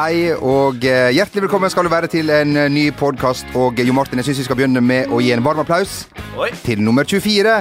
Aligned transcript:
hei, 0.00 0.32
og 0.32 0.84
eh, 0.86 1.10
hjertelig 1.12 1.44
velkommen 1.44 1.70
skal 1.72 1.84
du 1.84 1.92
være 1.92 2.08
til 2.10 2.30
en 2.32 2.56
eh, 2.56 2.70
ny 2.72 2.86
podkast. 2.96 3.48
Og 3.58 3.80
eh, 3.80 3.88
Jo 3.88 3.96
Martin, 3.96 4.20
jeg 4.20 4.30
syns 4.30 4.42
vi 4.42 4.46
skal 4.48 4.58
begynne 4.60 4.82
med 4.84 5.10
å 5.12 5.20
gi 5.20 5.32
en 5.34 5.44
varm 5.44 5.60
applaus 5.62 6.04
Oi. 6.40 6.50
til 6.64 6.80
nummer 6.84 7.04
24, 7.08 7.60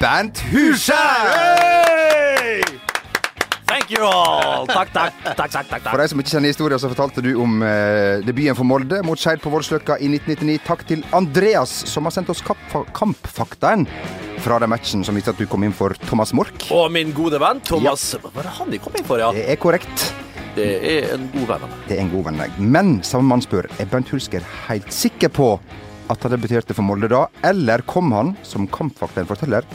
Bernt 0.00 0.42
Huskjær! 0.50 1.30
Thank 3.66 3.92
you 3.92 4.02
all! 4.06 4.66
Takk, 4.70 4.90
takk, 4.94 5.14
takk, 5.36 5.52
takk, 5.52 5.68
takk, 5.70 5.88
For 5.90 6.00
deg 6.00 6.08
de 6.08 6.14
som 6.14 6.22
ikke 6.22 6.34
kjenner 6.34 6.54
historien, 6.54 6.80
så 6.82 6.90
fortalte 6.90 7.22
du 7.22 7.32
om 7.42 7.60
eh, 7.66 8.24
debuten 8.26 8.58
for 8.58 8.66
Molde 8.66 9.02
mot 9.06 9.20
Skeid 9.20 9.42
på 9.44 9.52
Voldsløkka 9.52 10.00
i 10.00 10.10
1999. 10.10 10.58
Takk 10.66 10.86
til 10.90 11.06
Andreas, 11.14 11.74
som 11.90 12.08
har 12.08 12.16
sendt 12.16 12.32
oss 12.32 12.42
kampfaktaen 12.46 13.86
fra 14.42 14.58
den 14.62 14.70
matchen 14.72 15.06
som 15.06 15.16
viste 15.16 15.32
at 15.34 15.40
du 15.40 15.46
kom 15.50 15.64
inn 15.66 15.74
for 15.76 15.94
Thomas 16.06 16.34
Mork. 16.36 16.70
Og 16.74 16.88
min 16.94 17.14
gode 17.16 17.38
venn 17.42 17.62
Thomas 17.66 18.14
Hva 18.18 18.32
var 18.34 18.48
det 18.48 18.56
han 18.58 18.74
de 18.74 18.82
kom 18.82 18.96
inn 18.98 19.06
for, 19.06 19.22
ja? 19.22 19.30
Det 19.36 19.46
er 19.54 19.60
korrekt. 19.60 20.10
Det 20.56 20.68
er 20.88 21.10
en 21.12 21.26
god 21.34 21.50
venn 21.50 21.64
av 21.66 21.68
meg. 21.68 21.80
Det 21.88 21.96
er 21.98 22.02
en 22.06 22.12
god 22.14 22.24
venn. 22.30 22.38
deg. 22.40 22.60
Men 22.76 22.94
samme 23.04 23.28
mann 23.28 23.44
spør 23.44 23.68
er 23.76 23.90
Bernt 23.90 24.08
Hulsker 24.12 24.44
helt 24.66 24.88
sikker 24.94 25.28
på 25.28 25.50
at 26.08 26.22
han 26.22 26.32
debuterte 26.32 26.72
for 26.76 26.86
Molde 26.86 27.10
da, 27.12 27.26
eller 27.44 27.82
kom 27.90 28.12
han, 28.14 28.32
som 28.46 28.68
kampfakten 28.70 29.28
forteller, 29.28 29.66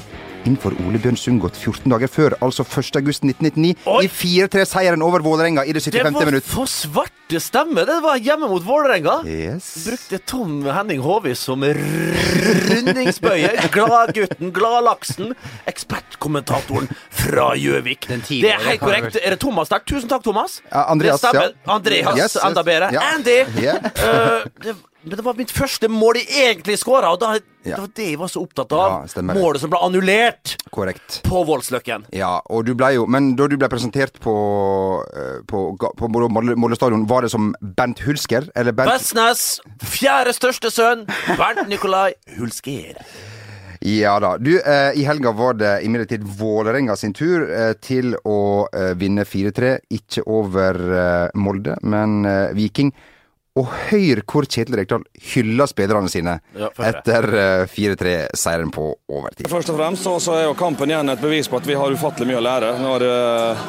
inn 0.47 0.57
for 0.59 0.75
Ole 0.85 0.99
Bjørn 1.01 1.17
Sundgodt 1.19 1.57
14 1.59 1.91
dager 1.91 2.09
før, 2.11 2.35
altså 2.41 2.63
1. 2.65 2.95
august 2.99 3.25
1999, 3.25 3.75
i 4.05 4.09
4-3-seieren 4.11 5.03
over 5.05 5.23
Vålerenga 5.25 5.65
i 5.67 5.73
det 5.75 5.83
Det 5.91 6.03
var 6.07 6.39
for 6.45 6.69
svarte 6.69 7.39
stemme! 7.41 7.85
Det 7.87 7.99
var 8.03 8.17
hjemme 8.19 8.47
mot 8.51 8.63
Vålerenga. 8.65 9.21
Yes. 9.27 9.69
Brukte 9.85 10.19
Tom 10.27 10.61
Henning 10.67 11.01
Håvi 11.03 11.33
som 11.37 11.63
rundingsbøye. 11.63 13.51
Gladgutten, 13.71 14.51
gladlaksen, 14.55 15.33
ekspertkommentatoren 15.69 16.89
fra 17.09 17.51
Gjøvik. 17.59 18.07
Det 18.27 18.51
er 18.51 18.61
helt 18.67 18.83
korrekt. 18.83 19.19
Er 19.21 19.35
det 19.35 19.41
Thomas 19.43 19.71
der? 19.71 19.83
Tusen 19.87 20.09
takk, 20.11 20.23
Thomas. 20.25 20.59
Ja, 20.71 20.85
Andreas, 20.91 21.21
det 21.21 21.29
stemmer. 21.31 21.53
ja. 21.55 21.73
Andreas, 21.75 22.17
Yes, 22.17 22.35
yes. 22.35 22.43
enda 22.45 22.63
bedre. 22.63 22.91
Ja. 22.93 23.01
Andy! 23.15 23.37
Ja. 23.61 23.75
Uh, 24.01 24.47
det, 24.63 24.75
det 25.03 25.23
var 25.25 25.33
mitt 25.37 25.49
første 25.51 25.87
mål 25.89 26.19
jeg 26.19 26.27
egentlig 26.51 26.75
skåra, 26.77 27.09
og 27.15 27.19
da, 27.23 27.31
Ja. 27.65 27.75
det 27.75 27.79
var 27.79 27.89
det 27.95 28.05
jeg 28.11 28.17
var 28.19 28.27
så 28.29 28.41
opptatt 28.41 28.71
av. 28.73 29.07
Ja. 29.15 29.21
Målet 29.21 29.61
som 29.61 29.69
ble 29.69 29.79
annullert 29.81 30.55
Korrekt. 30.71 31.21
på 31.23 31.41
Voldsløkken. 31.45 32.05
Ja, 32.13 32.39
og 32.49 32.65
du 32.65 32.73
ble 32.75 32.93
jo 32.95 33.05
Men 33.07 33.35
da 33.35 33.47
du 33.47 33.55
ble 33.57 33.67
presentert 33.69 34.19
på 34.19 34.35
eh, 35.13 35.41
på, 35.47 35.77
på 35.77 36.09
Molde 36.09 36.75
stadion, 36.77 37.05
var 37.09 37.21
det 37.25 37.31
som 37.33 37.53
Bernt 37.61 37.99
Hulsker? 38.05 38.49
Eller 38.55 38.71
Bernt 38.73 38.91
Vestnes, 38.93 39.59
fjerde 39.83 40.33
største 40.33 40.71
sønn, 40.73 41.05
Bernt 41.37 41.67
Nikolai 41.69 42.13
Hulsker. 42.37 42.97
Ja 43.81 44.19
da. 44.21 44.35
Du, 44.37 44.51
eh, 44.59 44.91
i 44.93 45.03
helga 45.07 45.31
var 45.33 45.55
det 45.57 45.79
imidlertid 45.87 46.21
Vålerenga 46.37 46.93
sin 46.95 47.13
tur 47.17 47.47
eh, 47.49 47.73
til 47.81 48.13
å 48.25 48.67
eh, 48.69 48.91
vinne 48.93 49.25
4-3. 49.25 49.79
Ikke 49.97 50.21
over 50.29 50.77
eh, 50.77 51.29
Molde, 51.41 51.77
men 51.81 52.19
eh, 52.29 52.51
Viking. 52.53 52.93
Og 53.59 53.67
hør 53.89 54.21
hvor 54.31 54.45
Kjetil 54.47 54.77
Rekdal 54.79 55.01
hyller 55.33 55.67
spillerne 55.67 56.07
sine 56.11 56.37
Ja, 56.55 56.69
etter 56.87 57.25
eh, 57.35 57.63
4-3-seieren 57.67 58.69
på 58.71 58.85
overtid. 59.11 59.49
Først 59.51 59.73
og 59.73 59.79
fremst 59.81 60.05
så, 60.07 60.13
så 60.23 60.37
er 60.37 60.45
jo 60.45 60.53
kampen 60.55 60.87
igjen 60.93 61.11
et 61.11 61.19
bevis 61.19 61.49
på 61.51 61.59
at 61.59 61.67
vi 61.67 61.75
har 61.75 61.91
ufattelig 61.91 62.29
mye 62.31 62.39
å 62.39 62.45
lære. 62.45 62.69
Når 62.79 63.05
øh, 63.09 63.65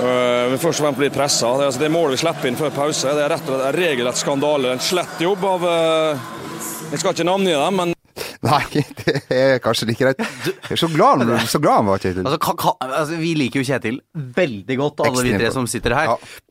øh, 0.00 0.46
vi 0.54 0.60
først 0.62 0.80
og 0.80 0.86
fremst 0.86 1.02
blir 1.02 1.12
pressa. 1.12 1.50
Det, 1.60 1.66
altså, 1.68 1.82
det 1.84 1.90
målet 1.92 2.16
vi 2.16 2.22
slipper 2.24 2.48
inn 2.50 2.56
før 2.62 2.72
pause, 2.78 3.12
det 3.18 3.26
er 3.26 3.34
rett 3.34 3.44
og 3.44 3.52
slett 3.58 3.66
en 3.68 3.76
regelrett 3.76 4.22
skandale. 4.22 4.72
En 4.78 4.82
slett 4.88 5.20
jobb 5.26 5.44
av 5.52 5.68
øh, 5.74 6.24
Jeg 6.94 7.02
skal 7.02 7.12
ikke 7.16 7.28
navngi 7.28 7.52
dem, 7.52 7.80
men 7.82 7.92
Nei, 8.46 8.62
det 9.04 9.14
er 9.36 9.56
kanskje 9.64 9.88
ikke 9.92 10.04
greit. 10.10 10.24
Jeg 10.46 10.76
er 10.76 10.80
Så 10.80 10.88
glad, 10.92 11.24
han- 11.28 11.48
så 11.50 11.58
glad 11.60 11.80
han 11.82 11.88
var, 11.92 12.00
Kjetil. 12.00 12.24
Altså, 12.24 12.40
ka, 12.40 12.56
ka, 12.60 12.74
altså, 12.88 13.20
vi 13.20 13.32
liker 13.36 13.60
jo 13.60 13.68
Kjetil 13.68 14.00
veldig 14.36 14.76
godt, 14.80 15.04
alle 15.08 15.24
vi 15.28 15.36
tre 15.36 15.52
som 15.52 15.68
sitter 15.68 15.96
her. 15.96 16.12
Ja. 16.16 16.42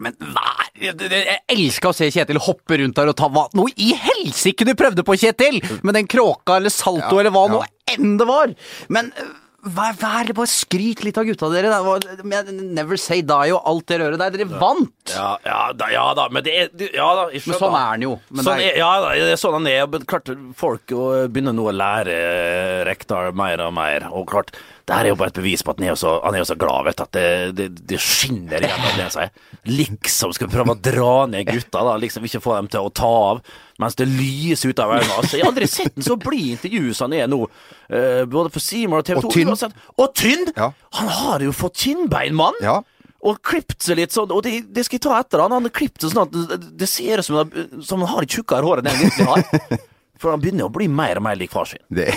Men 0.00 0.14
det- 0.18 1.10
Jeg 1.10 1.40
elska 1.52 1.90
å 1.90 1.94
se 1.94 2.08
Kjetil 2.10 2.38
hoppe 2.40 2.78
rundt 2.80 2.96
der 2.96 3.08
og 3.12 3.16
ta 3.16 3.28
hva 3.28 3.48
Noe 3.54 3.68
i 3.76 3.92
helsike 3.92 4.64
du 4.64 4.72
prøvde 4.74 5.04
på, 5.04 5.18
Kjetil! 5.20 5.60
Med 5.84 5.94
den 5.94 6.06
kråka 6.08 6.56
eller 6.56 6.70
salto 6.72 7.12
Ja, 7.12 7.20
eller 7.20 7.30
hva 7.34 7.46
ja. 7.48 7.52
nå 7.58 7.62
enn 7.92 8.16
det 8.18 8.26
var! 8.26 8.54
Men 8.88 9.12
øh, 9.20 9.28
vær, 9.76 9.92
vær 10.00 10.32
bare 10.32 10.48
skryt 10.48 11.04
litt 11.04 11.18
av 11.20 11.26
gutta 11.28 11.50
dere. 11.52 11.68
Var, 11.84 12.06
Never 12.24 12.96
Say 12.96 13.20
Die 13.20 13.52
og 13.52 13.60
alt 13.68 13.86
det 13.92 14.00
røret 14.00 14.18
der. 14.18 14.30
Dere 14.34 14.48
vant! 14.48 15.12
Ja, 15.12 15.36
ja, 15.44 15.60
da, 15.76 15.90
ja 15.92 16.06
da, 16.18 16.28
men 16.32 16.42
det 16.46 16.54
er 16.56 16.88
Ja 16.96 17.10
da, 17.18 17.28
Ikke, 17.28 17.52
Men 17.52 17.58
sånn 17.58 17.66
sånn 17.68 17.76
er 17.82 17.88
han 17.92 18.06
jo. 18.08 18.14
Men 18.30 18.44
Sånn 18.48 18.64
er, 18.64 18.78
ja, 18.80 18.90
da, 19.04 19.12
det 19.12 19.32
er 19.36 19.42
sånn 19.44 19.58
han 19.60 19.68
er. 19.70 19.86
Klart, 20.08 20.32
folk 20.56 20.86
begynner 21.28 21.52
nå 21.54 21.68
å 21.68 21.76
lære 21.76 22.16
eh, 22.16 22.84
Rekdal 22.88 23.34
mer 23.36 23.60
og 23.68 23.74
mer. 23.76 24.08
Og 24.10 24.24
klart, 24.32 24.56
det 24.82 24.96
her 24.96 25.06
er 25.06 25.12
jo 25.12 25.18
bare 25.20 25.30
et 25.30 25.38
bevis 25.38 25.62
på 25.62 25.70
at 25.72 25.78
han 25.78 25.86
er 25.86 25.92
jo 25.92 25.98
så, 26.00 26.12
han 26.24 26.34
er 26.34 26.42
jo 26.42 26.46
så 26.48 26.56
glad, 26.58 26.86
vet 26.88 26.98
du. 26.98 27.02
At 27.04 27.16
det, 27.16 27.26
det, 27.58 27.66
det 27.92 27.98
skinner 28.02 28.64
gjennom 28.66 28.96
det 28.98 29.08
seg. 29.14 29.42
Liksom 29.70 30.32
skal 30.34 30.50
prøve 30.50 30.74
å 30.74 30.80
dra 30.90 31.12
ned 31.30 31.46
gutta, 31.46 31.84
da. 31.86 31.92
Liksom 32.02 32.26
ikke 32.26 32.42
få 32.42 32.56
dem 32.58 32.70
til 32.72 32.88
å 32.88 32.94
ta 33.02 33.10
av. 33.32 33.42
Mens 33.82 33.98
det 33.98 34.08
lyser 34.10 34.72
ut 34.72 34.82
av 34.82 34.94
øynene. 34.96 35.18
Altså, 35.20 35.36
jeg 35.38 35.46
har 35.46 35.52
aldri 35.52 35.68
sett 35.70 35.98
en 35.98 36.06
så 36.06 36.16
blid 36.20 36.56
intervju 36.56 36.96
som 36.98 37.08
han 37.08 37.20
er 37.20 37.30
nå. 37.30 37.44
Uh, 37.92 38.24
både 38.30 38.50
på 38.54 38.62
Seymour 38.62 39.04
og 39.04 39.06
TV 39.06 39.20
2. 39.20 39.28
Og 39.28 39.36
tynn. 39.36 39.52
uansett. 39.52 39.84
Og 39.94 40.16
tynn! 40.18 40.48
Ja. 40.56 40.72
Han 40.98 41.12
har 41.20 41.44
jo 41.46 41.54
fått 41.56 41.78
kinnbein, 41.84 42.34
mann! 42.38 42.58
Ja. 42.64 42.80
Og 43.22 43.38
klippet 43.46 43.86
seg 43.86 44.00
litt 44.00 44.14
sånn, 44.14 44.32
og 44.34 44.42
det, 44.42 44.64
det 44.74 44.82
skal 44.88 44.98
jeg 44.98 45.04
ta 45.06 45.20
etter 45.20 45.44
han. 45.44 45.54
Han 45.54 45.68
har 45.68 45.74
klippet 45.74 46.02
seg 46.02 46.16
sånn 46.16 46.26
at 46.26 46.66
det, 46.74 46.88
ser 46.90 47.22
ut 47.22 47.28
som, 47.28 47.54
som 47.86 48.02
han 48.02 48.16
har 48.16 48.26
tjukkere 48.26 48.66
hår 48.66 48.82
enn 48.82 48.90
han 48.90 49.02
virkelig 49.04 49.28
har. 49.30 49.86
For 50.22 50.34
han 50.34 50.42
begynner 50.42 50.66
å 50.66 50.74
bli 50.74 50.88
mer 50.90 51.18
og 51.18 51.26
mer 51.26 51.38
lik 51.38 51.54
far 51.54 51.70
sin. 51.70 51.82
Det 51.90 52.10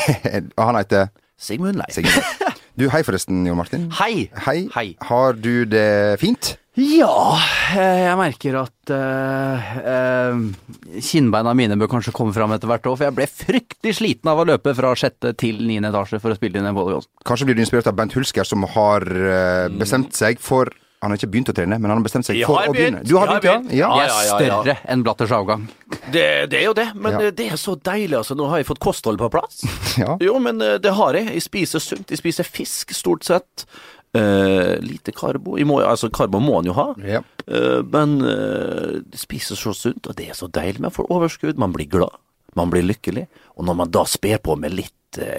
og 0.57 0.63
han 0.65 0.79
heter 0.81 1.13
Sigmund 1.37 1.77
Leif. 1.77 1.93
Sigurd. 1.93 2.54
Du, 2.75 2.89
hei 2.91 3.05
forresten, 3.07 3.45
Jon 3.47 3.55
Martin. 3.55 3.87
Hei! 4.01 4.27
Hei. 4.43 4.65
Hei. 4.73 4.89
Har 5.07 5.37
du 5.39 5.63
det 5.63 6.19
fint? 6.19 6.57
Ja, 6.75 7.37
eh, 7.71 8.01
jeg 8.03 8.15
merker 8.19 8.57
at 8.59 8.91
uh, 8.91 9.69
uh, 9.79 10.97
kinnbeina 10.99 11.53
mine 11.55 11.77
bør 11.79 11.93
kanskje 11.93 12.11
komme 12.17 12.35
fram 12.35 12.51
etter 12.51 12.67
hvert 12.67 12.89
òg, 12.91 12.97
for 12.97 13.07
jeg 13.07 13.15
ble 13.15 13.29
fryktelig 13.31 13.95
sliten 14.01 14.27
av 14.27 14.41
å 14.41 14.47
løpe 14.49 14.73
fra 14.75 14.91
sjette 14.99 15.31
til 15.39 15.63
niende 15.63 15.93
etasje 15.93 16.19
for 16.19 16.35
å 16.35 16.35
spille 16.35 16.59
inn 16.59 16.67
en 16.67 16.75
volleyball. 16.75 17.07
Kanskje 17.23 17.47
blir 17.47 17.55
du 17.55 17.63
inspirert 17.63 17.87
av 17.87 17.95
Bent 17.95 18.17
Hulsker, 18.17 18.43
som 18.43 18.67
har 18.75 19.07
uh, 19.07 19.71
bestemt 19.71 20.11
seg 20.19 20.43
for 20.43 20.67
Han 21.05 21.13
har 21.13 21.19
ikke 21.21 21.29
begynt 21.35 21.49
å 21.51 21.53
trene, 21.53 21.77
men 21.77 21.91
han 21.91 21.99
har 21.99 22.05
bestemt 22.05 22.25
seg 22.25 22.39
for 22.49 22.65
å 22.65 22.73
begynne. 22.73 23.03
Du 23.05 23.15
har 23.21 23.29
begynt, 23.37 23.69
ja? 23.69 23.85
ja. 23.85 23.89
Jeg 24.01 24.07
er 24.07 24.09
ja, 24.09 24.15
ja, 24.17 24.25
ja. 24.25 24.37
større 24.39 24.77
enn 24.89 25.03
Blatters 25.05 25.33
avgang. 25.37 25.67
Det, 26.09 26.25
det 26.49 26.57
er 26.63 26.65
jo 26.65 26.73
det, 26.77 26.87
men 26.97 27.13
Ja. 27.13 27.31
det 27.37 27.45
er 27.53 27.59
så 27.61 27.75
deilig. 27.77 28.17
altså. 28.23 28.33
Nå 28.37 28.49
har 28.49 28.61
jeg 28.63 28.67
fått 28.71 28.81
kosthold 28.83 29.21
på 29.21 29.29
plass. 29.37 29.61
Ja. 29.95 30.17
Jo, 30.19 30.33
men 30.43 30.59
eh, 30.59 30.73
det 30.83 30.91
har 30.97 31.15
jeg. 31.15 31.29
Jeg 31.37 31.43
spiser 31.45 31.79
sunt. 31.79 32.09
Jeg 32.11 32.19
spiser 32.19 32.43
fisk, 32.43 32.91
stort 32.91 33.23
sett. 33.23 33.63
Uh, 34.15 34.75
lite 34.83 35.11
karbo. 35.15 35.57
Må, 35.67 35.79
altså, 35.83 36.09
karbo 36.13 36.39
må 36.43 36.57
en 36.59 36.69
jo 36.69 36.75
ha. 36.77 36.85
Ja. 37.03 37.21
uh, 37.51 37.79
men 37.91 38.17
uh, 38.23 38.99
spiser 39.15 39.59
så 39.59 39.71
sunt, 39.75 40.07
og 40.07 40.15
det 40.19 40.29
er 40.31 40.37
så 40.37 40.47
deilig. 40.51 40.83
Man 40.83 40.93
får 40.95 41.09
overskudd, 41.11 41.59
man 41.59 41.75
blir 41.75 41.89
glad, 41.91 42.15
man 42.55 42.71
blir 42.71 42.85
lykkelig. 42.87 43.25
Og 43.55 43.67
når 43.67 43.79
man 43.81 43.91
da 43.95 44.05
sper 44.07 44.39
på 44.43 44.57
med 44.59 44.75
litt 44.75 44.93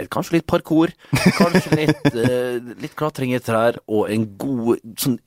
Kanskje 0.09 0.39
litt 0.39 0.47
parkour, 0.49 0.89
kanskje 1.37 1.77
litt, 1.77 2.07
litt 2.81 2.95
klatring 2.97 3.35
i 3.37 3.41
trær 3.45 3.77
og 3.93 4.07
en 4.09 4.23
god 4.41 4.81
sånn 4.97 5.19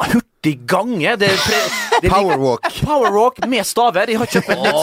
hurtig 0.00 0.54
gange. 0.68 1.16
Det, 1.20 1.28
det 2.02 2.08
er 2.08 2.12
Powerwalk. 2.12 2.68
Powerwalk 2.82 3.42
med 3.48 3.66
staver. 3.66 4.10
Jeg 4.12 4.18
har 4.22 4.30
kjøpt 4.32 4.48
nytt. 4.48 4.80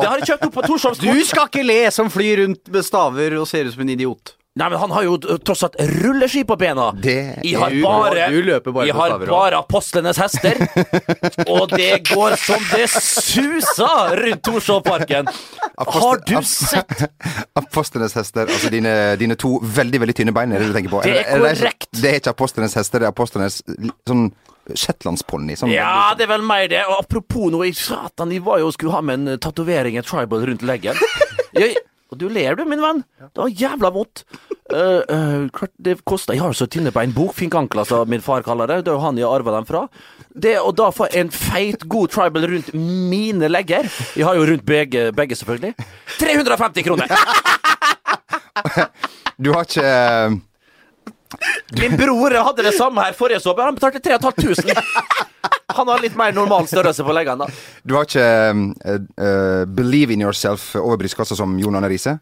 Det 0.00 0.08
har 0.08 0.22
jeg 0.22 0.30
kjøpt 0.32 0.48
opp 0.48 0.56
på 0.56 0.66
Torshov 0.66 0.98
Du 1.02 1.24
skal 1.28 1.50
ikke 1.50 1.66
le 1.66 1.78
som 1.94 2.10
flyr 2.12 2.44
rundt 2.44 2.72
med 2.72 2.86
staver 2.86 3.38
og 3.40 3.46
ser 3.50 3.68
ut 3.68 3.76
som 3.76 3.84
en 3.86 3.94
idiot. 3.96 4.34
Nei, 4.56 4.70
men 4.72 4.78
han 4.80 4.92
har 4.96 5.04
jo 5.04 5.16
tross 5.44 5.66
alt 5.66 5.74
rulleski 6.00 6.40
på 6.48 6.56
bena. 6.56 6.86
Det 6.96 7.16
jeg 7.44 7.58
har 7.60 7.74
bare, 7.84 8.28
Du 8.32 8.38
løper 8.40 8.72
bare 8.72 8.86
jeg 8.88 8.96
har 8.96 9.16
bare 9.28 9.58
apostlenes 9.60 10.16
hester. 10.16 10.56
og 11.52 11.74
det 11.76 11.98
går 12.08 12.38
som 12.40 12.64
det 12.70 12.86
suser 12.88 14.16
rundt 14.22 14.42
Torshovparken. 14.48 15.28
Har 15.76 16.22
du 16.24 16.36
sett 16.48 17.04
Apostlenes 17.60 18.16
hester, 18.16 18.48
altså 18.48 18.72
dine, 18.72 18.94
dine 19.20 19.36
to 19.36 19.58
veldig 19.60 20.00
veldig 20.06 20.16
tynne 20.16 20.32
bein, 20.36 20.54
er 20.56 20.64
det 20.64 20.70
du 20.70 20.76
tenker 20.78 20.94
på? 20.94 21.02
Det 21.04 21.18
er 21.20 21.44
korrekt. 21.44 21.90
Det 21.92 22.14
er 22.14 22.20
ikke 22.22 22.32
apostlenes 22.32 22.76
hester, 22.80 23.04
det 23.04 23.10
er 23.10 23.12
apostlenes 23.12 23.60
sånn 24.08 24.30
shetlandsponni. 24.72 25.58
Sånn 25.60 25.74
Ja, 25.74 26.14
det 26.16 26.26
er 26.26 26.32
vel 26.32 26.46
meg, 26.46 26.70
det. 26.72 26.80
Og 26.88 26.96
apropos 27.02 27.52
noe, 27.52 27.68
satan, 27.76 28.32
jeg 28.34 28.44
var 28.46 28.62
jo 28.62 28.70
og 28.70 28.76
skulle 28.76 28.96
ha 28.96 29.02
med 29.04 29.20
en 29.20 29.42
tatovering, 29.42 30.00
en 30.00 30.06
tribal, 30.06 30.48
rundt 30.48 30.64
leggen. 30.66 30.96
Jeg, 31.56 31.78
og 32.12 32.18
du 32.20 32.26
ler 32.28 32.58
du, 32.58 32.66
min 32.68 32.82
venn. 32.82 32.98
Det 33.18 33.40
var 33.40 33.48
jævla 33.48 33.88
vondt. 33.94 34.26
Klart 34.66 35.70
det 35.78 36.00
koster 36.02 36.34
Jeg 36.34 36.42
har 36.42 36.54
så 36.58 36.66
tynne 36.66 36.90
bein. 36.94 37.12
Bokfinkankler, 37.14 37.86
som 37.86 38.08
min 38.10 38.24
far 38.24 38.42
kaller 38.46 38.66
det. 38.70 38.80
Det 38.86 38.90
er 38.92 38.98
jo 38.98 39.04
han 39.04 39.18
jeg 39.20 39.28
arva 39.28 39.54
dem 39.54 39.68
fra. 39.68 39.84
Det 40.34 40.56
å 40.60 40.72
da 40.74 40.90
få 40.94 41.06
en 41.16 41.30
feit, 41.30 41.86
god 41.86 42.10
tribal 42.12 42.48
rundt 42.50 42.72
mine 42.74 43.48
legger 43.48 43.86
Jeg 44.16 44.26
har 44.26 44.34
jo 44.36 44.48
rundt 44.50 44.66
begge, 44.66 45.10
begge 45.16 45.38
selvfølgelig. 45.38 45.74
350 46.18 46.86
kroner! 46.86 47.16
Du 49.36 49.50
har 49.52 49.66
ikke 49.66 49.84
eh, 49.84 50.36
Min 51.76 51.96
bror 52.00 52.32
hadde 52.32 52.64
det 52.64 52.72
samme 52.76 53.02
her 53.04 53.16
forrige 53.18 53.42
sommer. 53.44 53.68
Han 53.68 53.76
betalte 53.76 54.00
3500. 54.00 54.80
Han 55.76 55.90
har 55.90 56.00
litt 56.00 56.16
mer 56.16 56.32
normal 56.32 56.64
størrelse 56.70 57.04
på 57.04 57.12
leggene. 57.12 57.48
Du 57.84 57.96
har 57.98 58.06
ikke 58.06 58.28
uh, 58.56 59.64
Believe 59.68 60.14
in 60.14 60.24
yourself 60.24 60.70
over 60.80 60.96
brystkassa 61.02 61.36
som 61.36 61.58
Jon 61.60 61.76
Arne 61.76 61.90
Riise? 61.92 62.16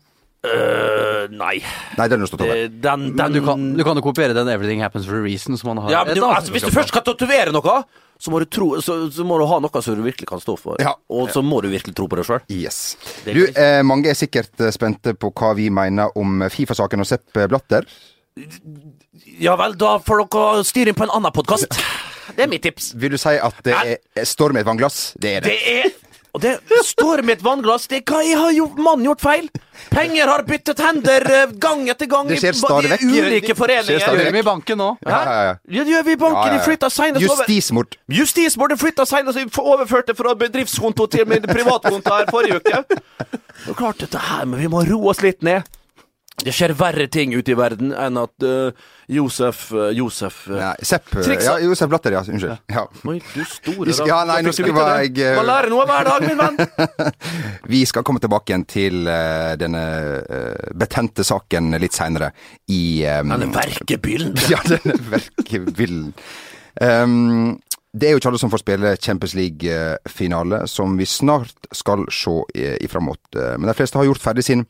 Øh, 0.45 1.31
nei. 1.33 1.59
Nei, 1.99 2.07
den 2.13 2.25
over. 2.27 2.55
Den, 2.69 3.05
den 3.17 3.37
du 3.37 3.41
kan, 3.45 3.67
du 3.79 3.85
kan 3.87 3.97
jo 3.97 4.05
kopiere 4.05 4.37
den 4.37 4.49
'Everything 4.49 4.83
Happens 4.85 5.07
for 5.07 5.17
a 5.17 5.25
Reason' 5.25 5.57
som 5.57 5.73
han 5.73 5.79
har. 5.85 5.91
Ja, 5.91 6.05
men 6.05 6.17
du, 6.17 6.25
altså, 6.25 6.53
Hvis 6.53 6.67
du 6.67 6.73
først 6.75 6.93
skal 6.93 7.05
tatovere 7.07 7.53
noe, 7.55 7.77
så 8.19 8.31
må 8.31 8.39
du, 8.39 8.47
tro, 8.47 8.81
så, 8.81 9.11
så 9.13 9.25
må 9.27 9.39
du 9.41 9.47
ha 9.51 9.59
noe 9.61 9.83
som 9.83 9.97
du 9.97 10.03
virkelig 10.05 10.29
kan 10.29 10.41
stå 10.41 10.57
for. 10.61 10.81
Ja. 10.81 10.95
Og 11.11 11.33
så 11.33 11.43
må 11.43 11.61
du 11.65 11.69
virkelig 11.73 11.97
tro 11.97 12.07
på 12.09 12.21
deg 12.21 12.29
sjøl. 12.29 12.45
Yes. 12.53 12.97
Du, 13.27 13.43
eh, 13.49 13.81
mange 13.87 14.13
er 14.13 14.19
sikkert 14.19 14.61
eh, 14.61 14.73
spente 14.75 15.17
på 15.17 15.33
hva 15.33 15.55
vi 15.59 15.71
mener 15.73 16.13
om 16.19 16.45
Fifa-saken 16.53 17.01
og 17.01 17.09
Sepp 17.09 17.43
Blatter. 17.49 17.89
Ja 19.39 19.55
vel, 19.57 19.77
da 19.79 19.97
får 20.03 20.25
dere 20.27 20.65
styre 20.67 20.93
inn 20.93 20.99
på 20.99 21.07
en 21.07 21.15
annen 21.15 21.35
podkast. 21.35 21.77
Det 22.35 22.47
er 22.47 22.49
mitt 22.51 22.65
tips. 22.65 22.93
Vil 22.99 23.15
du 23.15 23.21
si 23.21 23.35
at 23.37 23.61
det 23.67 23.77
er 23.77 24.27
storm 24.27 24.57
i 24.57 24.63
et 24.63 24.67
vannglass? 24.67 25.13
Det 25.21 25.37
er 25.37 25.45
det. 25.45 25.53
Det 25.53 25.77
er 25.85 26.04
Og 26.35 26.41
det 26.43 26.57
står 26.83 27.23
med 27.23 27.37
et 27.39 27.43
vannglass. 27.47 27.85
Det, 27.87 28.01
hva 28.11 28.19
jeg 28.27 28.35
har 28.37 28.51
jo 28.57 28.65
mannen 28.75 29.05
gjort 29.07 29.21
feil? 29.23 29.45
Penger 29.93 30.27
har 30.27 30.43
byttet 30.49 30.81
hender 30.83 31.23
eh, 31.31 31.53
gang 31.63 31.85
etter 31.93 32.09
gang 32.11 32.27
Det 32.27 32.41
skjer 32.41 32.57
i- 32.57 32.59
stadig 32.59 32.89
i 32.89 32.91
vekk. 32.91 33.05
ulike 33.05 33.41
Det 33.41 33.45
skjer 33.47 33.59
foreninger. 33.61 34.01
stadig 34.03 34.25
Gjør 34.25 34.33
vi 34.33 34.39
i 34.43 34.47
banken 34.49 34.79
nå? 34.83 34.89
Ja, 35.07 35.21
ja, 35.25 35.37
ja. 35.45 35.55
Ja, 35.77 35.85
det 35.85 35.93
gjør 35.95 36.05
vi 36.09 36.13
i 36.17 36.21
banken. 36.25 36.57
De 36.57 36.65
flytta 36.67 36.91
senest 36.91 37.31
over 37.31 37.47
Justismord. 38.09 38.71
De 38.75 38.77
flytta 38.83 39.07
senest 39.07 39.39
og 39.59 39.65
overførte 39.77 40.15
fra 40.19 40.35
bedriftskonto 40.35 41.07
til 41.07 41.27
min 41.31 41.43
privatkonto 41.43 42.11
her 42.19 42.27
forrige 42.31 42.59
uke. 42.59 42.83
Det 42.91 43.71
er 43.71 43.79
klart 43.79 43.99
dette 44.03 44.19
her, 44.19 44.45
men 44.45 44.59
vi 44.61 44.67
må 44.67 44.83
roe 44.91 45.11
oss 45.15 45.23
litt 45.23 45.43
ned. 45.47 45.63
Det 46.45 46.53
skjer 46.55 46.75
verre 46.79 47.07
ting 47.13 47.35
ute 47.35 47.55
i 47.55 47.57
verden 47.59 47.93
enn 47.97 48.19
at 48.21 48.45
uh, 48.47 48.87
Josef 49.11 49.67
uh, 49.75 49.89
Josef 49.95 50.45
uh, 50.51 50.57
Nei, 50.61 50.75
Sepp 50.85 51.13
eh. 51.21 51.31
Ja, 51.45 51.57
Josef 51.63 51.91
Blatter, 51.93 52.17
ja. 52.17 52.23
Unnskyld. 52.25 52.57
Ja. 52.73 52.85
Oi, 53.09 53.19
du 53.35 53.43
store 53.49 53.91
da. 53.91 54.09
ja, 54.09 54.21
nei, 54.29 54.39
nå 54.45 54.53
skal 54.55 54.71
jeg, 54.71 55.19
uh, 55.21 55.39
Man 55.41 55.49
lærer 55.51 55.73
noe 55.73 55.89
hver 55.89 56.09
dag, 56.11 56.29
min 56.29 56.41
venn. 56.41 57.13
Vi 57.75 57.83
skal 57.89 58.05
komme 58.07 58.23
tilbake 58.23 58.53
igjen 58.53 58.65
til 58.69 59.09
eh, 59.11 59.55
denne 59.61 59.83
eh, 60.21 60.73
betente 60.77 61.25
saken 61.27 61.75
litt 61.81 61.97
seinere 61.97 62.31
i 62.73 63.05
um, 63.09 63.33
er 63.35 63.47
verkebyllen. 63.55 64.35
Ja, 64.53 64.61
denne 64.69 64.97
verkebyllen. 65.11 66.13
Um, 66.81 67.57
det 67.95 68.09
er 68.09 68.15
jo 68.15 68.19
ikke 68.19 68.33
alle 68.33 68.41
som 68.43 68.51
får 68.51 68.65
spille 68.65 68.97
Champions 68.99 69.37
League-finale, 69.39 70.65
som 70.71 70.97
vi 70.99 71.07
snart 71.07 71.69
skal 71.75 72.03
se 72.13 72.41
i, 72.55 72.73
i 72.83 72.89
framåt. 72.91 73.23
Eh, 73.37 73.55
Men 73.59 73.71
de 73.71 73.77
fleste 73.79 74.01
har 74.01 74.09
gjort 74.09 74.23
ferdig 74.23 74.45
sin 74.47 74.65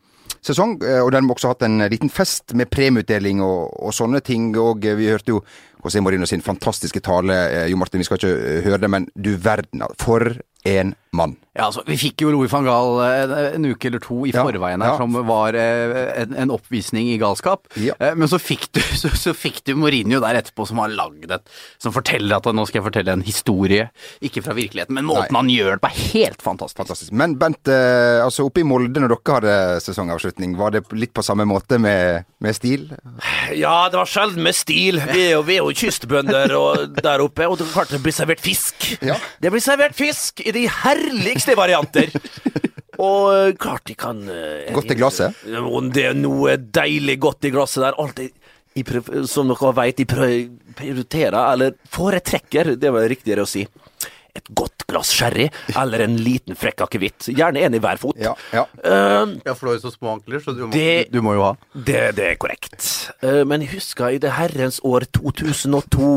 sesong, 0.45 0.77
eh, 0.85 1.01
og 1.03 1.13
den 1.15 1.27
har 1.27 1.37
også 1.37 1.53
hatt 1.55 1.65
en 1.67 1.85
liten 1.91 2.13
fest 2.13 2.55
med 2.57 2.71
premieutdeling 2.73 3.43
og, 3.45 3.71
og 3.81 3.95
sånne 3.97 4.21
ting. 4.25 4.51
Og 4.61 4.85
eh, 4.85 4.97
vi 4.99 5.11
hørte 5.13 5.37
jo 5.37 5.43
José 5.85 6.01
Marino 6.05 6.29
sin 6.29 6.45
fantastiske 6.45 7.03
tale. 7.05 7.37
Eh, 7.51 7.69
Jo 7.73 7.81
Martin, 7.81 8.01
vi 8.03 8.09
skal 8.09 8.21
ikke 8.21 8.35
eh, 8.35 8.61
høre 8.67 8.83
det, 8.85 8.91
men 8.93 9.09
du 9.15 9.35
verden, 9.37 9.85
for 10.01 10.35
en 10.65 10.95
mann. 11.15 11.37
Ja, 11.55 11.69
altså, 11.69 11.85
Vi 11.87 11.95
fikk 12.01 12.25
jo 12.25 12.33
Louis 12.35 12.51
van 12.51 12.65
Gaal 12.67 12.97
en, 13.05 13.33
en 13.55 13.67
uke 13.71 13.87
eller 13.87 14.03
to 14.03 14.25
i 14.27 14.33
Ja, 14.33 14.43
forveien 14.43 14.83
her, 14.83 14.95
ja. 14.95 14.99
som 14.99 15.15
var 15.29 15.55
eh, 15.55 15.93
en, 16.25 16.33
en 16.43 16.53
oppvisning 16.55 17.13
i 17.13 17.19
galskap. 17.21 17.69
Ja. 17.79 17.95
Eh, 18.03 18.17
men 18.19 18.27
så 18.31 18.41
fikk, 18.43 18.67
du, 18.75 18.81
så, 19.03 19.13
så 19.15 19.35
fikk 19.37 19.61
du 19.69 19.75
Mourinho 19.79 20.19
der 20.25 20.41
etterpå, 20.41 20.67
som 20.67 20.81
har 20.83 20.91
lagd 20.91 21.31
et 21.31 21.53
Som 21.79 21.95
forteller 21.95 22.41
at 22.41 22.49
nå 22.51 22.65
skal 22.67 22.81
jeg 22.81 22.87
fortelle 22.89 23.15
en 23.15 23.23
historie, 23.27 23.87
ikke 24.25 24.43
fra 24.43 24.57
virkeligheten, 24.59 24.97
men 24.99 25.07
måten 25.07 25.31
Nei. 25.31 25.43
han 25.45 25.53
gjør 25.55 25.77
det 25.77 25.85
på, 25.85 25.93
er 25.93 26.11
helt 26.17 26.43
fantastisk. 26.43 26.81
Fantastisk. 26.83 27.15
Men 27.15 27.37
Bent, 27.39 27.71
eh, 27.71 28.19
altså 28.25 28.49
oppe 28.49 28.65
i 28.65 28.67
Molde 28.67 29.05
når 29.05 29.15
dere 29.15 29.37
hadde 29.37 29.85
sesongavslutning, 29.85 30.57
var 30.59 30.75
det 30.75 30.83
litt 30.99 31.15
på 31.15 31.23
samme 31.23 31.47
måte 31.47 31.79
med, 31.79 32.27
med 32.43 32.59
stil? 32.59 32.89
Ja, 33.55 33.77
det 33.93 34.01
var 34.01 34.11
sjelden 34.11 34.43
med 34.43 34.59
stil. 34.59 34.99
Vi 35.13 35.29
er 35.29 35.37
jo, 35.37 35.45
vi 35.47 35.61
er 35.61 35.63
jo 35.63 35.77
kystbønder 35.85 36.57
og, 36.59 36.99
der 36.99 37.23
oppe, 37.23 37.47
og 37.47 37.61
det 37.61 37.71
klart 37.71 37.95
det 37.95 38.03
blir 38.03 38.17
servert 38.17 38.43
fisk. 38.43 38.91
Ja. 39.05 39.21
Det 39.43 39.55
blir 39.55 39.63
servert 39.63 39.95
fisk 39.95 40.43
i 40.43 40.54
de 40.55 40.65
herligste 40.71 41.57
varianter. 41.59 42.11
Og 43.03 43.33
eh, 43.35 43.53
klart 43.59 43.85
de 43.91 43.97
kan 43.99 44.21
eh, 44.31 44.71
Godt 44.75 44.93
i 44.95 44.99
glasset? 44.99 45.41
Det 45.45 46.05
er 46.07 46.15
noe 46.19 46.57
deilig 46.57 47.19
godt 47.27 47.49
i 47.49 47.55
glasset 47.55 47.83
der. 47.89 47.97
Alt 47.99 48.21
er, 48.23 48.31
som 49.31 49.51
dere 49.51 49.73
vet, 49.81 49.99
de 50.03 50.07
prioriterer, 50.79 51.41
eller 51.53 51.75
foretrekker, 51.95 52.75
det 52.79 52.91
var 52.95 53.07
riktigere 53.11 53.45
å 53.45 53.51
si, 53.51 53.67
et 54.35 54.49
godt 54.59 54.83
glass 54.91 55.13
sherry, 55.15 55.45
eller 55.79 56.03
en 56.09 56.17
liten 56.19 56.57
frekk 56.59 56.83
akevitt. 56.89 57.29
Gjerne 57.31 57.61
en 57.69 57.77
i 57.79 57.83
hver 57.83 58.01
fot. 58.03 58.17
Ja. 58.19 58.33
ja. 58.51 58.65
Uh, 58.83 59.37
Ja, 59.47 59.55
for 59.55 59.69
du 59.69 59.71
har 59.71 59.77
jo 59.79 59.85
så 59.85 59.93
små 59.95 60.17
ankler, 60.17 60.43
så 60.43 60.55
du 60.57 60.65
må, 60.67 60.73
Det- 60.75 61.07
du 61.15 61.21
må 61.23 61.37
jo 61.37 61.45
ha. 61.47 61.53
det, 61.75 62.01
det 62.19 62.27
er 62.33 62.41
korrekt. 62.43 62.89
Uh, 63.23 63.45
Men 63.47 63.63
jeg 63.63 63.77
husker 63.77 64.11
i 64.17 64.19
det 64.19 64.33
herrens 64.35 64.81
år 64.83 65.07
2002, 65.15 66.11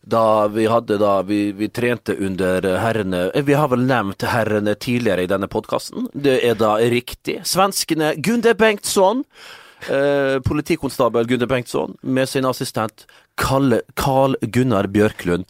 da 0.00 0.48
vi 0.48 0.66
hadde 0.66 0.96
da 0.98 1.22
Vi, 1.22 1.52
vi 1.52 1.68
trente 1.68 2.14
under 2.16 2.64
herrene 2.80 3.30
eh, 3.34 3.44
Vi 3.44 3.54
har 3.54 3.68
vel 3.68 3.84
nevnt 3.86 4.24
herrene 4.24 4.74
tidligere 4.74 5.24
i 5.24 5.30
denne 5.30 5.48
podkasten. 5.50 6.08
Det 6.14 6.40
er 6.46 6.56
da 6.58 6.76
riktig. 6.80 7.40
Svenskene 7.44 8.14
Gunde 8.16 8.54
Bengtsson, 8.54 9.24
eh, 9.88 10.38
politikonstabel 10.44 11.28
Gunde 11.28 11.46
Bengtsson, 11.46 11.96
med 12.02 12.28
sin 12.28 12.48
assistent 12.48 13.06
Kalle, 13.40 13.82
Carl 13.94 14.36
Gunnar 14.40 14.88
Bjørklund. 14.88 15.44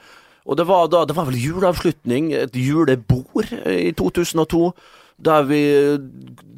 Og 0.47 0.57
det 0.57 0.67
var 0.67 0.89
da 0.89 1.05
Det 1.05 1.17
var 1.17 1.29
vel 1.29 1.39
juleavslutning, 1.39 2.33
et 2.35 2.57
julebord, 2.57 3.53
eh, 3.65 3.89
i 3.89 3.93
2002. 3.93 4.73
Der 5.21 5.43
vi 5.49 5.61
eh, 5.77 5.99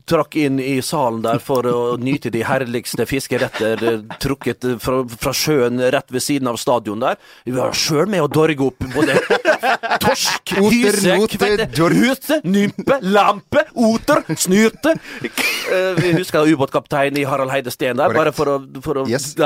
trakk 0.06 0.34
inn 0.36 0.58
i 0.60 0.80
salen 0.82 1.22
der 1.24 1.38
for 1.42 1.66
å 1.70 1.96
nyte 2.02 2.30
de 2.34 2.42
herligste 2.46 3.06
fiskeretter 3.08 3.82
eh, 3.86 4.00
trukket 4.22 4.64
eh, 4.66 4.76
fra, 4.82 5.02
fra 5.08 5.32
sjøen 5.36 5.78
rett 5.94 6.10
ved 6.12 6.22
siden 6.24 6.50
av 6.50 6.58
stadion 6.60 7.00
der. 7.02 7.16
Vi 7.46 7.54
var 7.56 7.72
sjøl 7.76 8.10
med 8.10 8.22
å 8.24 8.28
dorge 8.30 8.66
opp 8.66 8.82
både 8.94 9.14
torsk, 10.02 10.54
hyse, 10.58 11.16
kvette, 11.36 12.40
nympe, 12.44 12.98
lampe, 13.14 13.64
oter. 13.78 14.24
Eh, 14.26 15.94
Vi 16.02 16.12
husker 16.18 16.50
ubåtkapteinen 16.50 17.20
i 17.22 17.24
Harald 17.28 17.54
Heide 17.54 17.70
Steen 17.74 17.96
der, 18.00 18.12
bare 18.14 18.32
for 18.34 18.56
å, 18.56 18.58
for 18.84 19.02
å 19.02 19.06
Yes. 19.10 19.32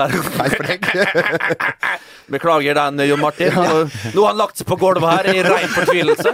Beklager 2.27 2.75
den, 2.75 2.99
Jon 3.07 3.21
Martin. 3.23 3.53
Nå, 3.55 4.23
har 4.25 4.33
han 4.33 4.39
lagt 4.41 4.59
seg 4.59 4.67
på 4.67 4.75
gulvet 4.81 5.13
her 5.13 5.29
i 5.31 5.43
rein 5.47 5.71
fortvilelse. 5.71 6.33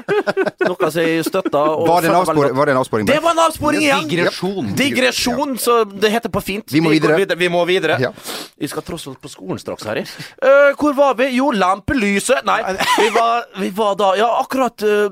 Noe 0.64 0.88
som 0.88 1.02
jeg 1.04 1.26
støtta. 1.26 1.64
Var 1.84 2.06
det 2.06 2.71
en 2.71 2.71
Var 2.72 2.78
det 2.78 2.80
en 2.80 2.84
avsporing 2.84 3.06
Det 3.06 3.20
var 3.20 3.30
en 3.30 3.38
avsporing 3.38 3.82
igjen! 3.82 4.08
Digresjon. 4.08 4.74
Digresjon, 4.76 5.58
så 5.58 5.84
det 5.84 6.10
heter 6.10 6.32
på 6.32 6.40
fint. 6.40 6.72
Vi 6.72 6.80
må 6.80 6.92
videre. 6.94 7.36
Vi 7.36 7.48
må 7.52 7.64
videre. 7.68 7.98
Ja. 8.00 8.12
Vi 8.58 8.68
skal 8.68 8.84
tross 8.86 9.06
alt 9.10 9.20
på 9.20 9.28
skolen 9.28 9.60
straks, 9.60 9.84
Harry. 9.88 10.04
Uh, 10.42 10.72
hvor 10.78 10.94
var 10.96 11.16
vi? 11.20 11.28
Jo, 11.36 11.50
lampelyset. 11.52 12.44
Nei, 12.48 12.60
vi 12.98 13.10
var, 13.14 13.44
vi 13.60 13.72
var 13.76 13.98
da 14.00 14.12
Ja, 14.18 14.30
akkurat 14.40 14.84
uh, 14.86 15.10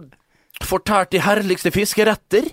fortært 0.65 1.13
de 1.13 1.21
herligste 1.25 1.73
fiskeretter. 1.75 2.49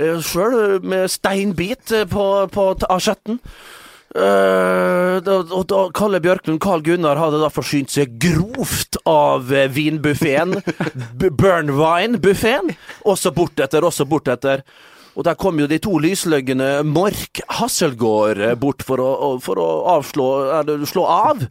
Uh, 0.00 0.18
Sjøl 0.24 0.82
med 0.84 1.08
steinbit 1.12 1.94
eh, 1.94 2.06
på, 2.10 2.26
på 2.52 2.68
asjetten. 2.90 3.40
Eh, 4.14 5.16
da, 5.26 5.40
da 5.42 5.78
Kalle 5.90 6.20
Bjørklund 6.22 6.60
Carl 6.62 6.84
Gunnar 6.86 7.18
hadde 7.18 7.40
da 7.42 7.48
forsynt 7.50 7.90
seg 7.90 8.12
grovt 8.22 9.00
av 9.10 9.50
uh, 9.50 9.64
vinbuffeen. 9.74 10.54
Burnwine-buffeen. 11.40 12.70
Også 13.10 13.34
bortetter, 13.34 13.82
også 13.82 14.06
bortetter. 14.06 14.62
Og 15.18 15.26
der 15.26 15.38
kom 15.38 15.58
jo 15.58 15.66
de 15.70 15.80
to 15.82 15.98
lysløggene 16.02 16.84
Mork 16.86 17.42
Hasselgaard 17.58 18.38
eh, 18.38 18.54
bort 18.58 18.86
for 18.86 19.02
å, 19.02 19.34
for 19.42 19.58
å 19.62 19.68
avslå 19.96 20.30
Eller 20.60 20.86
slå 20.90 21.06
av. 21.10 21.44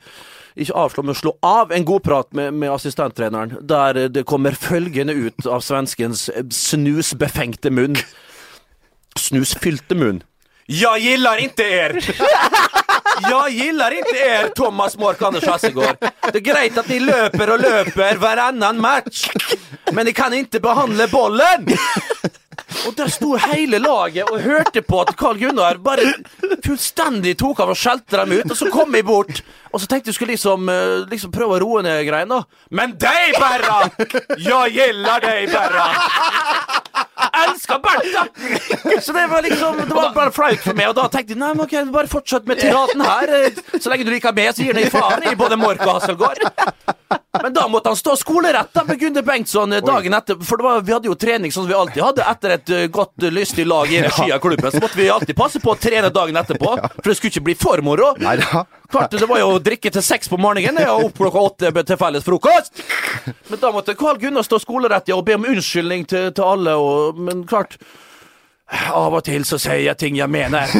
Ikke 0.56 0.76
avslå, 0.78 1.04
men 1.04 1.20
slå 1.20 1.36
av 1.44 1.72
en 1.74 1.88
godprat 1.88 2.32
med, 2.38 2.54
med 2.64 2.72
assistenttreneren, 2.72 3.58
der 3.66 4.06
det 4.14 4.28
kommer 4.30 4.54
følgende 4.54 5.16
ut 5.18 5.48
av 5.50 5.64
svenskens 5.66 6.28
snusbefengte 6.54 7.74
munn. 7.74 7.98
Snusfylte 9.20 9.98
munn. 9.98 10.22
Jag 10.66 11.00
gillar 11.00 11.38
inte 11.38 11.64
er! 11.64 12.16
Jag 13.30 13.50
gillar 13.50 13.92
inte 13.92 14.18
er, 14.18 14.48
Thomas 14.48 14.98
Mork 14.98 15.22
Anders 15.22 15.46
Hassegård. 15.48 15.98
Det 16.32 16.36
är 16.38 16.40
greit 16.40 16.78
att 16.78 16.88
ni 16.88 17.00
löper 17.00 17.50
och 17.50 17.60
löper 17.60 18.16
varannan 18.16 18.82
match, 18.82 19.30
men 19.92 20.06
ni 20.06 20.14
kan 20.14 20.34
inte 20.34 20.60
behandle 20.60 21.08
bollen! 21.08 21.68
Og 22.88 22.96
der 22.98 23.08
sto 23.08 23.36
hele 23.38 23.78
laget 23.80 24.30
og 24.32 24.42
hørte 24.42 24.82
på 24.82 25.02
at 25.04 25.14
Carl 25.18 25.38
Gunnar 25.38 25.78
bare 25.84 26.08
fullstendig 26.66 27.36
tok 27.40 27.62
av 27.64 27.72
og 27.74 27.78
skjelte 27.80 28.18
dem 28.20 28.34
ut. 28.40 28.50
Og 28.50 28.58
så 28.58 28.70
kom 28.74 28.92
vi 28.94 29.04
bort, 29.06 29.44
og 29.72 29.82
så 29.82 29.88
tenkte 29.90 30.10
jeg 30.12 30.18
skulle 30.18 30.34
liksom, 30.34 30.68
eh, 30.74 31.06
liksom 31.12 31.32
prøve 31.32 31.58
å 31.58 31.62
roe 31.64 31.84
ned 31.86 32.02
greiene. 32.08 32.42
Men 32.72 32.96
deg, 33.00 33.38
Berra! 33.40 33.78
Jeg 34.42 34.74
gillar 34.76 35.24
deg, 35.24 35.54
Berra! 35.54 35.88
Elsker 37.44 37.80
Bertha! 37.84 38.24
Så 39.02 39.14
det 39.16 39.26
var 39.32 39.42
liksom 39.46 39.78
Det 39.84 39.94
var 39.96 40.14
bare 40.16 40.32
flaut 40.36 40.60
for 40.64 40.74
meg, 40.78 40.90
og 40.92 40.96
da 40.98 41.08
tenkte 41.14 41.34
jeg 41.36 41.40
nei, 41.42 41.52
men 41.56 41.66
ok, 41.66 41.76
bare 41.94 42.12
fortsett 42.12 42.48
med 42.50 42.60
tiraden 42.62 43.02
her. 43.06 43.34
eh, 43.46 43.80
Så 43.80 43.92
lenge 43.92 44.06
du 44.08 44.12
liker 44.14 44.36
meg, 44.38 44.52
så 44.58 44.66
gir 44.66 44.78
den 44.78 44.90
faen 44.94 45.24
i 45.32 45.36
både 45.40 45.58
Mork 45.60 45.82
og 45.88 45.98
Hasselgaard. 46.00 46.44
Men 47.44 47.54
da 47.56 47.64
måtte 47.68 47.90
han 47.90 47.98
stå 47.98 48.14
skolerett 48.20 48.76
med 48.88 49.00
Gunde 49.02 49.24
Bengtsson 49.26 49.74
eh, 49.74 49.82
dagen 49.86 50.14
etter. 50.14 50.38
For 50.46 50.58
det 50.62 50.68
var, 50.68 50.82
vi 50.86 50.94
hadde 50.94 51.10
jo 51.10 51.16
trening 51.18 51.52
sånn 51.52 51.66
som 51.66 51.72
vi 51.72 51.78
alltid 51.78 52.04
hadde 52.06 52.28
etter 52.30 52.54
et 52.58 52.74
eh, 52.78 52.86
godt, 52.94 53.16
lystig 53.34 53.66
lag 53.68 53.90
i 53.92 54.02
regi 54.06 54.30
av 54.32 54.40
klubben. 54.44 54.72
Så 54.72 54.82
måtte 54.84 55.00
vi 55.00 55.10
alltid 55.10 55.36
passe 55.40 55.60
på 55.64 55.74
å 55.74 55.80
trene 55.80 56.12
dagen 56.14 56.38
etterpå, 56.40 56.76
for 57.02 57.10
det 57.10 57.18
skulle 57.18 57.34
ikke 57.34 57.48
bli 57.50 57.58
for 57.60 57.82
moro. 57.86 58.14
Nei 58.22 58.38
da. 58.42 58.64
Klart, 58.94 59.18
Det 59.18 59.30
var 59.30 59.42
jo 59.42 59.52
å 59.56 59.60
drikke 59.64 59.90
til 59.94 60.06
seks 60.06 60.30
på 60.30 60.38
morgenen 60.42 60.86
og 60.86 61.10
opp 61.10 61.20
klokka 61.20 61.44
åtte 61.50 61.74
til 61.82 62.00
felles 62.00 62.26
frokost. 62.26 62.84
Men 63.50 63.62
da 63.62 63.74
måtte 63.74 63.98
Karl 63.98 64.22
Gunnar 64.22 64.46
stå 64.46 64.62
skolerett 64.62 65.10
ja, 65.10 65.18
og 65.18 65.26
be 65.28 65.38
om 65.40 65.48
unnskyldning 65.50 66.06
til, 66.10 66.30
til 66.36 66.46
alle. 66.46 66.78
Og, 66.78 67.20
men 67.20 67.46
klart 67.50 67.80
Av 68.74 69.14
og 69.14 69.22
til 69.28 69.44
så 69.46 69.60
sier 69.62 69.84
jeg 69.84 70.00
ting 70.00 70.16
jeg 70.18 70.32
mener, 70.32 70.72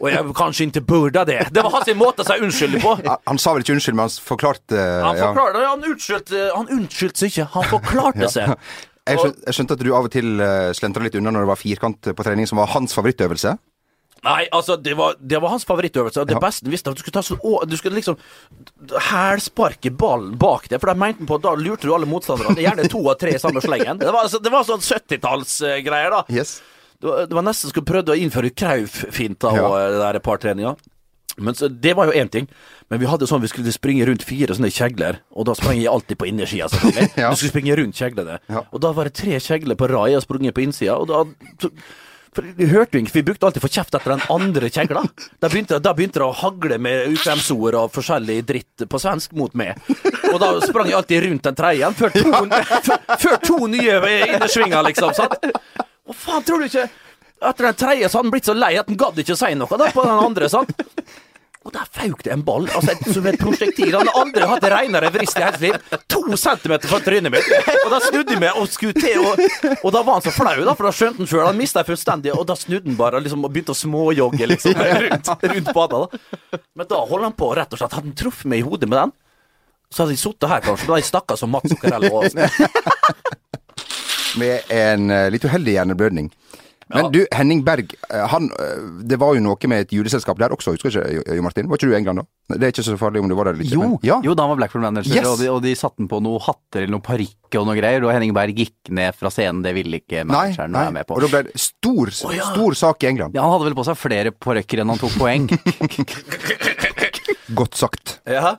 og 0.00 0.06
jeg 0.10 0.32
kanskje 0.36 0.66
ikke 0.66 0.82
burde 0.84 1.22
det. 1.28 1.38
Det 1.54 1.62
var 1.64 1.72
hans 1.78 1.88
måte 1.96 2.24
å 2.24 2.28
si 2.28 2.36
unnskyld 2.44 2.76
på. 2.82 2.92
Han, 3.06 3.40
sa 3.40 3.54
vel 3.54 3.64
ikke 3.64 3.76
unnskyld, 3.76 3.96
men 3.96 4.08
han 4.08 4.16
forklarte 4.26 4.84
Han 5.06 5.16
ja. 5.16 5.30
forklarte 5.30 5.62
Han 5.64 5.86
unnskyldte 5.86 6.42
Han 6.58 6.68
unnskyldte 6.76 7.22
seg 7.22 7.32
ikke, 7.32 7.46
han 7.54 7.68
forklarte 7.70 8.32
seg. 8.34 8.52
Jeg 9.08 9.22
skjønte, 9.22 9.46
jeg 9.46 9.56
skjønte 9.56 9.78
at 9.78 9.82
du 9.86 9.88
av 9.96 10.06
og 10.06 10.12
til 10.12 10.42
uh, 10.42 10.70
slentra 10.76 11.06
litt 11.06 11.16
unna 11.18 11.32
når 11.32 11.46
det 11.46 11.50
var 11.54 11.58
firkant 11.58 12.10
på 12.14 12.26
trening, 12.26 12.46
som 12.46 12.60
var 12.60 12.68
hans 12.74 12.92
favorittøvelse. 12.94 13.54
Nei, 14.22 14.42
altså, 14.52 14.76
det 14.76 14.92
var, 14.98 15.14
det 15.20 15.38
var 15.40 15.48
hans 15.54 15.64
favorittøvelse. 15.64 16.20
Og 16.20 16.26
det 16.28 16.34
Ja. 16.36 16.40
beste 16.42 16.68
visste, 16.68 16.90
at 16.92 16.96
du 16.96 17.00
skulle 17.00 17.16
ta 17.16 17.22
sånn 17.24 17.40
å, 17.40 17.62
Du 17.68 17.76
skulle 17.80 17.96
liksom 17.96 18.18
hælsparke 19.10 19.90
ballen 19.96 20.36
bak 20.38 20.68
deg, 20.68 20.80
for 20.80 20.92
da 20.92 20.94
mente 20.98 21.22
han 21.22 21.26
på 21.30 21.38
Da 21.42 21.54
lurte 21.56 21.86
du 21.88 21.94
alle 21.94 22.08
motstanderne. 22.10 22.56
Er 22.58 22.68
Gjerne 22.70 22.88
to 22.92 23.00
av 23.08 23.16
tre 23.20 23.34
i 23.34 23.40
samme 23.40 23.62
slengen. 23.64 23.98
Det 24.02 24.10
var, 24.12 24.24
altså, 24.26 24.42
det 24.42 24.52
var 24.52 24.64
sånn 24.68 24.82
70-tallsgreier, 24.84 26.10
da. 26.10 26.24
Yes. 26.28 26.60
Det 27.00 27.08
var, 27.08 27.26
det 27.26 27.36
var 27.38 27.46
nesten 27.46 27.72
skulle 27.72 27.88
prøvd 27.88 28.12
å 28.12 28.18
innføre 28.20 28.50
Krauf-finta 28.52 29.54
og 29.56 29.76
eh, 29.78 29.86
det 29.94 30.00
der 30.04 30.18
partreninga. 30.20 30.74
Men 31.40 31.54
så, 31.56 31.68
Det 31.72 31.94
var 31.96 32.10
jo 32.10 32.12
én 32.20 32.28
ting. 32.28 32.48
Men 32.90 33.00
vi 33.00 33.06
hadde 33.08 33.24
sånn 33.30 33.40
vi 33.40 33.48
skulle 33.48 33.72
springe 33.72 34.04
rundt 34.04 34.24
fire 34.26 34.52
sånne 34.52 34.68
kjegler, 34.74 35.20
og 35.32 35.46
da 35.48 35.54
sprang 35.56 35.78
jeg 35.78 35.88
alltid 35.88 36.18
på 36.20 36.28
innersida. 36.28 36.68
Ja. 37.16 37.30
Du 37.30 37.36
skulle 37.38 37.54
springe 37.54 37.76
rundt 37.78 37.96
kjeglene. 37.96 38.36
Ja. 38.50 38.64
Og 38.74 38.82
da 38.84 38.92
var 38.92 39.08
det 39.08 39.14
tre 39.16 39.38
kjegler 39.40 39.78
på 39.80 39.88
rad, 39.88 40.10
jeg 40.12 40.26
sprunget 40.26 40.52
på 40.58 40.64
innsida, 40.66 40.98
og 41.00 41.08
da 41.08 41.70
Vi 42.38 42.66
hørte 42.70 42.94
jo 42.94 43.02
ikke, 43.02 43.14
vi 43.16 43.22
brukte 43.26 43.48
alltid 43.48 43.62
for 43.64 43.74
kjeft 43.74 43.96
etter 43.96 44.12
den 44.14 44.22
andre 44.30 44.68
kjegla. 44.70 45.02
Da 45.42 45.48
begynte, 45.50 45.80
da 45.82 45.92
begynte 45.98 46.20
det 46.22 46.26
å 46.28 46.36
hagle 46.44 46.78
med 46.78 47.16
ukvemsord 47.16 47.74
og 47.80 47.90
forskjellig 47.94 48.36
dritt 48.46 48.84
på 48.86 49.00
svensk 49.02 49.34
mot 49.38 49.56
meg. 49.58 49.80
Og 50.30 50.38
da 50.42 50.52
sprang 50.62 50.86
jeg 50.86 50.98
alltid 51.00 51.24
rundt 51.26 51.48
den 51.48 51.58
tredje, 51.58 51.90
før 51.98 52.14
to, 52.14 52.26
før, 53.24 53.36
to 53.42 53.58
nye 53.72 53.98
innersvinger, 54.28 54.82
liksom. 54.86 55.14
sant? 55.18 55.50
Hva 56.06 56.16
faen, 56.16 56.46
tror 56.46 56.62
du 56.62 56.70
ikke 56.70 56.86
Etter 57.40 57.70
den 57.70 57.76
tredje 57.80 58.08
så 58.10 58.18
hadde 58.18 58.26
han 58.26 58.32
blitt 58.34 58.48
så 58.50 58.52
lei 58.52 58.74
at 58.76 58.88
han 58.90 58.98
gadd 59.00 59.18
ikke 59.22 59.32
å 59.32 59.38
si 59.40 59.48
noe 59.56 59.76
da 59.80 59.86
på 59.94 60.02
den 60.04 60.24
andre. 60.28 60.48
sant? 60.52 60.74
Og 61.60 61.74
der 61.74 61.84
føk 61.92 62.22
det 62.24 62.30
en 62.32 62.40
ball, 62.44 62.64
altså 62.72 62.94
som 63.12 63.26
et 63.28 63.36
prosjektil. 63.36 63.90
Han 63.92 64.08
har 64.08 64.16
aldri 64.22 64.46
hatt 64.48 64.64
reinere 64.72 65.10
vrist 65.12 65.36
i 65.36 65.42
hele 65.44 65.58
sitt 65.58 65.66
liv. 65.66 65.74
To 66.08 66.22
centimeter 66.40 66.88
fra 66.88 67.00
trynet 67.04 67.28
mitt. 67.34 67.44
Og 67.84 67.90
da 67.92 67.98
snudde 68.00 68.32
jeg 68.32 68.40
meg 68.40 68.56
og 68.56 68.64
skulle 68.72 68.96
til, 68.96 69.20
og, 69.20 69.36
og 69.74 69.92
da 69.92 70.00
var 70.06 70.14
han 70.16 70.24
så 70.24 70.32
flau, 70.32 70.56
da, 70.64 70.72
for 70.78 70.88
da 70.88 70.92
skjønte 70.96 71.20
han 71.20 71.28
sjøl. 71.28 71.44
Han 71.44 71.58
mista 71.60 71.84
fullstendig, 71.84 72.32
og 72.32 72.46
da 72.48 72.56
snudde 72.56 72.88
han 72.88 72.96
bare 72.96 73.20
liksom, 73.20 73.44
og 73.44 73.52
begynte 73.52 73.74
å 73.76 73.78
småjogge 73.80 74.48
liksom, 74.54 74.72
rundt, 75.04 75.28
rundt 75.52 75.68
bada. 75.76 75.96
da. 76.06 76.08
Men 76.80 76.86
da 76.94 76.98
holdt 77.12 77.26
han 77.28 77.36
på, 77.44 77.48
rett 77.60 77.72
og 77.76 77.80
slett. 77.82 77.92
Hadde 77.98 78.08
han 78.08 78.16
truffet 78.22 78.48
meg 78.48 78.58
i 78.62 78.64
hodet 78.70 78.88
med 78.88 78.96
den, 79.02 79.12
så 79.92 79.98
hadde 80.06 80.16
jeg 80.16 80.22
sittet 80.24 80.48
her, 80.54 80.60
kanskje. 80.64 80.86
Da 80.86 80.90
hadde 80.94 81.02
jeg 81.04 81.10
snakka 81.12 81.32
som 81.36 81.52
Mats 81.52 81.68
Zuccarello. 81.74 82.24
Med 84.40 84.62
en 84.70 85.10
eh, 85.10 85.26
litt 85.34 85.42
uheldig 85.44 85.72
hjerneblødning. 85.74 86.28
Men 86.90 87.04
Ja. 87.04 87.08
du, 87.14 87.20
Henning 87.32 87.60
Berg, 87.64 87.92
eh, 88.10 88.26
han, 88.26 88.48
eh, 88.58 88.80
det 89.06 89.16
var 89.20 89.34
jo 89.36 89.40
noe 89.44 89.68
med 89.70 89.80
et 89.86 89.92
juleselskap 89.94 90.36
der 90.38 90.50
også, 90.50 90.72
husker 90.74 90.90
ikke, 90.90 91.22
Jo- 91.36 91.42
Martin? 91.42 91.68
Var 91.70 91.76
ikke 91.78 91.86
du 91.86 91.94
i 91.94 91.98
England 92.00 92.18
da? 92.18 92.24
Det 92.58 92.62
er 92.66 92.72
ikke 92.74 92.82
så 92.82 92.96
farlig 92.98 93.20
om 93.22 93.28
du 93.30 93.34
var 93.38 93.44
der 93.44 93.52
eller 93.54 93.62
ikke. 93.64 93.74
Jo, 93.78 93.80
men- 93.80 93.98
ja. 94.02 94.18
jo, 94.24 94.34
da 94.34 94.42
han 94.42 94.50
var 94.50 94.56
Blackpool-manager, 94.66 95.14
Yes. 95.14 95.26
og, 95.26 95.38
de, 95.38 95.46
og 95.54 95.62
de 95.62 95.74
satte 95.78 96.02
på 96.10 96.18
noen 96.20 96.40
hatter 96.42 96.82
eller 96.82 96.90
noen 96.96 97.02
parykker 97.06 97.60
og 97.60 97.66
noe 97.70 97.76
greier, 97.78 98.02
og 98.04 98.10
Henning 98.12 98.34
Berg 98.34 98.56
gikk 98.58 98.90
ned 98.90 99.14
fra 99.14 99.30
scenen, 99.30 99.62
det 99.62 99.72
ville 99.74 100.00
ikke 100.02 100.24
manageren 100.26 100.72
være 100.74 100.92
med 100.98 101.06
på. 101.06 101.14
Og 101.14 101.20
da 101.22 101.28
ble 101.28 101.42
det 101.52 101.60
stor, 101.60 102.10
oh, 102.26 102.34
ja. 102.34 102.42
stor 102.50 102.74
sak 102.74 103.04
i 103.04 103.06
England. 103.12 103.34
Ja, 103.34 103.42
han 103.46 103.52
hadde 103.54 103.64
vel 103.70 103.74
på 103.78 103.84
seg 103.86 103.94
flere 103.96 104.32
parykker 104.32 104.80
enn 104.82 104.88
han 104.90 104.98
tok 104.98 105.14
poeng. 105.18 105.46
Godt 107.54 107.74
sagt. 107.78 108.18
Ja. 108.26 108.56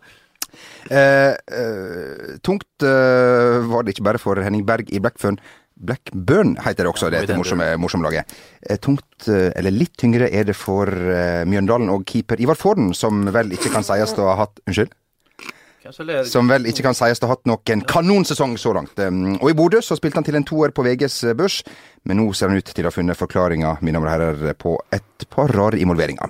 Eh, 0.91 1.31
eh, 1.31 2.35
tungt 2.43 2.83
eh, 2.83 3.61
var 3.71 3.85
det 3.85 3.93
ikke 3.95 4.03
bare 4.03 4.19
for 4.19 4.35
Henning 4.43 4.65
Berg 4.67 4.89
i 4.91 4.99
Blackfern. 4.99 5.37
Blackburn 5.81 6.55
heter 6.61 6.85
det 6.85 6.91
også, 6.91 7.09
det 7.09 7.23
er 7.25 7.39
morsomme, 7.39 7.67
morsomme 7.81 8.05
laget. 8.05 8.29
Eh, 8.61 8.77
tungt, 8.77 9.27
eh, 9.27 9.49
eller 9.57 9.73
litt 9.73 9.95
tyngre, 9.97 10.29
er 10.29 10.45
det 10.45 10.55
for 10.57 10.87
eh, 10.87 11.41
Mjøndalen 11.49 11.89
og 11.89 12.05
keeper 12.05 12.41
Ivar 12.41 12.59
Forden, 12.59 12.93
som 12.97 13.25
vel 13.33 13.55
ikke 13.57 13.73
kan 13.73 13.85
sies 13.85 14.13
å 14.17 14.29
ha 14.29 14.43
hatt 14.43 14.61
Unnskyld? 14.67 14.93
Som 16.29 16.47
vel 16.47 16.67
ikke 16.69 16.85
kan 16.85 16.95
sies 16.95 17.19
å 17.19 17.25
ha 17.25 17.33
hatt 17.33 17.47
noen 17.49 17.81
kanonsesong 17.89 18.53
så 18.61 18.75
langt. 18.77 18.99
Um, 19.01 19.33
Og 19.41 19.49
i 19.49 19.55
Bodø 19.57 19.81
så 19.83 19.97
spilte 19.97 20.21
han 20.21 20.27
til 20.27 20.37
en 20.37 20.45
toer 20.45 20.71
på 20.71 20.85
VGs 20.85 21.33
børs, 21.39 21.63
men 22.05 22.21
nå 22.21 22.27
ser 22.37 22.51
han 22.51 22.61
ut 22.61 22.69
til 22.69 22.85
å 22.85 22.91
ha 22.91 22.93
funnet 22.93 23.17
forklaringa, 23.17 23.79
mine 23.81 24.03
herrer, 24.05 24.53
på 24.53 24.75
et 24.93 25.25
par 25.33 25.49
rare 25.51 25.81
involveringer. 25.81 26.29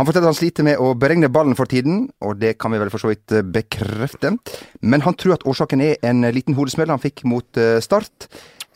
Han 0.00 0.08
forteller 0.08 0.26
at 0.26 0.32
han 0.34 0.40
sliter 0.40 0.66
med 0.66 0.82
å 0.82 0.96
beregne 0.98 1.30
ballen 1.30 1.54
for 1.54 1.70
tiden, 1.70 2.08
og 2.26 2.40
det 2.42 2.56
kan 2.58 2.74
vi 2.74 2.80
vel 2.82 2.90
for 2.90 3.04
så 3.04 3.12
vidt 3.12 3.36
bekrefte. 3.54 4.34
Men 4.82 5.06
han 5.06 5.14
tror 5.14 5.36
at 5.36 5.46
årsaken 5.46 5.84
er 5.84 6.02
en 6.02 6.26
liten 6.34 6.58
hodesmell 6.58 6.90
han 6.90 7.00
fikk 7.00 7.22
mot 7.28 7.62
Start. 7.84 8.26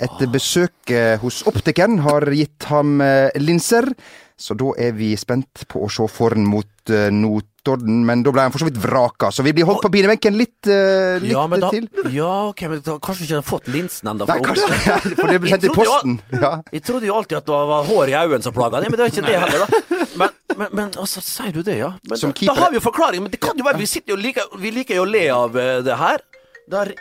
Et 0.05 0.23
besøk 0.29 0.91
eh, 0.93 1.17
hos 1.23 1.43
optikeren 1.49 2.01
har 2.05 2.27
gitt 2.37 2.67
ham 2.69 2.99
eh, 3.01 3.31
linser, 3.41 3.89
så 4.37 4.53
da 4.53 4.75
er 4.77 4.91
vi 4.93 5.15
spent 5.17 5.63
på 5.73 5.87
å 5.87 5.89
se 5.89 6.05
foran 6.13 6.45
mot 6.45 6.93
eh, 6.93 7.07
Notodden. 7.09 8.03
Men 8.05 8.21
da 8.23 8.35
ble 8.35 8.45
han 8.45 8.53
for 8.53 8.61
så 8.61 8.69
vidt 8.69 8.77
vraka, 8.83 9.31
så 9.33 9.41
vi 9.47 9.55
blir 9.57 9.65
holdt 9.65 9.81
på 9.87 9.91
pinebenken 9.95 10.37
litt, 10.37 10.69
uh, 10.69 11.17
litt 11.23 11.33
Ja, 11.33 11.47
men 11.49 11.65
da, 11.65 11.71
til. 11.73 11.89
ja, 12.13 12.29
ok, 12.51 12.61
men 12.71 12.83
da, 12.85 12.99
kanskje 13.03 13.25
ikke 13.25 13.39
har 13.41 13.47
fått 13.49 13.71
linsen 13.73 14.13
ennå. 14.13 14.29
Nei, 14.29 14.37
kanskje, 14.45 14.69
for 15.17 15.33
det 15.33 15.41
ble 15.43 15.55
sendt 15.55 15.65
i 15.65 15.73
jo- 15.73 15.79
posten. 15.81 16.19
Ja. 16.37 16.53
Jeg 16.77 16.85
trodde 16.87 17.09
jo 17.09 17.17
alltid 17.17 17.41
at 17.41 17.49
det 17.49 17.59
var 17.73 17.89
hår 17.89 18.13
i 18.13 18.19
øynene 18.21 18.45
som 18.45 18.55
plaga 18.55 18.85
deg, 18.85 18.93
men 18.93 19.01
det 19.01 19.09
er 19.09 19.17
ikke 19.17 19.27
det 19.27 19.41
heller, 19.47 19.65
da. 19.65 20.05
Men, 20.21 20.37
men, 20.61 20.69
men 20.83 20.95
altså, 21.01 21.25
sier 21.25 21.57
du 21.57 21.63
det, 21.67 21.81
ja? 21.81 21.91
Men, 22.07 22.21
Som 22.21 22.37
da, 22.37 22.55
har 22.61 22.71
vi 22.71 22.79
jo 22.79 22.85
forklaringen, 22.87 23.27
men 23.27 23.33
det 23.35 23.41
kan 23.43 23.57
jo 23.59 23.65
være 23.67 23.81
vi 23.81 23.89
sitter 23.91 24.15
jo 24.15 24.21
like, 24.21 24.45
Vi 24.61 24.71
liker 24.77 25.01
jo 25.01 25.09
å 25.09 25.11
le 25.11 25.25
av 25.33 25.57
det 25.89 25.97
her. 26.05 26.23
Der 26.71 26.93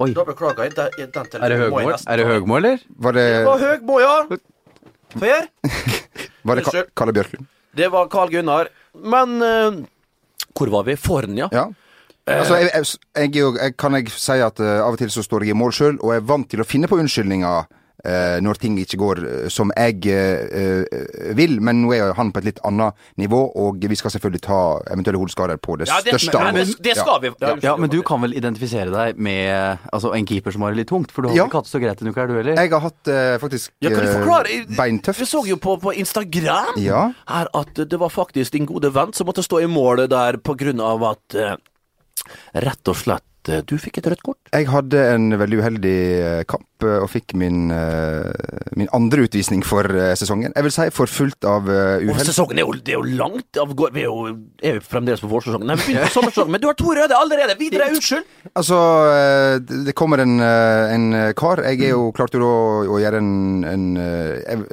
Oi, 0.00 0.10
Da 0.16 0.24
beklager 0.24 0.64
jeg. 0.64 0.74
Den, 0.76 0.90
den 0.98 1.10
telefonen 1.12 1.44
er 1.44 1.48
det 1.52 1.58
må 1.58 1.80
jeg 1.80 1.86
Høgmo, 1.86 1.92
nesten 1.92 2.12
er 2.12 2.16
det 2.16 2.24
ta. 2.26 2.32
Høgmo, 2.32 2.56
eller? 2.60 2.84
Var 3.06 3.12
det, 3.18 3.24
Det 3.36 3.44
var 3.46 3.64
Høgmo, 3.66 3.98
ja. 4.00 4.14
Per? 5.20 5.48
var 6.48 6.56
det 6.60 6.64
Ka- 6.64 6.70
Unnskyld. 6.72 6.90
Kalle 6.96 7.12
Bjørklund? 7.18 7.46
Det 7.76 7.88
var 7.92 8.08
Carl 8.12 8.30
Gunnar. 8.32 8.70
Men 8.94 9.36
eh, 9.42 9.80
hvor 10.56 10.72
var 10.72 10.86
vi? 10.88 10.96
Fornia? 10.96 11.50
ja. 11.52 11.68
Ja. 12.28 12.36
Altså, 12.36 12.54
jeg, 12.60 12.68
jeg, 12.74 12.84
jeg, 13.16 13.28
er 13.34 13.38
jo- 13.40 13.56
jeg, 13.58 13.72
kan 13.80 13.94
jeg 13.96 14.10
si 14.12 14.34
at 14.44 14.60
eh, 14.62 14.78
av 14.84 14.92
og 14.94 14.98
til 15.00 15.10
så 15.10 15.22
står 15.24 15.42
jeg 15.48 15.54
i 15.54 15.58
mål 15.58 15.72
sjøl, 15.74 15.96
og 16.04 16.12
er 16.14 16.20
vant 16.22 16.46
til 16.52 16.60
å 16.62 16.66
finne 16.68 16.86
på 16.86 16.98
unnskyldninger 17.00 17.56
eh, 17.64 17.79
når 18.04 18.60
ting 18.60 18.76
ikke 18.80 18.98
går 19.00 19.20
eh, 19.26 19.48
som 19.52 19.72
jeg 19.76 20.06
eh, 20.08 20.44
eh, 20.50 21.34
vil. 21.36 21.58
Men 21.64 21.82
nå 21.84 21.92
er 21.96 22.14
han 22.16 22.32
på 22.32 22.40
et 22.42 22.50
litt 22.50 22.60
annet 22.66 22.96
nivå, 23.20 23.40
og 23.60 23.82
vi 23.90 23.98
skal 23.98 24.12
selvfølgelig 24.14 24.42
ta 24.46 24.60
eventuelle 24.92 25.20
hodeskader 25.20 25.60
på 25.62 25.76
det 25.80 25.88
Ja, 25.90 26.00
det, 26.04 26.14
største 26.16 26.42
men, 26.44 26.60
men, 26.60 26.74
det 26.86 26.96
skal 26.98 27.20
vi. 27.22 27.32
Ja. 27.40 27.54
Ja, 27.70 27.76
men 27.80 27.92
du 27.92 28.00
kan 28.06 28.22
vel 28.24 28.34
identifisere 28.38 28.92
deg 28.94 29.20
med 29.20 29.80
altså, 29.92 30.14
en 30.16 30.28
keeper 30.28 30.54
som 30.54 30.64
har 30.66 30.74
det 30.74 30.82
litt 30.82 30.90
tungt? 30.92 31.12
For 31.14 31.22
du 31.22 31.30
har 31.30 31.36
Ja. 31.36 31.46
ikke 31.48 31.60
hatt 31.60 31.70
det 31.70 31.74
så 31.74 31.82
greit 31.82 32.02
denne 32.02 32.14
uka, 32.14 32.24
er 32.24 32.32
du 32.32 32.36
heller? 32.38 32.60
Jeg 32.60 32.72
har 32.74 32.84
hatt 32.86 33.10
eh, 33.12 33.38
faktisk 33.42 33.72
Ja, 33.84 33.90
eh, 33.90 34.66
beintøft. 34.76 35.20
Vi 35.20 35.28
så 35.28 35.44
jo 35.46 35.56
på, 35.60 35.76
på 35.80 35.94
Instagram 35.94 36.78
Ja. 36.80 37.10
her 37.28 37.50
at 37.54 37.74
det 37.74 37.98
var 38.00 38.12
faktisk 38.12 38.52
din 38.56 38.66
gode 38.66 38.92
venn 38.94 39.12
som 39.16 39.28
måtte 39.28 39.44
stå 39.44 39.62
i 39.64 39.70
målet 39.70 40.10
der 40.10 40.40
på 40.40 40.56
grunn 40.58 40.80
av 40.80 41.04
at 41.14 41.34
eh, 41.38 41.56
Rett 42.60 42.88
og 42.90 42.98
slett 42.98 43.24
eh, 43.48 43.62
du 43.64 43.76
fikk 43.80 44.00
et 44.00 44.08
rødt 44.10 44.22
kort. 44.26 44.38
Jeg 44.52 44.66
hadde 44.68 45.00
en 45.14 45.32
veldig 45.40 45.58
uheldig 45.62 45.96
eh, 46.20 46.42
kamp 46.50 46.84
eh, 46.84 46.98
og 47.00 47.08
fikk 47.12 47.32
min, 47.40 47.70
min 48.76 48.90
andre 48.96 49.24
utvisning 49.26 49.62
for 49.66 49.86
sesongen. 50.18 50.52
Jeg 50.56 50.66
vil 50.66 50.74
si 50.74 50.86
forfulgt 50.94 51.46
av 51.48 51.68
Og 51.70 52.10
uhell. 52.10 52.26
sesongen 52.26 52.60
er 52.60 52.66
jo, 52.66 52.74
det 52.76 52.94
er 52.94 52.98
jo 52.98 53.16
langt 53.20 53.60
av 53.60 53.72
gårde. 53.76 53.94
Vi 53.96 54.04
er 54.04 54.08
jo, 54.08 54.34
er 54.64 54.78
jo 54.78 54.84
fremdeles 54.84 55.22
på 55.24 55.30
vårsesongen. 55.30 55.68
Nei, 55.68 55.78
vi 55.80 55.90
begynner 55.90 56.10
på 56.10 56.16
sommersesongen, 56.18 56.54
men 56.56 56.62
du 56.62 56.68
har 56.70 56.78
to 56.78 56.92
røde 56.96 57.16
allerede! 57.16 57.56
Videre, 57.60 57.90
unnskyld! 57.94 58.28
Altså, 58.56 58.78
det 59.68 59.94
kommer 59.98 60.22
en, 60.24 60.40
en 60.40 61.08
kar. 61.38 61.62
Jeg 61.68 61.90
er 61.90 61.94
jo 61.94 62.10
klart 62.16 62.32
til 62.34 62.44
å, 62.46 62.54
å 62.88 63.00
gjøre 63.02 63.20
en, 63.20 63.34
en 63.68 63.88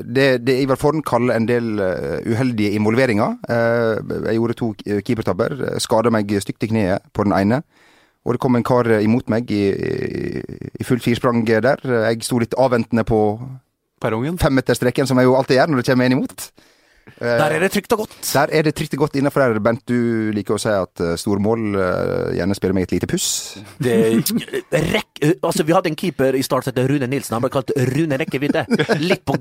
det, 0.04 0.30
det 0.48 0.60
Ivar 0.64 0.80
Forn 0.80 1.04
kaller 1.06 1.36
en 1.38 1.50
del 1.50 1.76
uheldige 2.28 2.76
involveringer. 2.80 3.38
Jeg 3.48 4.40
gjorde 4.40 4.60
to 4.60 4.72
keepertabber. 4.80 5.60
Skada 5.84 6.14
meg 6.14 6.32
stygt 6.44 6.64
i 6.68 6.72
kneet 6.72 7.12
på 7.16 7.28
den 7.28 7.36
ene. 7.36 7.62
Og 8.28 8.36
det 8.36 8.42
kom 8.44 8.58
en 8.60 8.66
kar 8.68 8.90
imot 9.00 9.30
meg 9.32 9.52
i, 9.56 9.64
i, 9.72 10.42
i 10.76 10.86
fullt 10.88 11.06
firsprang 11.06 11.46
der. 11.48 11.80
Jeg 12.12 12.26
sto 12.28 12.42
litt 12.44 12.58
avventende 12.60 13.08
på 13.08 13.22
Perrongen? 14.04 14.36
femmeterstreken, 14.38 15.08
som 15.08 15.18
jeg 15.18 15.30
jo 15.30 15.38
alltid 15.40 15.58
gjør 15.58 15.72
når 15.72 15.80
det 15.82 15.88
kommer 15.88 16.06
en 16.10 16.18
imot. 16.20 16.50
Eh, 17.22 17.38
Der 17.40 17.56
er 17.56 17.64
det 17.64 17.72
trygt 17.72 17.94
og 17.96 18.04
godt. 18.04 18.18
Der 18.34 18.52
er 18.52 18.68
det 18.68 18.76
trygt 18.76 18.94
og 18.94 19.06
godt 19.06 19.16
innafor 19.16 19.46
der. 19.46 19.60
Bent, 19.64 19.86
du 19.88 20.30
liker 20.36 20.58
å 20.58 20.62
si 20.62 20.70
at 20.70 21.04
stormål 21.18 21.64
mål 21.72 21.82
eh, 21.82 22.36
gjerne 22.42 22.58
spiller 22.60 22.78
meg 22.78 22.90
et 22.90 22.98
lite 22.98 23.10
puss. 23.10 23.30
Det, 23.80 23.96
rekk, 24.76 25.24
altså, 25.42 25.64
vi 25.64 25.76
hadde 25.78 25.94
en 25.94 25.98
keeper 25.98 26.36
i 26.38 26.44
start 26.46 26.68
som 26.68 26.76
het 26.76 26.92
Rune 26.92 27.08
Nilsen. 27.10 27.38
Han 27.40 27.46
ble 27.48 27.54
kalt 27.56 27.72
Rune 27.96 28.20
Rekkevidde. 28.20 28.68
Litt 29.08 29.24
på 29.26 29.40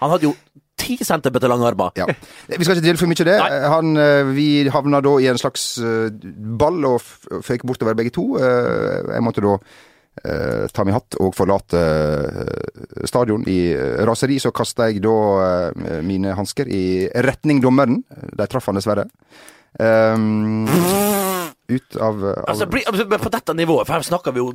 Han 0.00 0.16
hadde 0.16 0.30
jo 0.30 0.34
ti 0.76 0.96
centimeter 1.04 1.48
lange 1.48 1.66
armer. 1.70 1.90
Ja. 1.96 2.06
Vi 2.50 2.62
skal 2.64 2.76
ikke 2.76 2.84
dele 2.86 3.00
for 3.00 3.08
mye 3.10 3.22
av 3.24 3.28
det. 3.30 3.36
Han, 3.72 3.96
eh, 3.96 4.30
vi 4.36 4.46
havna 4.70 5.00
da 5.04 5.16
i 5.22 5.28
en 5.32 5.40
slags 5.40 5.78
eh, 5.80 6.10
ball 6.60 6.84
og 6.88 7.00
føyk 7.46 7.64
bortover 7.66 7.96
begge 7.98 8.12
to. 8.14 8.26
Eh, 8.38 9.12
Jeg 9.16 9.24
måtte 9.24 9.44
da 9.44 9.54
eh, 10.24 10.66
ta 10.72 10.84
min 10.84 10.94
hatt 10.96 11.16
og 11.20 11.34
forlate 11.36 11.80
eh, 11.80 13.04
stadion 13.08 13.44
i 13.48 13.58
eh, 13.72 14.04
raseri. 14.08 14.38
Så 14.42 14.52
kasta 14.56 14.90
jeg 14.90 15.02
da 15.04 15.16
eh, 15.48 16.00
mine 16.04 16.36
hansker 16.36 16.68
i 16.68 16.84
retning 17.24 17.60
dommeren. 17.64 18.02
De 18.36 18.46
traff 18.48 18.68
han 18.70 18.76
dessverre. 18.80 19.08
Um, 19.76 20.64
ut 21.68 21.96
av, 21.96 22.20
av 22.24 22.44
Altså, 22.48 22.66
bli, 22.70 22.82
altså, 22.86 23.06
på 23.10 23.32
dette 23.34 23.54
nivået, 23.56 23.86
for 23.86 23.96
her 23.96 24.06
snakker 24.06 24.34
vi 24.36 24.42
jo 24.42 24.52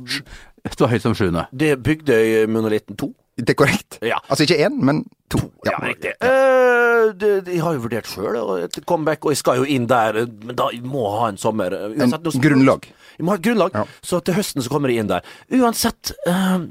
er 0.64 0.92
høyt 0.92 1.04
som 1.04 1.16
sjuende. 1.18 1.46
Det 1.52 1.72
er 1.74 1.82
Bygdøy 1.82 2.46
Monolitten 2.50 2.96
2. 3.00 3.10
Det 3.42 3.54
er 3.54 3.56
korrekt. 3.56 3.96
Ja. 4.04 4.18
Altså 4.28 4.44
ikke 4.44 4.58
én, 4.66 4.76
men 4.84 5.04
To. 5.32 5.38
Ja, 5.64 5.78
riktig. 5.80 6.12
Eh, 6.20 7.12
de, 7.16 7.30
de 7.46 7.56
har 7.62 7.72
jo 7.72 7.84
vurdert 7.86 8.08
sjøl 8.10 8.36
et 8.66 8.76
comeback, 8.88 9.24
og 9.24 9.32
jeg 9.32 9.40
skal 9.40 9.62
jo 9.62 9.64
inn 9.64 9.86
der, 9.88 10.18
eh, 10.24 10.28
men 10.44 10.58
da 10.58 10.68
må 10.84 11.06
ha 11.16 11.30
en 11.32 11.40
sommer. 11.40 11.72
Uansett, 11.72 12.20
En 12.20 12.28
noe, 12.28 12.42
grunnlag. 12.44 12.88
Vi 13.16 13.24
må 13.24 13.32
ha 13.32 13.40
et 13.40 13.46
grunnlag, 13.46 13.72
Ja. 13.78 13.86
så 14.04 14.20
til 14.24 14.36
høsten 14.36 14.64
så 14.64 14.72
kommer 14.72 14.92
jeg 14.92 15.00
inn 15.04 15.12
der. 15.12 15.24
Uansett 15.56 16.12
eh, 16.28 16.68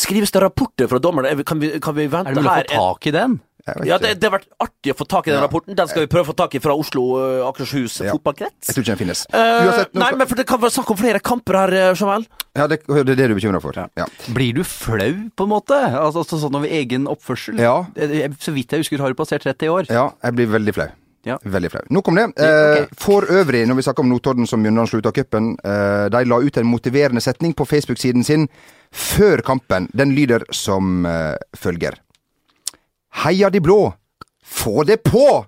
Skrives 0.00 0.30
det 0.32 0.40
rapporter 0.40 0.88
fra 0.88 0.96
dommerne? 1.02 1.28
Er 1.34 1.42
Kan 1.44 1.60
vi, 1.60 1.74
kan 1.84 1.92
vi 1.98 2.06
vente 2.08 2.30
Er 2.30 2.38
det 2.38 2.44
mulig 2.46 2.52
å 2.52 2.70
få 2.70 2.94
tak 2.94 3.06
i 3.10 3.12
den? 3.12 3.34
Ja, 3.84 3.98
det, 3.98 4.12
det 4.20 4.28
har 4.30 4.38
vært 4.38 4.46
artig 4.62 4.92
å 4.92 4.96
få 4.96 5.06
tak 5.10 5.26
i 5.26 5.30
den 5.32 5.40
Ja. 5.40 5.46
rapporten. 5.46 5.74
Den 5.74 5.88
skal 5.88 6.04
vi 6.04 6.10
prøve 6.12 6.26
å 6.28 6.30
få 6.30 6.36
tak 6.38 6.54
i 6.54 6.60
fra 6.62 6.74
Oslo 6.78 7.02
uh, 7.18 7.48
Akershus 7.48 8.00
Ja. 8.04 8.12
fotballkrets. 8.14 8.68
Jeg 8.68 8.74
tror 8.76 8.84
ikke 8.84 8.94
den 8.94 9.00
finnes. 9.02 9.24
Uh, 9.34 9.66
Uansett, 9.66 9.94
nei, 9.94 10.06
skal- 10.06 10.18
men 10.18 10.26
for 10.30 10.34
det 10.36 10.46
kan 10.46 10.60
være 10.60 10.70
snakk 10.76 10.90
om 10.90 10.96
flere 11.00 11.20
kamper 11.20 11.58
her, 11.58 11.72
eh, 11.74 11.94
Jamal. 11.98 12.26
ja, 12.54 12.66
det, 12.68 12.80
det 12.86 12.98
er 13.00 13.04
det 13.14 13.16
du 13.16 13.34
er 13.34 13.40
bekymra 13.40 13.60
for. 13.60 13.72
Ja. 13.96 14.06
Blir 14.32 14.54
du 14.54 14.62
flau, 14.64 15.14
på 15.36 15.42
en 15.48 15.50
måte? 15.50 15.74
Altså 15.74 16.22
altså 16.22 16.38
sånn 16.40 16.54
over 16.54 16.68
egen 16.68 17.06
oppførsel? 17.10 17.58
Ja. 17.58 17.86
Så 18.38 18.54
vidt 18.54 18.70
jeg 18.70 18.80
husker, 18.84 18.98
har 19.02 19.08
du 19.10 19.14
passert 19.18 19.42
30 19.42 19.68
år. 19.68 19.90
ja, 19.90 20.10
jeg 20.22 20.34
blir 20.38 20.46
veldig 20.46 20.74
flau. 20.74 20.88
Ja. 21.26 21.38
Veldig 21.42 21.70
flau. 21.72 21.82
Nok 21.90 22.06
om 22.08 22.14
det. 22.14 22.24
Eh. 22.38 22.86
For 23.02 23.22
øvrig, 23.26 23.66
når 23.66 23.74
vi 23.74 23.82
snakker 23.82 24.04
om 24.04 24.08
Notodden 24.12 24.46
som 24.46 24.62
Mjøndalen 24.62 24.86
slo 24.86 25.00
ut 25.02 25.06
av 25.10 25.12
cupen, 25.12 25.56
eh, 25.64 26.08
de 26.08 26.24
la 26.24 26.36
ut 26.38 26.56
en 26.56 26.66
motiverende 26.70 27.18
setning 27.20 27.52
på 27.52 27.66
Facebook-siden 27.66 28.22
sin 28.24 28.46
før 28.94 29.42
kampen. 29.42 29.88
Den 29.92 30.14
lyder 30.14 30.44
som 30.54 31.04
eh, 31.04 31.34
følger. 31.58 31.98
Heia 33.24 33.50
de 33.50 33.60
blå! 33.60 33.94
Få 34.46 34.84
det 34.86 35.02
på! 35.04 35.44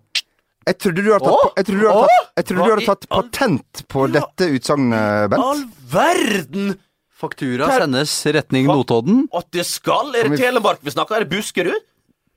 Jeg 0.69 0.77
trodde 0.83 1.01
du 1.05 1.13
hadde 1.15 1.25
tatt, 1.33 1.55
jeg 1.57 1.65
trodde 1.65 1.81
du 1.81 1.89
hadde 1.89 2.09
tatt, 2.09 2.27
jeg 2.37 2.45
trodde 2.49 2.65
du 2.67 2.73
hadde 2.75 2.87
tatt 2.91 3.07
patent 3.09 3.81
på 3.89 4.03
dette 4.13 4.49
utsagnet, 4.53 5.31
Bent. 5.33 5.41
All 5.45 5.63
verden! 5.95 6.75
Faktura 7.19 7.67
Hva- 7.67 7.79
sendes 7.83 8.13
retning 8.37 8.69
Hva- 8.69 8.77
Notodden. 8.79 9.23
At 9.35 9.49
det 9.51 9.65
skal? 9.67 10.13
Er 10.15 10.29
det 10.29 10.39
Telemark 10.39 10.79
vi 10.87 10.93
snakker? 10.95 11.17
Er 11.17 11.25
det 11.25 11.33
Buskerud? 11.33 11.81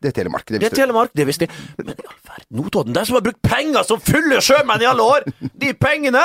Det 0.01 0.09
er 0.09 0.15
Telemark. 0.23 0.45
Det 0.47 0.57
Det 0.57 0.63
er 0.63 0.69
visste. 0.71 0.79
Telemark, 0.81 1.11
det 1.13 1.25
visste 1.27 1.45
jeg. 1.45 1.51
Men 1.77 1.91
i 1.91 2.07
all 2.07 2.21
verden, 2.31 2.47
Notodden, 2.57 2.93
de 2.95 3.03
som 3.05 3.15
har 3.19 3.21
brukt 3.27 3.41
penger 3.45 3.83
som 3.85 3.99
fulle 4.01 4.39
sjømenn 4.41 4.81
i 4.81 4.87
alle 4.89 5.03
år! 5.05 5.27
De 5.61 5.73
pengene 5.77 6.23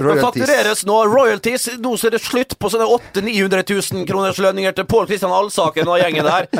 Royalties. 0.00 0.46
faktureres 0.46 0.84
nå. 0.88 0.98
Royalties. 1.12 1.68
Nå 1.78 1.94
så 2.00 2.08
er 2.10 2.16
det 2.16 2.22
slutt 2.24 2.58
på 2.58 2.72
sånne 2.72 2.88
800 2.88 3.30
000-900 3.30 3.94
000 4.00 4.06
kroners 4.08 4.38
lønninger 4.42 4.72
til 4.76 4.88
Pål 4.90 5.06
Kristian 5.10 5.32
Alsaken 5.34 5.88
og 5.88 6.00
gjengen 6.02 6.28
der. 6.28 6.50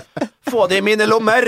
Få 0.51 0.67
det 0.71 0.81
i 0.81 0.87
mine 0.87 1.07
lommer! 1.11 1.47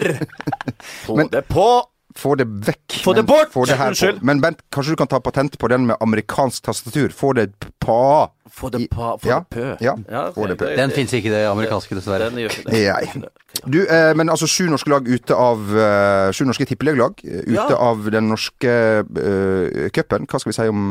Få 1.06 1.16
Men- 1.16 1.32
det 1.32 1.46
på! 1.48 1.70
Få 2.16 2.34
det 2.36 2.44
vekk. 2.44 2.98
Få 3.04 3.14
det 3.16 3.22
men 3.22 3.26
bort! 3.26 3.52
Få 3.54 3.64
det 3.64 3.78
Unnskyld. 3.80 4.18
På. 4.20 4.26
Men 4.26 4.40
Bent, 4.42 4.58
kanskje 4.72 4.92
du 4.92 4.96
kan 5.00 5.08
ta 5.08 5.20
patent 5.20 5.58
på 5.58 5.68
den 5.72 5.86
med 5.88 5.96
amerikansk 6.00 6.62
tastatur? 6.66 7.08
Få 7.08 7.32
det 7.32 7.54
på. 7.80 8.28
Få 8.52 8.68
det 8.68 8.90
på. 8.90 9.18
Få 9.22 9.28
ja, 9.30 9.38
det 9.38 9.56
på. 9.56 9.76
ja, 9.80 9.94
ja 10.10 10.26
få 10.34 10.46
det 10.46 10.58
på. 10.60 10.68
Den 10.76 10.90
fins 10.92 11.14
ikke 11.16 11.30
i 11.30 11.32
det 11.32 11.46
amerikanske, 11.48 11.96
dessverre. 11.96 12.28
Den 12.28 12.42
gjør 12.42 12.58
ikke 12.58 12.68
det. 12.68 12.82
Nei. 12.84 13.30
Du, 13.64 13.78
eh, 13.86 14.12
men 14.16 14.28
altså 14.32 14.46
sju 14.48 14.66
norske 14.68 14.92
lag 14.92 15.08
ute 15.08 15.36
av 15.36 15.60
uh, 15.72 16.28
Sju 16.36 16.44
norske 16.48 16.66
tippeliglag 16.68 17.20
eh, 17.24 17.46
ute 17.48 17.56
Ja. 17.56 17.78
av 17.80 18.04
den 18.12 18.28
norske 18.28 18.74
uh, 19.08 19.88
cupen. 19.96 20.28
Hva 20.28 20.40
skal 20.42 20.52
vi 20.52 20.58
si 20.58 20.68
om, 20.68 20.82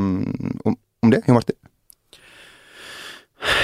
om, 0.66 0.78
om 1.04 1.14
det, 1.14 1.24
Jo 1.28 1.38
Martin? 1.38 1.58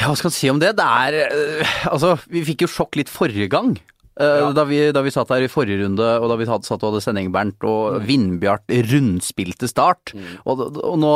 Ja, 0.01 0.07
hva 0.09 0.15
skal 0.17 0.31
man 0.31 0.33
si 0.37 0.49
om 0.49 0.61
det? 0.61 0.71
Det 0.79 0.85
er 0.85 1.19
øh, 1.27 1.75
Altså, 1.91 2.15
vi 2.33 2.41
fikk 2.47 2.65
jo 2.65 2.71
sjokk 2.71 2.97
litt 2.97 3.11
forrige 3.13 3.49
gang. 3.51 3.75
Ja. 4.17 4.47
da, 4.49 4.63
vi, 4.65 4.79
da 4.89 5.03
vi 5.05 5.11
satt 5.13 5.29
her 5.29 5.43
i 5.45 5.49
forrige 5.51 5.83
runde, 5.83 6.01
og 6.01 6.31
da 6.31 6.37
vi 6.39 6.47
hadde, 6.49 6.65
satt 6.65 6.81
og 6.81 6.89
hadde 6.89 7.03
sending, 7.05 7.27
Bernt, 7.29 7.61
og 7.69 7.99
Vindbjart 8.07 8.65
rundspilte 8.89 9.69
start. 9.69 10.15
Og, 10.49 10.63
og 10.73 10.95
nå, 10.97 11.11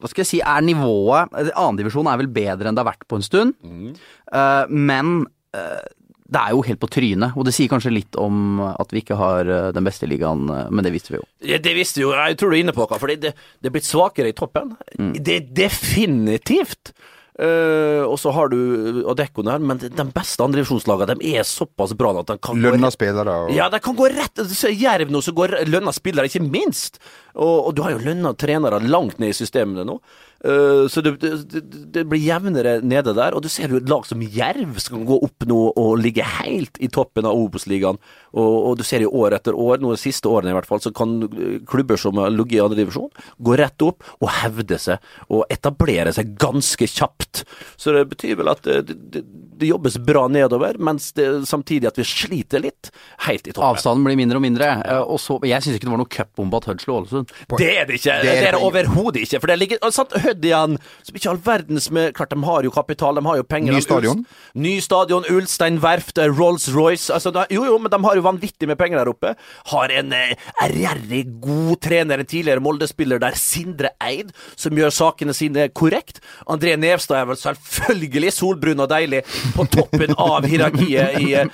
hva 0.00 0.08
skal 0.08 0.22
jeg 0.22 0.30
si, 0.30 0.40
er 0.40 0.64
nivået 0.64 1.34
Annendivisjon 1.52 2.08
er 2.08 2.22
vel 2.22 2.30
bedre 2.32 2.70
enn 2.70 2.78
det 2.78 2.80
har 2.80 2.88
vært 2.88 3.04
på 3.10 3.20
en 3.20 3.26
stund. 3.26 3.52
Eh, 4.32 4.72
men 4.72 5.12
eh, 5.52 5.84
det 6.26 6.42
er 6.42 6.54
jo 6.56 6.62
helt 6.66 6.80
på 6.82 6.90
trynet, 6.90 7.36
og 7.38 7.46
det 7.46 7.54
sier 7.54 7.70
kanskje 7.70 7.94
litt 7.94 8.16
om 8.18 8.60
at 8.66 8.90
vi 8.94 9.02
ikke 9.04 9.18
har 9.18 9.46
eh, 9.46 9.68
den 9.76 9.86
beste 9.86 10.08
ligaen, 10.10 10.48
eh, 10.50 10.70
men 10.74 10.86
det 10.86 10.90
visste 10.94 11.14
vi 11.14 11.20
jo. 11.20 11.26
Ja, 11.52 11.60
det 11.62 11.74
visste 11.76 12.00
vi 12.00 12.06
jo, 12.08 12.14
jeg 12.16 12.38
tror 12.40 12.50
du 12.50 12.56
er 12.58 12.64
inne 12.64 12.74
på 12.74 12.82
noe, 12.82 13.02
fordi 13.02 13.18
det, 13.22 13.36
det 13.62 13.70
er 13.70 13.76
blitt 13.76 13.86
svakere 13.86 14.32
i 14.32 14.36
toppen. 14.36 14.74
Det 14.96 15.36
er 15.36 15.52
definitivt. 15.66 16.96
Uh, 17.36 18.00
og 18.08 18.14
så 18.16 18.30
har 18.32 18.48
du 18.48 19.02
Adeccoen 19.12 19.50
her, 19.52 19.60
men 19.60 19.76
de 19.76 20.04
beste 20.08 20.40
andredivisjonslagene 20.40 21.18
de 21.18 21.34
er 21.36 21.44
såpass 21.44 21.92
bra 21.92 22.14
at 22.22 22.30
de 22.30 22.38
kan 22.40 22.56
Lønna 22.56 22.88
spillere 22.88 23.34
og 23.44 23.50
ja, 23.52 23.66
de 23.68 23.76
kan 23.84 23.92
gå 23.98 24.06
rett 24.08 24.40
Jerv 24.72 25.12
nå, 25.12 25.20
så 25.20 25.34
går 25.36 25.58
lønna 25.68 25.92
spillere, 25.92 26.30
ikke 26.30 26.40
minst. 26.40 26.96
Og, 27.36 27.68
og 27.68 27.76
du 27.76 27.84
har 27.84 27.94
jo 27.94 28.04
lønna 28.04 28.32
trenere 28.38 28.80
langt 28.84 29.20
ned 29.22 29.34
i 29.34 29.36
systemene 29.36 29.84
nå. 29.86 30.00
Uh, 30.44 30.84
så 30.92 31.00
det, 31.00 31.14
det, 31.22 31.62
det, 31.94 32.02
blir 32.04 32.20
jevnere 32.20 32.76
nede 32.84 33.14
der. 33.16 33.34
Og 33.36 33.42
du 33.44 33.48
ser 33.52 33.72
jo 33.72 33.80
et 33.80 33.88
lag 33.90 34.04
som 34.06 34.22
Jerv 34.22 34.76
som 34.82 34.98
kan 34.98 35.06
gå 35.08 35.18
opp 35.26 35.46
nå 35.48 35.60
og 35.72 35.96
ligge 36.02 36.26
helt 36.36 36.76
i 36.82 36.90
toppen 36.92 37.28
av 37.28 37.38
Obos-ligaen. 37.38 37.98
Og, 38.36 38.56
og 38.70 38.76
du 38.78 38.84
ser 38.86 39.04
jo 39.04 39.14
år 39.16 39.38
etter 39.38 39.56
år, 39.56 39.80
nå 39.80 39.94
de 39.94 40.00
siste 40.00 40.28
årene 40.28 40.52
i 40.52 40.56
hvert 40.58 40.68
fall, 40.68 40.82
så 40.84 40.92
kan 40.96 41.16
eh, 41.26 41.56
klubber 41.68 42.00
som 42.00 42.20
har 42.20 42.34
ligget 42.34 42.58
i 42.58 42.64
andredivisjon, 42.66 43.10
gå 43.40 43.56
rett 43.58 43.86
opp 43.86 44.04
og 44.20 44.30
hevde 44.42 44.78
seg. 44.80 45.10
Og 45.32 45.46
etablere 45.52 46.12
seg 46.16 46.36
ganske 46.40 46.88
kjapt. 46.90 47.44
Så 47.80 47.96
det 47.96 48.06
betyr 48.12 48.36
vel 48.42 48.52
at 48.52 48.64
det, 48.66 48.96
det, 49.12 49.24
det 49.56 49.70
jobbes 49.70 49.96
bra 50.04 50.26
nedover, 50.28 50.76
mens 50.76 51.10
samtidig 51.48 51.88
at 51.90 51.98
vi 51.98 52.06
sliter 52.06 52.62
litt 52.62 52.92
helt 53.24 53.48
i 53.48 53.54
toppen. 53.54 53.72
Avstanden 53.72 54.04
blir 54.06 54.20
mindre 54.20 54.40
og 54.40 54.44
mindre. 54.44 54.70
Uh, 54.84 55.02
og 55.16 55.20
så, 55.22 55.40
jeg 55.48 55.64
syns 55.64 55.80
ikke 55.80 55.88
det 55.88 55.96
var 55.96 56.04
noe 56.04 56.12
cupbombe 56.18 56.60
at 56.60 56.68
Hødd 56.70 56.84
slo 56.84 57.00
Det 57.58 57.68
er 57.80 57.86
det 57.88 57.98
ikke. 58.00 58.16
Det 58.22 58.32
er 58.32 58.40
det 58.46 58.52
det. 58.56 58.62
overhodet 58.62 59.22
ikke. 59.26 59.40
For 59.42 59.46
det 59.52 59.58
ligger 59.60 59.78
satt 59.86 59.94
sant, 59.94 60.16
Hødd 60.26 60.44
igjen, 60.44 60.76
som 61.06 61.18
ikke 61.18 61.30
all 61.30 61.40
verdens 61.46 61.90
med 61.94 62.14
Klart, 62.16 62.30
de 62.30 62.42
har 62.44 62.62
jo 62.66 62.70
kapital, 62.74 63.14
de 63.18 63.24
har 63.26 63.36
jo 63.40 63.46
penger. 63.46 63.72
Ny 63.76 63.80
stadion. 63.84 64.22
Ulst- 64.24 64.60
Ny 64.66 64.74
stadion, 64.80 65.24
Ulstein 65.30 65.78
verft, 65.82 66.18
eh, 66.18 66.30
Rolls-Royce 66.32 67.10
altså, 67.14 67.32
Jo, 67.50 67.64
jo, 67.68 67.78
men 67.78 67.90
de 67.92 68.00
har 68.04 68.16
jo 68.16 68.22
vanvittig 68.24 68.68
med 68.68 68.78
penger 68.78 68.98
der 69.02 69.10
oppe. 69.12 69.34
Har 69.72 69.88
en 69.90 70.12
eh, 70.16 70.34
ærgjerrig, 70.62 71.24
god 71.40 71.80
trener, 71.84 72.18
en 72.22 72.26
tidligere 72.30 72.60
Molde-spiller 72.64 73.20
der, 73.22 73.36
Sindre 73.36 73.90
Eid, 74.02 74.32
som 74.56 74.76
gjør 74.76 74.90
sakene 74.94 75.34
sine 75.36 75.68
korrekt. 75.68 76.20
André 76.48 76.76
Nevstad 76.80 77.20
er 77.22 77.28
vel 77.30 77.36
selvfølgelig 77.40 78.32
solbrun 78.36 78.80
og 78.84 78.90
deilig 78.92 79.22
på 79.56 79.66
toppen 79.72 80.14
av 80.18 80.46
hierarkiet 80.48 81.20
i, 81.22 81.34
eh, 81.34 81.46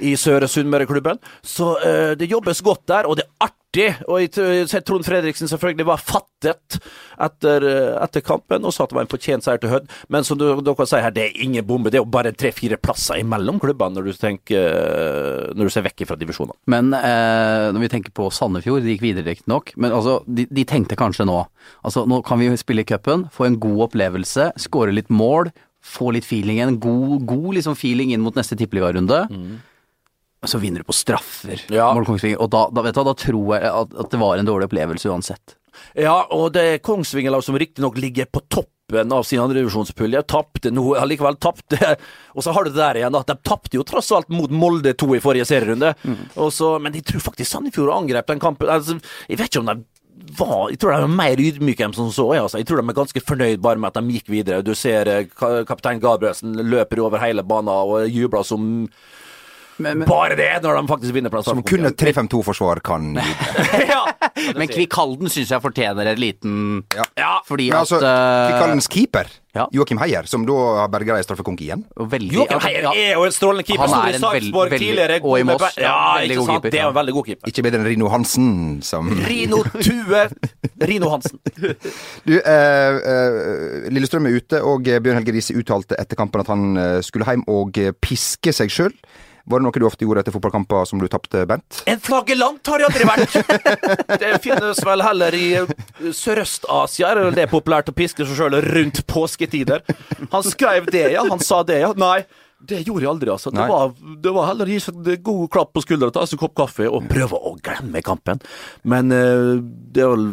i 0.00 0.14
Søre 0.20 0.48
Sunnmøre-klubben. 0.50 1.20
Så 1.42 1.74
eh, 1.84 2.12
det 2.20 2.30
jobbes 2.30 2.60
godt 2.66 2.86
der, 2.90 3.08
og 3.08 3.16
det 3.20 3.26
er 3.28 3.46
artig. 3.48 3.56
Og 4.10 4.18
jeg 4.24 4.82
Trond 4.86 5.06
Fredriksen 5.06 5.50
selvfølgelig 5.50 5.86
var 5.86 6.00
fattet 6.02 6.78
etter, 7.20 7.66
eh, 7.68 8.02
etter 8.02 8.24
kampen 8.24 8.64
og 8.66 8.74
sa 8.74 8.84
at 8.84 8.90
det 8.90 8.98
var 8.98 9.06
en 9.06 9.12
fortjent 9.12 9.46
seier 9.46 9.60
til 9.62 9.70
Hødd. 9.70 9.86
Men 10.10 10.26
som 10.26 10.38
dere 10.40 10.86
sier 10.88 11.04
her, 11.04 11.14
det 11.14 11.26
er 11.28 11.42
ingen 11.44 11.66
bombe. 11.66 11.90
Det 11.90 12.00
er 12.00 12.04
jo 12.04 12.10
bare 12.10 12.32
tre-fire 12.34 12.80
plasser 12.80 13.20
imellom 13.22 13.60
klubbene 13.62 14.00
når 14.00 14.10
eh, 14.10 15.54
når 15.54 15.62
du 15.62 15.70
ser 15.70 15.86
vekk 15.86 16.06
fra 16.08 16.18
divisjonene. 16.18 16.58
Men 16.66 16.92
eh, 16.96 17.70
når 17.70 17.86
vi 17.86 17.92
tenker 17.92 18.14
på 18.16 18.30
Sandefjord, 18.34 18.82
de 18.82 18.96
gikk 18.96 19.06
videre 19.06 19.28
riktignok, 19.28 19.74
men 19.76 19.94
altså, 19.94 20.20
de, 20.26 20.48
de 20.50 20.64
tenkte 20.64 20.98
kanskje 20.98 21.28
nå 21.28 21.40
Altså, 21.84 22.02
nå 22.08 22.22
kan 22.26 22.40
vi 22.40 22.48
spille 22.58 22.82
i 22.82 22.88
cupen, 22.88 23.26
få 23.32 23.44
en 23.46 23.58
god 23.60 23.86
opplevelse, 23.86 24.50
skåre 24.58 24.92
litt 24.92 25.10
mål, 25.12 25.50
få 25.84 26.10
litt 26.16 26.26
feeling, 26.26 26.58
en 26.60 26.78
god, 26.80 27.20
god 27.28 27.54
liksom 27.56 27.76
feeling 27.78 28.12
inn 28.12 28.22
mot 28.24 28.36
neste 28.36 28.56
tippeligarunde. 28.58 29.22
Så 30.46 30.58
vinner 30.58 30.80
du 30.80 30.88
på 30.88 30.96
straffer, 30.96 31.60
Ja. 31.68 31.90
Og 31.92 32.50
da, 32.50 32.66
da, 32.72 32.82
vet 32.82 32.96
du, 32.96 33.02
da 33.04 33.12
tror 33.14 33.56
jeg 33.58 33.68
at, 33.68 33.96
at 34.04 34.12
det 34.12 34.20
var 34.20 34.40
en 34.40 34.48
dårlig 34.48 34.70
opplevelse 34.70 35.10
uansett. 35.12 35.56
Ja, 35.98 36.22
og 36.32 36.52
det 36.54 36.62
er 36.64 36.82
Kongsvinger-lag 36.84 37.44
som 37.44 37.58
riktignok 37.60 37.98
ligger 38.00 38.28
på 38.30 38.42
toppen 38.48 39.12
av 39.14 39.22
sin 39.28 39.40
andredivisjonspulje. 39.42 40.22
Tapte 40.30 40.72
nå, 40.74 40.84
allikevel 40.98 41.36
tapte. 41.42 41.78
Og 42.36 42.42
så 42.44 42.54
har 42.56 42.64
du 42.64 42.72
det 42.72 42.80
der 42.80 43.02
igjen, 43.02 43.18
at 43.20 43.28
de 43.30 43.36
tapte 43.46 43.76
jo 43.78 43.84
tross 43.86 44.10
alt 44.16 44.32
mot 44.34 44.50
Molde 44.50 44.94
2 44.98 45.12
i 45.18 45.22
forrige 45.22 45.46
serierunde. 45.50 45.92
Og 46.40 46.50
så, 46.54 46.72
men 46.82 46.96
jeg 46.98 47.06
tror 47.10 47.22
faktisk 47.30 47.52
Sandefjord 47.52 47.94
angrep 47.94 48.32
den 48.32 48.42
kampen. 48.42 48.70
Altså, 48.72 48.98
jeg 49.28 49.38
vet 49.38 49.52
ikke 49.52 49.62
om 49.62 49.70
de 49.70 49.78
var, 50.36 50.68
jeg 50.70 50.80
tror 50.82 50.92
de 50.92 51.06
er 51.06 51.14
mer 51.20 51.40
ydmyke 51.40 51.86
enn 51.86 51.94
som 51.96 52.10
så. 52.14 52.26
Ja, 52.36 52.44
altså. 52.44 52.58
Jeg 52.60 52.68
tror 52.68 52.80
de 52.82 52.90
er 52.92 52.98
ganske 52.98 53.22
fornøyd 53.24 53.62
bare 53.64 53.80
med 53.80 53.92
at 53.92 54.02
de 54.02 54.18
gikk 54.18 54.28
videre. 54.32 54.64
Du 54.66 54.74
ser 54.78 55.08
eh, 55.08 55.30
kaptein 55.68 56.02
Gabrielsen 56.02 56.58
løper 56.70 57.02
over 57.06 57.22
hele 57.22 57.46
banen 57.46 57.70
og 57.72 58.10
jubler 58.10 58.44
som 58.46 58.66
Men, 59.80 60.02
men, 60.02 60.06
bare 60.08 60.36
det, 60.36 60.50
når 60.62 60.76
de 60.80 60.86
faktisk 60.92 61.14
vinner. 61.16 61.32
plass. 61.32 61.48
Som 61.48 61.62
kun 61.64 61.88
et 61.88 61.96
3-5-2-forsvar 62.00 62.82
kan 62.84 63.14
gi. 63.16 63.34
ja. 63.94 64.02
men 64.56 64.68
Kvikalden 64.68 65.30
syns 65.32 65.50
jeg 65.54 65.62
fortjener 65.64 66.10
en 66.12 66.20
liten 66.20 66.56
ja. 67.16 67.38
Fordi 67.48 67.70
Men 67.72 67.78
altså, 67.80 67.96
at 68.00 68.04
altså, 68.04 68.50
Kvikaldens 68.52 68.88
keeper, 68.92 69.30
ja. 69.56 69.64
Joakim 69.74 69.98
Heier, 69.98 70.28
som 70.30 70.44
da 70.46 70.56
har 70.82 70.90
berga 70.92 71.16
ei 71.18 71.24
straffekonk 71.26 71.58
igjen 71.64 71.80
veldig, 71.98 72.36
Joakim 72.36 72.60
Heier 72.62 72.84
ja, 72.86 72.92
er 72.94 73.16
jo 73.16 73.24
en 73.26 73.34
strålende 73.34 73.64
keeper. 73.66 73.88
Han 73.88 73.96
er 73.96 74.18
en 74.18 74.22
veld- 74.22 74.26
Sarpsborg 74.26 74.70
veldig- 74.74 74.84
tidligere. 74.84 75.16
og 75.24 75.38
i 75.40 75.46
Moss, 75.48 75.64
ja, 75.80 75.88
Ja, 75.88 75.94
ikke 76.26 76.36
sant? 76.44 76.52
keeper, 76.52 76.70
Det 76.76 76.80
er 76.84 76.88
en 76.90 76.94
veldig 77.00 77.14
god 77.16 77.26
keeper. 77.30 77.50
Ikke 77.50 77.64
bedre 77.66 77.80
enn 77.80 77.88
Rino 77.90 78.10
Hansen, 78.12 78.50
som 78.86 79.10
Rino 79.30 79.62
Tue 79.80 80.22
Rino 80.86 81.10
Hansen. 81.16 81.40
Du, 82.28 82.34
eh, 82.36 83.00
eh, 83.10 83.88
Lillestrøm 83.90 84.28
er 84.28 84.36
ute, 84.38 84.60
og 84.62 84.84
Bjørn 84.86 85.18
Helge 85.20 85.34
Riise 85.34 85.56
uttalte 85.58 85.96
etter 85.98 86.18
kampen 86.20 86.44
at 86.44 86.50
han 86.52 86.64
eh, 86.76 87.00
skulle 87.06 87.26
hjem 87.26 87.42
og 87.50 87.78
piske 88.04 88.52
seg 88.54 88.70
sjøl. 88.72 88.94
Var 89.44 89.60
det 89.62 89.66
noe 89.66 89.80
du 89.80 89.86
ofte 89.88 90.04
gjorde 90.04 90.24
etter 90.24 90.34
fotballkamper 90.34 90.84
som 90.88 91.00
du 91.00 91.06
tapte, 91.10 91.46
Bent? 91.48 91.80
En 91.90 92.00
flaggelant 92.02 92.72
har 92.72 92.82
jeg 92.84 92.90
aldri 92.90 93.08
vært! 93.08 93.38
Det 94.20 94.34
finnes 94.44 94.82
vel 94.84 95.02
heller 95.04 95.36
i 95.36 95.46
eh, 95.62 95.72
Sørøst-Asia, 96.16 97.14
er 97.14 97.32
det 97.36 97.48
populært 97.52 97.88
å 97.90 97.96
piske 97.96 98.26
seg 98.26 98.36
sjøl 98.38 98.58
rundt 98.66 99.02
påsketider. 99.10 99.82
Han 100.34 100.46
skrev 100.46 100.90
det, 100.92 101.06
ja. 101.16 101.24
Han 101.30 101.42
sa 101.44 101.62
det, 101.66 101.80
ja. 101.84 101.92
Nei. 101.98 102.22
Det 102.60 102.82
gjorde 102.84 103.06
jeg 103.06 103.08
aldri, 103.08 103.30
altså. 103.32 103.48
Det 103.56 103.64
var, 103.70 103.94
det 104.20 104.32
var 104.36 104.50
heller 104.50 104.68
å 104.68 104.74
gi 104.74 104.80
seg 104.84 104.98
en 105.00 105.22
god 105.24 105.46
klapp 105.54 105.70
på 105.72 105.80
skuldra, 105.80 106.10
ta 106.12 106.26
seg 106.28 106.36
en 106.36 106.42
kopp 106.42 106.58
kaffe 106.60 106.88
og 106.92 107.06
prøve 107.08 107.38
å 107.40 107.54
glemme 107.64 108.02
kampen. 108.04 108.42
Men 108.84 109.08
uh, 109.14 109.56
det, 109.64 110.04
var, 110.04 110.26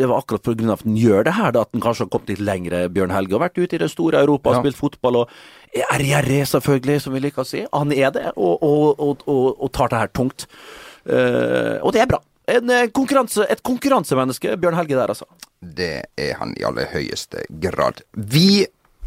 det 0.00 0.08
var 0.08 0.22
akkurat 0.22 0.46
pga. 0.48 0.70
at 0.72 0.86
han 0.86 0.96
gjør 0.96 1.28
det 1.28 1.34
her, 1.36 1.52
da, 1.52 1.66
at 1.66 1.76
han 1.76 1.84
kanskje 1.84 2.06
har 2.06 2.14
kommet 2.14 2.32
litt 2.32 2.40
lenger, 2.40 2.78
Bjørn 2.94 3.12
Helge. 3.12 3.36
Har 3.36 3.44
vært 3.44 3.60
ute 3.60 3.76
i 3.76 3.82
det 3.84 3.90
store 3.92 4.24
Europa, 4.24 4.54
Ja. 4.56 4.64
spilt 4.64 4.80
fotball 4.80 5.20
og 5.26 5.36
er 5.82 6.04
gjerrig, 6.06 6.42
selvfølgelig, 6.46 7.00
som 7.02 7.14
vi 7.16 7.22
liker 7.24 7.42
å 7.42 7.48
si. 7.48 7.64
Han 7.72 7.90
er 7.92 8.12
det, 8.14 8.28
og, 8.36 8.62
og, 8.62 9.00
og, 9.02 9.24
og, 9.26 9.48
og 9.58 9.72
tar 9.74 9.90
det 9.90 10.04
her 10.04 10.12
tungt. 10.14 10.46
Uh, 11.04 11.80
og 11.82 11.92
det 11.96 12.04
er 12.04 12.12
bra. 12.14 12.20
En, 12.46 12.68
eh, 12.70 12.90
konkurranse, 12.92 13.46
et 13.48 13.62
konkurransemenneske, 13.64 14.58
Bjørn 14.60 14.76
Helge 14.76 14.98
der, 14.98 15.08
altså. 15.14 15.24
Det 15.64 16.04
er 16.20 16.34
han 16.36 16.52
i 16.60 16.64
aller 16.68 16.90
høyeste 16.92 17.46
grad. 17.62 18.02
Vi 18.12 18.66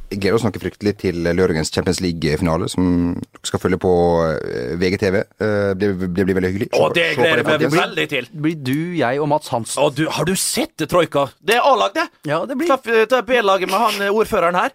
gleder 0.10 0.38
oss 0.38 0.46
noe 0.46 0.58
fryktelig 0.58 0.96
til 1.04 1.20
lørdagens 1.22 1.70
Champions 1.70 2.00
League-finale, 2.02 2.70
som 2.72 2.88
dere 3.20 3.50
skal 3.50 3.62
følge 3.62 3.80
på 3.84 3.92
VGTV. 4.82 5.20
Eh, 5.22 5.74
Det, 5.78 5.92
det 6.16 6.26
blir 6.26 6.38
veldig 6.40 6.52
hyggelig. 6.52 6.70
Og 6.80 6.96
det 6.98 7.12
gleder 7.20 7.44
jeg 7.44 7.50
meg 7.52 7.78
veldig 7.78 8.10
til. 8.16 8.30
Det 8.34 8.44
blir 8.48 8.58
du, 8.72 8.78
jeg 8.98 9.22
og 9.22 9.30
Mats 9.30 9.54
Hansen. 9.54 9.84
Og 9.84 9.94
du, 10.00 10.08
har 10.10 10.26
du 10.26 10.34
sett 10.34 10.74
det, 10.80 10.90
Troika? 10.90 11.28
Det 11.38 11.60
er 11.60 11.68
A-lag, 11.68 11.94
det. 11.94 12.08
Ja, 12.26 12.42
det 12.50 12.58
blir 12.58 13.22
B-laget 13.30 13.70
med 13.70 13.78
han 13.78 14.08
ordføreren 14.10 14.58
her. 14.58 14.74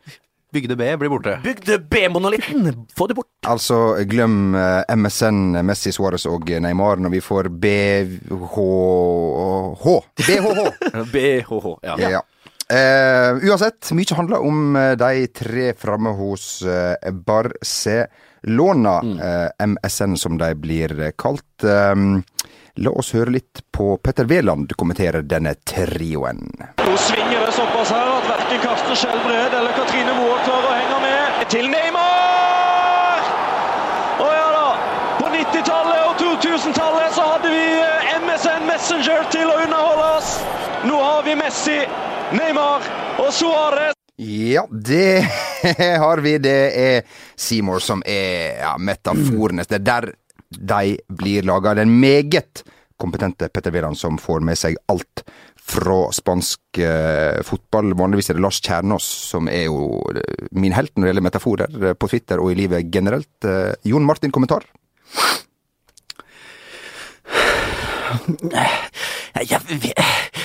Bygde 0.52 0.76
B 0.76 0.88
blir 1.00 1.08
borte. 1.08 1.38
Bygde 1.44 1.78
B-monolitten. 1.78 2.86
Få 2.96 3.06
det 3.08 3.16
bort. 3.16 3.30
Altså, 3.48 3.96
glem 4.08 4.54
eh, 4.54 4.96
MSN, 4.96 5.56
Messi, 5.64 5.92
Suárez 5.96 6.26
og 6.28 6.50
Neymar 6.50 7.00
når 7.00 7.14
vi 7.16 7.22
får 7.24 7.48
BHH 7.62 8.58
BHH! 10.26 10.68
BHH. 11.12 11.72
Ja. 11.88 11.96
Ja. 11.98 12.20
Uh, 12.72 13.42
uansett, 13.50 13.90
mye 13.92 14.16
handler 14.16 14.44
om 14.46 14.76
eh, 14.80 14.92
de 14.96 15.26
tre 15.34 15.72
framme 15.76 16.12
hos 16.16 16.62
Barcelona. 17.26 18.06
Barcelona. 18.42 19.00
Uh, 19.02 19.66
MSN, 19.66 20.16
som 20.16 20.38
de 20.38 20.54
blir 20.54 21.00
eh, 21.00 21.12
kalt. 21.16 21.64
Eh, 21.64 21.94
la 22.80 22.90
oss 22.90 23.12
høre 23.14 23.34
litt 23.34 23.60
på 23.72 23.96
Petter 24.02 24.24
Wæland 24.24 24.72
kommentere 24.78 25.22
denne 25.28 25.54
trioen. 25.68 26.40
Nå 26.80 26.96
svinger 26.96 27.44
det 27.44 27.52
såpass 27.56 27.92
her 27.92 28.08
at 28.16 28.28
verken 28.30 28.62
Karsten 28.64 28.96
Skjelbred 28.96 29.56
eller 29.58 29.76
Katrine 29.76 30.14
Moe 30.16 30.38
klarer 30.46 30.70
å 30.70 30.76
henge 30.78 31.00
med. 31.04 31.42
Til 31.52 31.68
Neymar! 31.72 33.28
Å 34.22 34.28
ja 34.32 34.48
da. 34.56 34.66
På 35.20 35.30
90-tallet 35.34 36.04
og 36.08 36.22
2000-tallet 36.24 37.16
så 37.16 37.28
hadde 37.34 37.52
vi 37.52 37.64
eh, 37.82 38.12
MSN 38.22 38.68
Messenger 38.70 39.26
til 39.34 39.52
å 39.52 39.58
underholde 39.66 40.12
oss. 40.18 40.36
Nå 40.88 41.00
har 41.02 41.26
vi 41.28 41.36
Messi, 41.38 41.80
Neymar 42.38 42.88
og 43.20 43.34
Suárez. 43.36 43.98
Ja, 44.22 44.66
det 44.70 45.26
har 46.04 46.18
vi. 46.18 46.38
Det 46.38 46.58
er 46.78 47.02
Seymour 47.36 47.80
som 47.82 48.02
er 48.06 48.60
ja, 48.60 48.76
metaforenes. 48.78 49.66
Det 49.66 49.80
er 49.80 49.86
der 49.86 50.10
de 50.58 50.96
blir 51.08 51.46
laga. 51.48 51.74
Den 51.78 52.00
meget 52.00 52.62
kompetente 53.00 53.48
Petter 53.48 53.72
Wæland 53.74 53.98
som 53.98 54.18
får 54.20 54.40
med 54.46 54.58
seg 54.58 54.76
alt 54.92 55.24
fra 55.62 56.12
spansk 56.14 56.78
eh, 56.82 57.42
fotball. 57.46 57.94
Vanligvis 57.98 58.30
er 58.30 58.38
det 58.38 58.44
Lars 58.44 58.60
Kjernås 58.62 59.06
som 59.32 59.48
er 59.50 59.64
jo 59.68 60.02
eh, 60.14 60.46
min 60.52 60.74
helt 60.76 60.92
når 60.96 61.04
det 61.04 61.12
gjelder 61.12 61.28
metaforer 61.28 61.78
eh, 61.82 61.94
på 61.94 62.10
Twitter 62.10 62.42
og 62.42 62.52
i 62.52 62.58
livet 62.62 62.90
generelt. 62.92 63.34
Eh, 63.46 63.72
Jon 63.88 64.06
Martin, 64.06 64.34
kommentar? 64.34 64.62
Jeg, 69.32 69.94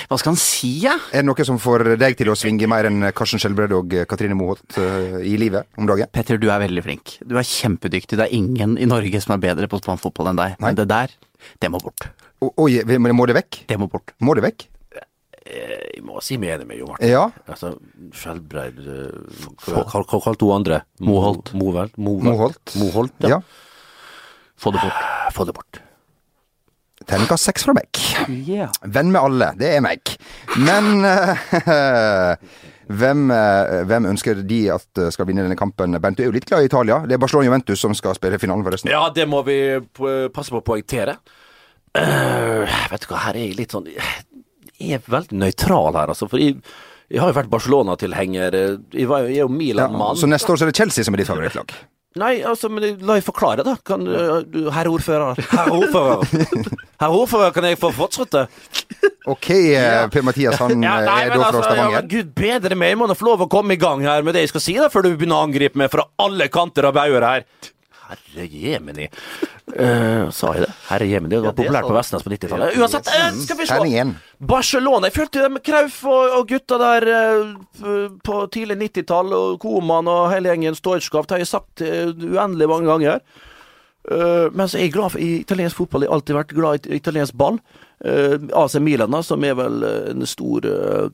hva 0.08 0.16
skal 0.16 0.32
han 0.32 0.38
si, 0.40 0.70
ja? 0.86 0.94
Er 1.12 1.20
det 1.20 1.28
noe 1.28 1.44
som 1.44 1.58
får 1.60 1.84
deg 2.00 2.16
til 2.16 2.30
å 2.32 2.36
svinge 2.38 2.68
mer 2.70 2.88
enn 2.88 3.04
Karsten 3.16 3.40
Skjelbred 3.42 3.74
og 3.76 3.92
Katrine 4.08 4.36
Moholt 4.38 4.78
eh, 4.80 5.18
i 5.28 5.34
livet 5.40 5.68
om 5.76 5.88
dagen? 5.90 6.08
Petter, 6.14 6.40
du 6.40 6.46
er 6.48 6.62
veldig 6.64 6.84
flink. 6.86 7.18
Du 7.28 7.36
er 7.36 7.44
kjempedyktig. 7.44 8.16
Det 8.16 8.24
er 8.28 8.34
ingen 8.38 8.78
i 8.80 8.88
Norge 8.88 9.20
som 9.20 9.34
er 9.36 9.42
bedre 9.44 9.68
på 9.68 9.82
fotball 9.84 10.32
enn 10.32 10.40
deg. 10.40 10.56
Nei. 10.56 10.70
Men 10.70 10.78
det 10.80 10.88
der, 10.88 11.12
det 11.60 11.70
må 11.74 11.80
bort. 11.84 12.08
O- 12.40 12.54
Oi, 12.64 12.80
må 12.96 13.26
det 13.28 13.36
vekk? 13.42 13.60
Det 13.68 13.78
må 13.82 13.90
bort. 13.92 14.14
Må 14.24 14.36
det 14.38 14.46
vekk? 14.46 14.68
Jeg 15.48 16.02
må 16.04 16.20
si 16.24 16.36
meg 16.40 16.56
enig 16.58 16.66
med 16.68 16.76
Jo 16.80 16.88
Martin. 16.90 17.08
Ja. 17.08 17.22
Altså, 17.48 17.70
Skjelbreid 18.16 18.80
eh, 18.84 19.44
Hva 19.64 19.84
kalte 20.04 20.44
hun 20.44 20.56
andre? 20.58 20.82
Moholt. 21.00 21.52
Movel? 21.56 21.92
Moholt. 21.96 22.74
Moholt, 22.76 23.14
ja. 23.24 23.38
ja. 23.38 23.42
Få 24.60 24.72
det 24.74 24.82
bort. 24.82 25.04
Få 25.36 25.46
det 25.48 25.54
bort. 25.56 25.80
Terningkast 27.08 27.48
seks 27.48 27.64
fra 27.64 27.72
meg. 27.76 27.88
Yeah. 28.28 28.72
Venn 28.84 29.12
med 29.14 29.22
alle, 29.22 29.52
det 29.56 29.70
er 29.78 29.80
meg. 29.84 30.10
Men 30.60 31.06
eh, 31.08 31.40
hvem, 33.00 33.22
eh, 33.32 33.76
hvem 33.88 34.08
ønsker 34.10 34.42
de 34.48 34.60
at 34.74 35.00
eh, 35.00 35.08
skal 35.14 35.28
vinne 35.30 35.46
denne 35.46 35.56
kampen? 35.56 35.96
Bent, 36.04 36.18
du 36.18 36.26
er 36.26 36.28
jo 36.28 36.36
litt 36.36 36.48
glad 36.50 36.66
i 36.66 36.68
Italia. 36.68 37.00
Det 37.08 37.16
er 37.16 37.22
Barcelona 37.22 37.48
Juventus 37.48 37.80
som 37.80 37.96
skal 37.96 38.18
spille 38.18 38.40
finalen, 38.42 38.66
forresten. 38.66 38.92
Ja, 38.92 39.06
det 39.14 39.24
må 39.30 39.40
vi 39.48 39.58
passe 40.34 40.52
på 40.52 40.60
å 40.60 40.66
poengtere. 40.66 41.16
Uh, 41.96 42.68
vet 42.92 43.00
du 43.00 43.08
hva, 43.08 43.22
her 43.24 43.38
er 43.38 43.46
jeg 43.46 43.54
litt 43.56 43.72
sånn 43.72 43.86
Jeg 43.88 44.98
er 44.98 45.06
veldig 45.08 45.38
nøytral 45.40 45.96
her, 45.96 46.12
altså. 46.12 46.28
For 46.28 46.42
jeg, 46.42 46.58
jeg 47.08 47.22
har 47.24 47.32
jo 47.32 47.38
vært 47.40 47.54
Barcelona-tilhenger. 47.56 48.58
Jeg, 48.58 48.82
jeg 49.00 49.08
er 49.08 49.38
jo 49.40 49.48
Milan-mann. 49.48 50.20
så 50.20 50.28
neste 50.28 50.52
år 50.52 50.60
så 50.60 50.68
er 50.68 50.74
det 50.74 50.82
Chelsea 50.84 51.08
som 51.08 51.16
er 51.16 51.24
ditt 51.24 51.30
favorittlag. 51.32 51.72
Nei, 52.16 52.38
altså, 52.40 52.70
men 52.72 52.96
la 53.04 53.18
jeg 53.18 53.26
forklare, 53.26 53.62
da. 53.66 53.74
Kan, 53.84 54.06
du, 54.08 54.68
herr 54.72 54.88
ordfører. 54.90 55.38
Herr 55.52 55.68
ordfører. 55.74 56.24
Herr 56.98 57.14
ordfører, 57.14 57.52
kan 57.54 57.66
jeg 57.68 57.78
få 57.78 57.92
fortsette? 57.94 58.46
Ok, 59.30 59.50
eh, 59.52 60.08
Per-Mathias 60.10 60.56
han 60.58 60.82
Ja, 60.82 60.96
eh, 60.98 61.06
nei, 61.06 61.18
er 61.28 61.30
da 61.30 61.36
fra 61.36 61.50
altså, 61.50 61.60
ja, 61.60 61.68
Stavanger. 61.68 62.00
men 62.00 62.08
Gud 62.10 62.32
bedre 62.34 62.78
meg, 62.80 62.90
jeg 62.90 62.98
må 62.98 63.06
da 63.06 63.14
få 63.14 63.28
lov 63.28 63.44
å 63.44 63.48
komme 63.52 63.76
i 63.76 63.78
gang 63.78 64.02
her 64.02 64.24
med 64.26 64.34
det 64.34 64.46
jeg 64.46 64.50
skal 64.54 64.64
si, 64.64 64.74
da, 64.80 64.88
før 64.90 65.04
du 65.06 65.12
begynner 65.12 65.38
å 65.38 65.46
angripe 65.46 65.78
meg 65.78 65.92
fra 65.92 66.08
alle 66.24 66.48
kanter 66.50 66.88
av 66.88 66.96
bauger 66.96 67.26
her. 67.28 67.44
Herre 68.08 68.46
jemini. 68.48 69.08
Uh, 69.68 70.28
sa 70.34 70.54
jeg 70.56 70.64
det? 70.64 70.70
Herre 70.88 71.08
jemini. 71.10 71.34
Det 71.34 71.42
var 71.42 71.52
det 71.52 71.58
populært 71.62 71.84
så... 71.84 71.90
på. 71.90 71.96
Vestnes 71.98 72.24
på 72.26 72.32
90-tallet. 72.34 72.78
Uansett, 72.78 73.10
uh, 73.12 73.42
skal 73.44 73.60
vi 73.60 73.68
se. 73.68 74.06
Barcelona. 74.52 75.10
Jeg 75.10 75.18
følte 75.18 75.44
det 75.44 75.52
med 75.56 75.64
Krauf 75.66 76.00
og, 76.08 76.38
og 76.38 76.48
gutta 76.48 76.80
der 76.82 77.10
uh, 77.12 78.08
på 78.24 78.40
tidlig 78.54 78.78
90-tall, 78.86 79.36
og 79.36 79.60
Koman 79.62 80.08
og 80.08 80.30
hele 80.32 80.54
gjengen 80.54 80.78
Storchkov, 80.78 81.28
det 81.28 81.38
har 81.38 81.44
jeg 81.44 81.52
sagt 81.52 81.84
uendelig 81.84 82.70
mange 82.70 82.90
ganger. 82.90 83.22
Uh, 84.08 84.48
jeg 84.56 84.70
så 84.72 84.78
er 84.80 84.92
glad 84.92 85.12
for 85.12 85.20
italiensk 85.20 85.76
fotball. 85.76 86.04
Jeg 86.04 86.10
har 86.10 86.16
alltid 86.16 86.38
vært 86.38 86.56
glad 86.56 86.86
i 86.86 86.96
italiensk 86.96 87.36
ball. 87.36 87.58
Uh, 88.00 88.38
AC 88.56 88.78
Milan, 88.80 89.16
som 89.26 89.44
er 89.44 89.56
vel 89.58 89.84
en 89.84 90.24
stor 90.28 90.64
eh, 90.68 91.08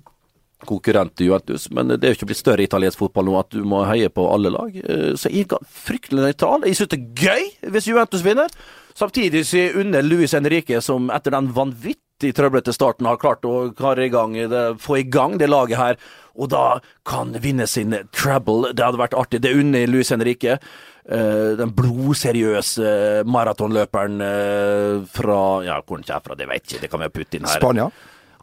konkurrent 0.65 1.15
til 1.19 1.29
Juventus, 1.31 1.67
men 1.75 1.89
det 1.93 2.03
er 2.05 2.13
jo 2.15 2.19
ikke 2.19 2.31
blitt 2.31 2.41
større 2.41 2.65
italiensk 2.65 2.99
fotball 3.03 3.27
nå 3.29 3.35
at 3.41 3.51
du 3.53 3.65
må 3.69 3.83
heie 3.89 4.09
på 4.13 4.25
alle 4.33 4.53
lag. 4.55 4.77
Eh, 4.77 5.13
Så 5.19 5.31
jeg 5.33 5.49
er 5.53 5.67
fryktelig 5.67 6.23
nøytral. 6.25 6.65
Jeg 6.69 6.79
syns 6.79 6.93
det 6.95 7.01
er 7.01 7.27
gøy 7.27 7.71
hvis 7.75 7.89
Juventus 7.91 8.25
vinner. 8.25 8.49
Samtidig 8.95 9.45
så 9.45 9.59
jeg 9.59 9.77
unner 9.83 10.03
Luis 10.07 10.33
Henrique, 10.33 10.81
som 10.81 11.11
etter 11.11 11.35
den 11.35 11.51
vanvittig 11.53 12.31
trøblete 12.37 12.73
starten 12.73 13.07
har 13.11 13.19
klart 13.19 13.43
å 13.45 13.73
i 13.99 14.09
gang 14.09 14.37
få 14.79 15.01
i 15.01 15.03
gang 15.03 15.37
det 15.39 15.51
laget 15.51 15.77
her, 15.77 15.97
og 16.39 16.49
da 16.51 16.81
kan 17.05 17.35
vinne 17.43 17.67
sin 17.67 17.95
treble. 18.15 18.73
Det 18.73 18.85
hadde 18.85 18.99
vært 19.03 19.15
artig. 19.19 19.41
Det 19.43 19.55
unner 19.55 19.87
Luis 19.91 20.11
Henrique. 20.11 20.59
Eh, 21.05 21.51
den 21.59 21.75
blodseriøse 21.77 23.25
maratonløperen 23.29 24.21
eh, 24.25 25.03
fra 25.13 25.41
Ja, 25.67 25.81
hvor 25.85 25.99
han 26.01 26.07
kommer 26.07 26.25
fra, 26.31 26.35
det 26.39 26.49
vet 26.49 26.63
jeg 26.65 26.79
ikke. 26.79 26.83
Det 26.87 26.91
kan 26.95 27.03
vi 27.05 27.11
putte 27.13 27.37
inn 27.39 27.45
her. 27.51 27.61
Spania. 27.61 27.91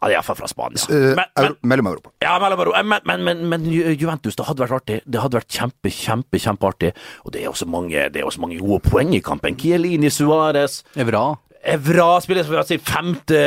Ja, 0.02 0.08
det 0.08 0.14
er 0.16 0.18
iallfall 0.18 0.36
fra 0.40 0.48
Spania. 0.50 0.82
Eh, 0.90 1.14
Men, 1.14 1.14
men, 1.16 1.44
Euro- 1.44 1.56
Mellom-Europa. 1.70 2.10
ja, 2.24 2.32
mellom, 2.42 2.72
men, 2.90 3.00
men, 3.06 3.22
men, 3.24 3.44
men 3.52 3.66
Juventus, 3.70 4.34
det 4.34 4.44
hadde 4.48 4.64
vært 4.64 4.74
artig. 4.80 4.96
Det 5.06 5.20
hadde 5.22 5.38
vært 5.38 5.48
kjempe, 5.54 5.92
kjempe, 5.94 6.40
kjempeartig. 6.42 6.90
Og 7.24 7.32
det 7.32 7.44
er 7.44 7.48
også 7.52 7.68
mange, 7.70 8.08
det 8.10 8.20
er 8.20 8.26
også 8.26 8.42
mange 8.42 8.58
gode 8.58 8.82
poeng 8.90 9.14
i 9.14 9.20
kampen. 9.22 9.54
Kielini, 9.54 10.10
Suárez, 10.10 10.80
Evra. 10.98 11.36
Evra 11.62 12.16
spiller 12.20 12.42
som 12.42 12.78
femte 12.82 13.38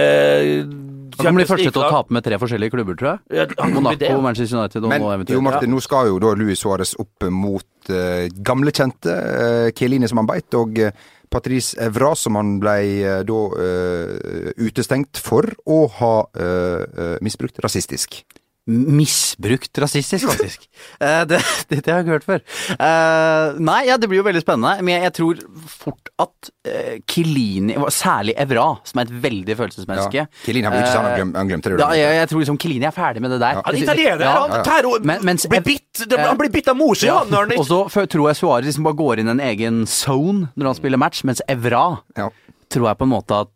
Han 1.22 1.38
blir 1.38 1.46
bli 1.46 1.50
første 1.50 1.72
til 1.72 1.82
å 1.82 1.90
tape 1.98 2.16
med 2.16 2.26
tre 2.26 2.40
forskjellige 2.42 2.76
klubber, 2.76 3.00
tror 3.00 3.12
jeg. 3.16 3.50
Monaco. 3.74 4.22
Manchester 4.26 4.60
United 4.60 4.86
og 4.86 4.92
Men 4.94 5.02
nå 5.02 5.10
jo, 5.10 5.16
eventuelt 5.20 5.46
Martin, 5.48 5.74
nå 5.76 5.84
skal 5.84 6.12
jo 6.12 6.22
da 6.24 6.34
Luis 6.38 6.64
Suárez 6.64 6.96
opp 7.02 7.28
mot 7.32 7.92
uh, 7.92 8.26
gamle 8.46 8.74
kjente 8.76 9.14
uh, 9.14 9.68
Chiellini, 9.76 10.10
som 10.12 10.24
han 10.24 10.30
beit, 10.30 10.50
og 10.58 10.80
uh, 10.82 10.92
Patrice 11.36 11.76
Evra, 11.82 12.14
som 12.16 12.38
han 12.40 12.56
ble 12.64 12.78
uh, 13.04 13.20
da 13.28 13.42
eh, 13.60 14.52
utestengt 14.62 15.20
for 15.22 15.48
å 15.68 15.86
ha 16.00 16.16
eh, 16.38 16.82
eh, 16.86 17.16
misbrukt 17.26 17.60
rasistisk. 17.64 18.22
Misbrukt 18.68 19.78
rasistisk, 19.78 20.28
faktisk. 20.32 20.64
Eh, 21.00 21.24
det, 21.28 21.38
det, 21.70 21.80
det 21.84 21.92
har 21.92 22.00
jeg 22.00 22.06
ikke 22.06 22.14
hørt 22.16 22.26
før. 22.26 22.42
Uh, 22.80 23.58
nei, 23.64 23.82
ja, 23.88 23.96
det 24.00 24.08
blir 24.10 24.20
jo 24.22 24.26
veldig 24.26 24.42
spennende. 24.44 24.84
Men 24.86 24.94
jeg, 24.96 25.04
jeg 25.08 25.14
tror 25.18 25.42
fort 25.72 26.12
at 26.22 26.50
uh, 26.70 26.94
Kilini, 27.10 27.76
særlig 27.94 28.36
Evra, 28.40 28.66
som 28.88 29.02
er 29.02 29.10
et 29.10 29.14
veldig 29.26 29.58
følelsesmenneske 29.60 30.22
Ja. 30.22 30.26
Kilini 30.46 30.68
har 30.68 30.76
vel 30.76 30.84
ikke 30.86 30.94
sagt 30.94 31.08
han 31.10 31.18
glem, 31.20 31.34
han 31.40 31.52
glemte 31.52 31.74
det. 31.74 31.80
Ja, 31.84 31.90
jeg, 32.00 32.16
jeg 32.22 32.32
tror 32.32 32.44
liksom 32.46 32.60
Kilini 32.62 32.88
er 32.90 32.96
ferdig 32.96 33.24
med 33.26 33.36
det 33.36 33.42
der. 33.44 33.60
Han 33.66 33.76
er 33.76 33.82
italiener, 33.84 34.26
Ja. 34.26 34.34
han 34.46 35.06
Men- 35.10 35.28
mens- 35.32 35.50
blir 35.52 35.66
bitt, 35.66 36.06
det, 36.06 36.20
han 36.22 36.38
blir 36.40 36.54
bitt 36.54 36.72
av 36.72 36.80
morsi, 36.80 37.08
Ja. 37.10 37.20
han, 37.26 37.52
Og 37.60 37.66
så 37.68 38.06
tror 38.08 38.30
jeg 38.30 38.40
Suarez 38.40 38.66
liksom 38.72 38.88
bare 38.88 39.00
går 39.02 39.20
inn 39.20 39.30
en 39.36 39.44
egen 39.52 39.86
zone 39.86 40.50
når 40.56 40.72
han 40.72 40.76
spiller 40.76 41.02
match, 41.02 41.24
mens 41.24 41.42
Evra 41.50 42.00
Ja. 42.18 42.30
tror 42.70 42.88
jeg 42.92 42.98
på 42.98 43.04
en 43.10 43.14
måte 43.18 43.42
at 43.46 43.50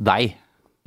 deg 0.00 0.34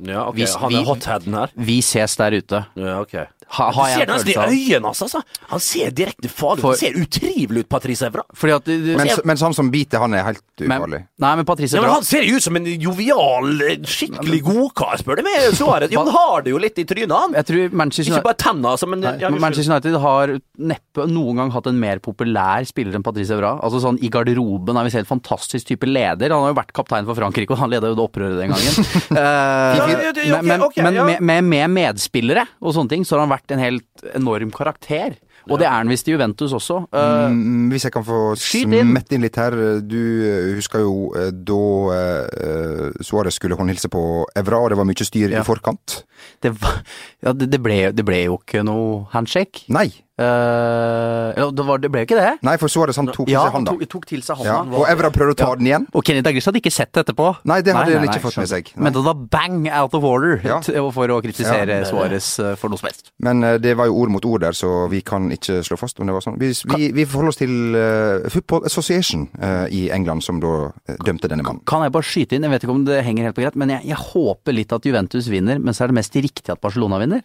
Ja, 0.04 0.26
okay. 0.28 0.42
vi, 0.44 0.46
han 0.58 0.74
er 0.74 0.84
hotheaden 0.84 1.34
her. 1.38 1.50
Vi 1.56 1.80
ses 1.80 2.16
der 2.18 2.34
ute. 2.34 2.64
Ja, 2.76 3.00
ok. 3.00 3.14
Ha, 3.46 3.68
Du 3.70 3.78
har 3.78 3.90
jeg 3.90 4.00
ser 4.00 4.10
nesten 4.12 4.30
i 4.32 4.62
øynene 4.74 4.90
hans, 4.90 5.02
altså. 5.06 5.22
Han 5.50 5.62
ser 5.62 5.94
direkte 5.94 6.30
farlig 6.32 6.64
ut. 6.64 6.68
Han 6.70 6.80
ser 6.80 6.98
utrivelig 7.00 7.64
ut, 7.64 7.68
Patrice 7.70 8.08
Evra. 8.08 8.24
Fordi 8.34 8.54
at 8.56 8.68
du, 8.68 8.74
du, 8.86 8.92
ser... 8.98 9.22
mens 9.28 9.44
han 9.44 9.56
som 9.56 9.70
biter, 9.72 10.02
han 10.02 10.16
er 10.16 10.26
helt 10.30 10.42
men, 10.62 10.76
ufarlig. 10.78 11.00
Nei, 11.24 11.32
men 11.40 11.48
Patrice 11.48 11.78
Ja, 11.78 11.84
men 11.84 11.92
han 11.94 12.06
ser 12.06 12.26
jo 12.26 12.38
ut 12.38 12.46
som 12.46 12.58
en 12.58 12.68
jovial, 12.68 13.50
skikkelig 13.88 14.40
godkar, 14.46 14.98
spør 15.02 15.20
du 15.20 15.24
meg. 15.26 15.48
Suarez. 15.58 15.92
Jo, 15.94 16.04
han 16.04 16.14
har 16.14 16.46
det 16.46 16.54
jo 16.54 16.62
litt 16.62 16.80
i 16.80 16.86
trynet, 16.88 17.14
han. 17.14 17.36
Jeg 17.40 17.48
tror 17.50 17.76
Manchester 17.82 18.16
Ikke 18.16 18.28
bare 18.30 18.40
tenna, 18.44 18.74
altså, 18.74 18.88
men 18.90 19.04
Nei, 19.04 19.14
ja, 19.22 19.30
men 19.32 19.42
Manchester 19.42 19.74
United 19.74 19.98
har 20.02 20.34
neppe 20.72 21.08
noen 21.10 21.42
gang 21.42 21.52
hatt 21.54 21.68
en 21.70 21.80
mer 21.80 22.00
populær 22.04 22.64
spiller 22.68 22.96
enn 22.96 23.04
Patrice 23.06 23.34
Evra. 23.36 23.56
Altså 23.64 23.82
sånn 23.82 23.98
I 24.04 24.10
garderoben 24.12 24.78
er 24.78 24.88
vi 24.88 24.94
ser 24.94 25.04
en 25.04 25.10
fantastisk 25.10 25.68
type 25.72 25.88
leder. 25.88 26.32
Han 26.32 26.46
har 26.46 26.54
jo 26.54 26.58
vært 26.60 26.74
kaptein 26.76 27.08
for 27.08 27.18
Frankrike, 27.18 27.52
og 27.54 27.60
han 27.60 27.72
leda 27.72 27.90
jo 27.90 27.98
det 27.98 28.04
opprøret 28.06 28.40
den 28.40 28.54
gangen. 28.54 28.90
uh, 29.12 29.74
Ja, 29.84 29.86
ja, 29.90 30.12
det- 30.14 30.24
ok, 30.24 30.44
men 30.44 30.62
ok, 30.68 30.76
men 30.84 30.94
ja. 30.94 31.04
med, 31.08 31.20
med, 31.20 31.44
med 31.44 31.70
medspillere 31.74 32.46
og 32.60 32.74
sånne 32.76 32.94
ting, 32.94 33.04
så 33.06 33.16
har 33.16 33.24
han 33.24 33.32
vært 33.32 33.33
en 33.50 33.58
helt 33.58 34.04
enorm 34.14 34.50
karakter. 34.54 35.16
Og 35.50 35.58
det 35.60 35.66
er 35.66 35.74
han 35.76 35.90
visst 35.92 36.06
i 36.08 36.12
Juventus 36.14 36.52
også. 36.56 36.86
Eh, 36.88 37.28
Mm, 37.28 37.68
hvis 37.68 37.84
jeg 37.84 37.92
kan 37.92 38.04
få 38.04 38.34
smette 38.36 39.12
inn 39.14 39.20
litt 39.22 39.36
her. 39.36 39.52
Du 39.84 39.98
eh, 40.24 40.54
husker 40.56 40.80
jo 40.80 41.12
eh, 41.16 41.30
da 41.30 41.58
uh, 41.92 42.92
Suárez 43.04 43.36
skulle 43.36 43.56
håndhilse 43.58 43.88
på 43.92 44.24
Evra, 44.36 44.62
og 44.64 44.70
det 44.72 44.78
var 44.78 44.84
mye 44.88 45.04
styr 45.04 45.30
Ja. 45.30 45.40
i 45.40 45.44
forkant. 45.44 46.04
det, 46.42 46.54
var, 46.62 46.80
ja, 47.22 47.32
det, 47.32 47.50
det, 47.52 47.60
ble, 47.62 47.92
det 47.92 48.04
ble 48.04 48.22
jo 48.24 48.38
ikke 48.40 48.64
noe 48.64 49.04
handshake. 49.12 49.66
Nei. 49.68 49.90
Eh, 50.14 51.28
eller 51.34 51.50
det, 51.50 51.64
var, 51.66 51.80
det 51.82 51.88
ble 51.90 52.04
jo 52.04 52.06
ikke 52.06 52.18
det. 52.18 52.32
Nei, 52.46 52.54
for 52.62 52.70
Suárez 52.70 52.98
han 53.00 53.08
tok 53.10 53.26
Ja, 53.26 53.42
til 53.42 53.48
seg 53.48 53.56
han 53.56 53.64
tok, 53.66 53.80
tok 53.90 54.04
til 54.06 54.20
seg 54.22 54.44
Ja. 54.46 54.60
Og 54.62 54.86
Evra 54.86 55.10
prøvde 55.14 55.34
å 55.34 55.38
ta 55.40 55.48
den 55.58 55.66
igjen. 55.66 55.86
Og 55.90 56.06
Kenny 56.06 56.22
Daglish 56.22 56.46
hadde 56.46 56.60
ikke 56.62 56.70
sett 56.74 56.92
det 56.94 57.02
etterpå. 57.02 57.32
Nei, 57.50 57.58
det 57.66 57.74
hadde 57.74 57.96
han 57.98 58.06
ikke 58.06 58.22
fått 58.22 58.38
med 58.38 58.50
seg. 58.52 58.70
Men 58.78 58.94
det 58.94 59.02
var 59.02 59.18
bang 59.34 59.66
out 59.74 59.96
of 59.98 60.06
order 60.06 60.38
Ja. 60.46 60.60
for 60.94 61.10
å 61.10 61.18
kritisere 61.24 61.80
Ja. 61.80 61.88
Suárez 61.90 62.28
eh, 62.38 62.54
for 62.60 62.70
noe 62.70 62.78
som 62.78 62.90
helst. 62.90 63.10
Men 63.18 63.42
eh, 63.42 63.58
det 63.58 63.74
var 63.80 63.90
jo 63.90 63.98
ord 64.04 64.14
mot 64.14 64.28
ord 64.30 64.46
der, 64.46 64.54
så 64.54 64.86
vi 64.92 65.02
kan 65.02 65.26
ikke 65.34 65.64
slå 65.66 65.80
fast 65.80 65.98
om 65.98 66.06
det 66.06 66.14
var 66.14 66.22
sånn. 66.22 66.38
Vi, 66.38 66.52
vi, 66.76 66.92
vi 66.94 67.08
forholder 67.10 67.34
oss 67.34 67.40
til 67.42 67.74
uh, 67.74 68.30
Football 68.30 68.68
Association 68.70 69.26
uh, 69.42 69.66
i 69.66 69.88
England, 69.94 70.22
som 70.22 70.38
da 70.42 70.54
uh, 70.70 70.96
dømte 71.02 71.30
denne 71.30 71.42
mannen. 71.42 71.64
Kan 71.66 71.82
jeg 71.82 71.94
bare 71.94 72.06
skyte 72.06 72.38
inn, 72.38 72.46
jeg 72.46 72.54
vet 72.54 72.66
ikke 72.66 72.76
om 72.76 72.86
det 72.86 73.02
henger 73.06 73.28
helt 73.28 73.38
på 73.38 73.42
greit, 73.42 73.58
men 73.58 73.74
jeg, 73.74 73.88
jeg 73.90 74.02
håper 74.12 74.54
litt 74.54 74.74
at 74.74 74.86
Juventus 74.86 75.30
vinner, 75.32 75.58
men 75.58 75.74
så 75.74 75.84
er 75.84 75.92
det 75.92 75.98
mest 75.98 76.14
riktig 76.14 76.54
at 76.54 76.62
Barcelona 76.62 77.02
vinner. 77.02 77.24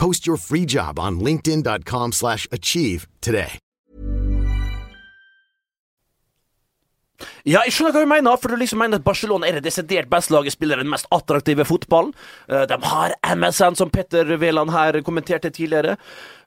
Post 0.00 0.26
your 0.26 0.38
free 0.38 0.64
job 0.64 0.98
on 0.98 1.20
linkedin.com/achieve 1.20 2.12
slash 2.12 2.46
achieve 2.52 3.06
today. 3.20 3.58
Ja, 7.44 7.60
jeg 7.66 7.72
skjønner 7.76 7.92
hva 7.92 8.00
du 8.04 8.08
mener, 8.08 8.36
for 8.40 8.48
du 8.48 8.56
liksom 8.60 8.80
mener 8.80 8.96
at 9.00 9.04
Barcelona 9.04 9.48
er 9.48 9.58
det 9.58 9.66
desidert 9.66 10.08
beste 10.12 10.32
laget, 10.32 10.54
spiller 10.54 10.80
den 10.80 10.88
mest 10.88 11.04
attraktive 11.12 11.66
fotballen. 11.68 12.14
Eh, 12.48 12.62
De 12.70 12.78
har 12.82 13.12
MSN, 13.36 13.76
som 13.76 13.90
Petter 13.92 14.24
Wæland 14.40 14.70
her 14.72 15.00
kommenterte 15.02 15.50
tidligere, 15.52 15.96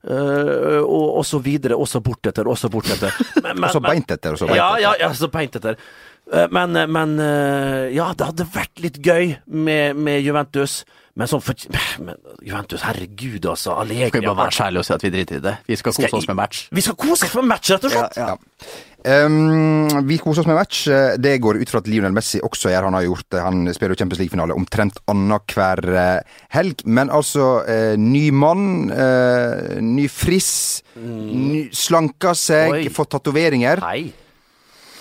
Uh, 0.03 0.81
og, 0.83 1.13
og 1.19 1.23
så 1.23 1.37
videre, 1.39 1.77
også 1.79 2.01
bortetter, 2.03 2.43
også 2.51 2.67
bortetter. 2.69 3.13
Men- 3.43 3.55
men- 3.55 3.63
Og 3.63 3.71
så 3.71 3.79
men- 3.79 3.89
beint 3.93 4.09
etter, 4.11 4.33
og 4.35 4.37
så 4.41 4.47
beint 4.49 4.57
Ja, 4.57 4.65
etter. 4.73 4.81
ja, 4.81 4.91
ja, 4.99 5.09
så 5.15 5.29
beint 5.31 5.55
etter. 5.55 5.77
Eh, 6.33 6.47
Men, 6.51 6.73
men 6.91 7.13
ja, 7.95 8.09
det 8.11 8.25
hadde 8.27 8.49
vært 8.51 8.81
litt 8.83 8.97
gøy 8.99 9.37
med, 9.47 9.95
med 9.95 10.19
Juventus. 10.25 10.83
Men 11.13 11.29
sånn 11.29 11.43
for 11.45 11.53
men, 12.01 12.15
Juventus, 12.41 12.81
herregud, 12.87 13.43
altså. 13.45 13.75
Allegri 13.77 14.07
Skal 14.09 14.23
vi 14.23 14.29
bare 14.31 14.39
være 14.47 14.55
så 14.55 14.63
ærlige 14.65 14.81
og 14.81 14.87
si 14.87 14.93
at 14.95 15.03
vi 15.05 15.11
driter 15.13 15.37
i 15.37 15.43
det? 15.43 15.53
Vi 15.67 15.77
skal 15.77 15.93
Skal 15.93 16.09
kose 16.09 16.21
oss 16.23 16.29
med 16.31 16.39
match. 16.39 16.63
Vi 16.73 16.81
skal 16.81 16.97
kose 16.97 17.27
oss 17.27 17.35
med 17.37 17.45
match, 17.51 17.69
rett 17.69 17.85
og 17.85 17.93
slett. 17.93 18.17
Ja. 18.17 18.33
Um, 19.03 20.07
vi 20.07 20.17
koser 20.17 20.41
oss 20.41 20.49
med 20.49 20.57
match. 20.57 20.87
Det 21.21 21.35
går 21.43 21.59
ut 21.61 21.69
fra 21.69 21.83
at 21.83 21.91
Lionel 21.91 22.15
Messi 22.17 22.41
også 22.41 22.71
gjør. 22.71 22.87
Han 22.89 22.97
har 22.97 23.05
gjort 23.05 23.27
det. 23.35 23.43
Han 23.45 23.61
spiller 23.75 23.93
jo 23.93 23.99
Champions 24.01 24.23
League-finale 24.23 24.57
omtrent 24.57 24.97
annenhver 25.11 25.83
eh, 25.91 26.41
helg. 26.55 26.81
Men 26.89 27.13
altså, 27.13 27.47
eh, 27.69 27.93
ny 27.99 28.25
mann, 28.33 28.89
eh, 28.89 29.77
ny 29.85 30.09
friss, 30.09 30.81
ny, 30.97 31.67
slanka 31.77 32.33
seg, 32.33 32.79
Oi. 32.79 32.83
fått 32.95 33.13
tatoveringer. 33.13 33.85
Hei. 33.85 34.07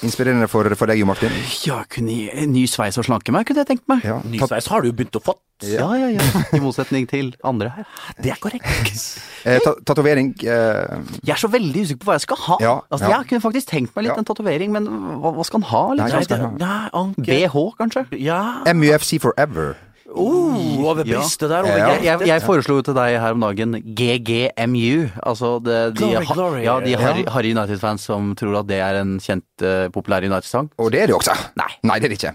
Inspirerende 0.03 0.49
for, 0.51 0.67
for 0.79 0.91
deg, 0.91 0.99
Jo 0.99 1.07
Martin. 1.07 1.31
Ja, 1.67 1.83
kunne 1.91 2.11
jeg, 2.15 2.47
ny 2.51 2.65
sveis 2.71 2.99
og 2.99 3.07
slanke 3.07 3.31
meg, 3.35 3.47
kunne 3.47 3.63
jeg 3.63 3.69
tenkt 3.71 3.85
meg. 3.91 4.03
Ja, 4.07 4.17
Ny 4.27 4.41
tatt... 4.41 4.51
sveis 4.51 4.67
har 4.73 4.83
du 4.83 4.89
jo 4.91 4.95
begynt 4.99 5.15
å 5.19 5.23
få. 5.23 5.37
Ja, 5.63 5.87
ja, 5.95 6.09
ja. 6.17 6.25
I 6.57 6.59
motsetning 6.63 7.07
til 7.11 7.29
andre 7.47 7.69
her. 7.77 7.87
Det 8.19 8.33
er 8.35 8.41
korrekt. 8.43 8.99
eh, 9.47 9.61
ta 9.63 9.77
tatovering 9.87 10.33
eh, 10.43 10.97
Jeg 11.23 11.37
er 11.37 11.39
så 11.39 11.51
veldig 11.53 11.85
usikker 11.87 12.03
på 12.03 12.11
hva 12.11 12.17
jeg 12.19 12.25
skal 12.27 12.41
ha. 12.49 12.57
Ja, 12.65 12.75
altså, 12.91 13.07
ja. 13.13 13.21
Jeg 13.21 13.31
kunne 13.31 13.45
faktisk 13.47 13.71
tenkt 13.71 13.95
meg 13.95 14.09
litt 14.09 14.17
Ja. 14.17 14.19
en 14.25 14.27
tatovering, 14.27 14.75
men 14.75 14.91
hva, 15.23 15.31
hva 15.39 15.47
skal 15.47 15.63
han 15.63 15.71
ha? 15.71 15.85
Liksom? 16.03 16.27
Nei, 16.27 16.43
ha? 16.43 16.51
Nei, 16.59 16.83
Anke 17.05 17.29
BH, 17.31 17.57
kanskje? 17.79 18.05
Ja. 18.19 18.41
MUFC 18.75 19.21
Forever. 19.23 19.77
Oh, 20.15 20.85
over 20.85 21.05
Ja. 21.07 21.19
brystet 21.21 21.49
der, 21.51 21.63
over 21.65 21.77
Ja. 21.79 21.89
Jeg, 21.97 22.03
jeg, 22.05 22.27
jeg 22.29 22.43
foreslo 22.43 22.77
jo 22.79 22.83
til 22.83 22.95
deg 22.95 23.19
her 23.21 23.33
om 23.37 23.41
dagen 23.41 23.73
GGMU. 23.83 25.11
Altså 25.23 25.53
det, 25.65 25.77
de, 25.97 26.01
Glory, 26.03 26.27
glory. 26.33 26.63
Ja, 26.65 26.79
de 26.81 26.91
Ja. 26.91 26.99
Harry, 27.01 27.25
Harry 27.29 27.53
United-fans 27.55 28.03
som 28.09 28.35
tror 28.37 28.59
at 28.61 28.67
det 28.69 28.81
er 28.81 29.01
en 29.01 29.19
kjent, 29.21 29.45
uh, 29.63 29.89
populær 29.95 30.23
United-sang. 30.25 30.71
Og 30.79 30.93
det 30.93 31.03
er 31.03 31.07
det 31.13 31.17
også. 31.17 31.37
Nei. 31.57 31.71
Nei, 31.83 31.99
det 31.99 32.11
er 32.11 32.15
det 32.15 32.19
ikke. 32.23 32.35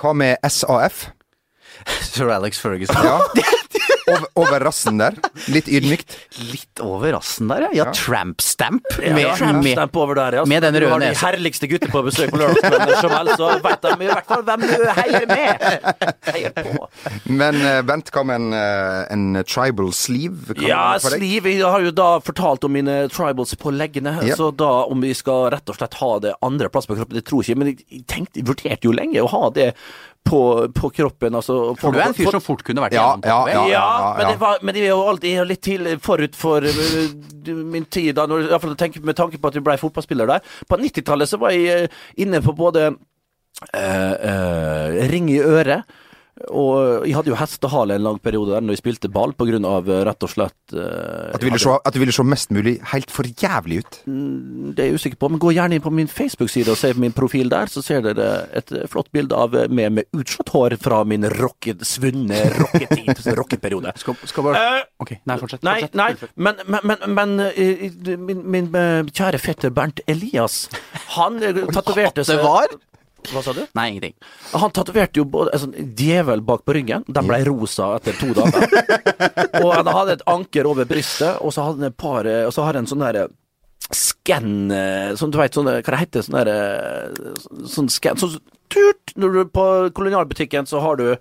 Hva 0.00 0.12
med 0.14 0.36
SAF? 0.48 1.08
Sir 2.12 2.28
Alex 2.34 2.58
Ferguson. 2.60 2.96
Ja. 3.04 3.18
over, 4.08 4.26
over 4.42 4.60
rassen 4.68 4.98
der. 5.00 5.16
Litt 5.52 5.68
ydmykt. 5.68 6.16
Litt 6.50 6.82
over 6.84 7.12
rassen 7.16 7.48
der, 7.52 7.66
ja. 7.68 7.70
Ja, 7.78 7.86
tramp 7.96 8.40
stamp. 8.44 8.84
Ja, 9.02 9.14
Med, 9.16 9.28
tramp 9.38 9.66
stamp 9.66 9.96
over 10.00 10.18
der, 10.18 10.38
ja. 10.40 10.44
Med 10.48 10.62
den 10.66 10.74
du 10.76 10.80
røde 10.82 10.92
har 10.94 11.02
de 11.04 11.10
nesa. 11.12 11.26
herligste 11.28 11.68
gutter 11.70 11.92
på 11.92 12.02
besøk 12.06 12.32
på 12.32 12.40
lørdagskvelden, 12.40 12.94
som 13.00 13.16
så 13.38 13.50
vet 13.64 13.84
de 13.84 13.94
i 14.06 14.10
hvert 14.10 14.28
fall 14.30 14.44
hvem 14.48 14.66
du 14.66 14.86
heier 14.98 15.26
med. 15.30 15.66
Heier 16.28 16.54
på. 16.56 16.88
Men 17.30 17.60
eh, 17.62 17.80
Bent, 17.88 18.10
hva 18.14 18.24
med 18.28 18.40
en, 18.40 18.52
eh, 18.56 19.02
en 19.14 19.42
tribal 19.48 19.92
sleeve? 19.96 20.54
Kan 20.58 20.66
Ja, 20.68 20.82
sleeve 21.02 21.54
jeg 21.54 21.64
har 21.66 21.84
jo 21.84 21.92
da 21.94 22.08
fortalt 22.24 22.64
om 22.68 22.74
mine 22.76 23.00
tribals 23.12 23.54
på 23.60 23.72
leggene, 23.74 24.16
Ja. 24.26 24.36
så 24.38 24.50
da 24.54 24.84
om 24.88 25.00
vi 25.04 25.12
skal 25.16 25.50
rett 25.54 25.68
og 25.70 25.76
slett 25.78 25.94
ha 26.00 26.12
det 26.24 26.34
andre 26.44 26.68
plass 26.72 26.86
på 26.88 26.96
kroppen, 26.98 27.16
det 27.18 27.24
tror 27.28 27.42
jeg 27.44 27.54
ikke, 27.54 27.58
men 27.62 27.72
jeg 27.76 28.04
tenkte, 28.10 28.40
jeg 28.42 28.48
vurderte 28.48 28.88
jo 28.88 28.92
lenge 28.96 29.22
å 29.24 29.28
ha 29.32 29.48
det 29.54 29.72
på, 30.28 30.40
på 30.76 30.90
kroppen, 30.94 31.34
altså. 31.38 31.56
For 31.80 31.94
du 31.94 32.00
er 32.00 32.10
en 32.10 32.16
fyr 32.16 32.30
som 32.34 32.44
fort 32.44 32.62
kunne 32.66 32.84
vært 32.84 32.96
Ja, 32.96 33.08
ja. 33.24 33.38
Ja, 33.50 33.62
ja, 33.72 33.84
men 34.18 34.32
det 34.32 34.38
var, 34.42 34.58
men 34.62 34.76
det 34.76 34.84
er 34.84 34.92
jo 34.92 35.02
alltid 35.10 35.42
litt 35.48 35.62
til 35.64 35.88
forut 36.04 36.36
for 36.38 36.64
øh, 36.68 37.54
min 37.64 37.86
tid, 37.88 38.12
da, 38.18 38.26
når, 38.28 38.46
i 38.46 38.50
hvert 38.52 38.64
fall 38.66 38.76
tenk- 38.80 39.00
med 39.04 39.16
tanke 39.18 39.40
på 39.40 39.50
at 39.50 39.56
du 39.56 39.62
ble 39.64 39.78
fotballspiller 39.80 40.28
der. 40.28 40.44
På 40.68 40.78
90-tallet 40.80 41.30
så 41.30 41.40
var 41.40 41.56
jeg 41.56 41.88
øh, 41.88 42.02
inne 42.24 42.42
på 42.44 42.52
både 42.58 42.90
uh, 42.92 44.14
uh, 44.14 44.98
ring 45.12 45.30
i 45.32 45.40
øret, 45.40 45.88
og 46.48 47.06
jeg 47.06 47.16
hadde 47.16 47.32
jo 47.32 47.38
hestehale 47.38 47.96
en 47.98 48.04
lang 48.06 48.18
periode 48.22 48.54
der 48.54 48.64
når 48.64 48.76
jeg 48.76 48.82
spilte 48.82 49.10
ball, 49.12 49.34
av 49.38 49.88
øh, 49.88 50.02
rett 50.06 50.22
og 50.22 50.30
slett 50.30 50.74
uh, 50.74 51.34
At 51.34 51.40
du, 51.40 51.46
ville 51.46 51.58
jeg 51.58 51.64
se, 51.64 51.76
at 51.84 51.94
du 51.94 51.98
ville 51.98 52.14
se 52.14 52.24
mest 52.26 52.50
mulig 52.54 52.78
helt 52.92 53.10
for 53.10 53.26
jævlig 53.26 53.82
ut? 53.82 54.00
det 54.06 54.84
er 54.84 54.90
jeg 54.90 55.00
usikker 55.00 55.18
på, 55.20 55.30
men 55.32 55.40
gå 55.42 55.52
gjerne 55.56 55.78
inn 55.78 55.84
på 55.84 55.92
min 55.94 56.10
Facebook-side 56.10 56.72
og 56.72 56.78
se 56.80 56.92
min 56.98 57.14
profil 57.16 57.50
der, 57.52 57.70
så 57.72 57.82
ser 57.84 58.02
dere 58.04 58.28
et 58.56 58.72
eh, 58.74 58.86
flott 58.90 59.10
bilde 59.14 59.36
av 59.36 59.54
eh, 59.56 59.68
meg 59.70 59.92
med 59.96 60.08
utslått 60.16 60.52
hår 60.54 60.76
fra 60.82 61.00
min 61.08 61.26
rocket, 61.38 61.82
svunne 61.86 62.40
rocketid, 62.58 63.22
rockeperiode. 63.38 63.94
Skal, 64.00 64.18
skal 64.28 64.46
bare 64.48 64.62
uh, 64.62 64.82
Ok, 65.02 65.14
nei, 65.28 65.38
fortsett. 65.40 65.64
Nei, 65.66 65.78
fortsett. 65.86 65.98
nei, 65.98 66.10
men, 66.34 66.62
men, 66.66 66.92
men, 66.92 67.16
men 67.18 67.46
eh, 67.48 68.18
min, 68.18 68.44
min 68.50 68.70
eh, 68.78 69.00
kjære 69.08 69.40
fetter 69.42 69.74
Bernt 69.74 70.02
Elias, 70.10 70.66
han 71.16 71.40
eh, 71.42 71.64
tatoverte 71.74 72.22
det 72.22 72.28
seg 72.28 72.42
var? 72.44 72.72
Hva 73.28 73.42
sa 73.44 73.52
du? 73.56 73.64
Nei, 73.76 73.86
ingenting. 73.90 74.14
Han 74.54 74.72
tatoverte 74.74 75.20
jo 75.20 75.26
både 75.28 75.58
sånn 75.60 75.74
djevel 75.98 76.42
bak 76.46 76.64
på 76.66 76.76
ryggen. 76.76 77.04
Den 77.08 77.28
ble 77.28 77.40
rosa 77.48 77.90
etter 77.98 78.16
to 78.20 78.30
dager. 78.36 78.68
og 79.62 79.72
han 79.74 79.90
hadde 79.92 80.18
et 80.18 80.26
anker 80.30 80.68
over 80.70 80.88
brystet, 80.88 81.40
og 81.42 81.52
så 81.54 81.66
hadde 81.66 81.82
han 81.82 81.92
et 81.92 81.98
par 81.98 82.28
eh, 82.28 82.44
Og 82.46 82.54
så 82.54 82.64
har 82.64 82.72
han 82.76 82.86
en 82.86 82.90
sånn 82.90 83.02
derre 83.04 83.28
skann 83.88 84.68
Som 84.68 85.16
Sånn 85.16 85.32
du 85.32 85.38
veit, 85.40 85.54
sånn 85.56 85.68
Hva 85.70 85.80
det 85.80 86.00
heter 86.02 86.24
Sånn 86.26 86.36
derre 86.36 86.56
Sånn 87.72 87.88
skann 87.92 88.20
Sånn 88.20 88.34
tut! 88.68 89.14
Når 89.16 89.32
du 89.32 89.38
er 89.40 89.50
på 89.54 89.64
kolonialbutikken, 89.96 90.68
så 90.68 90.82
har 90.84 90.98
du 91.00 91.06
Eh, 91.08 91.18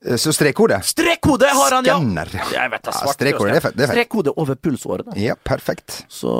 Så 0.00 0.32
strekkode? 0.32 0.78
Strekkode 0.86 1.48
har 1.52 1.74
han, 1.76 1.84
ja! 1.84 1.98
Skanner. 1.98 2.30
Jeg 2.32 2.70
vet 2.72 2.86
Ja, 2.88 2.92
svart 2.96 3.18
strekkode, 3.18 3.50
det 3.52 3.58
er 3.58 3.64
fett, 3.66 3.74
det 3.76 3.84
er 3.84 3.90
fett. 3.90 3.98
Strekkode 3.98 4.32
over 4.40 4.56
pulsårene. 4.56 5.16
Ja, 5.20 5.34
perfekt. 5.44 5.98
Så 6.08 6.30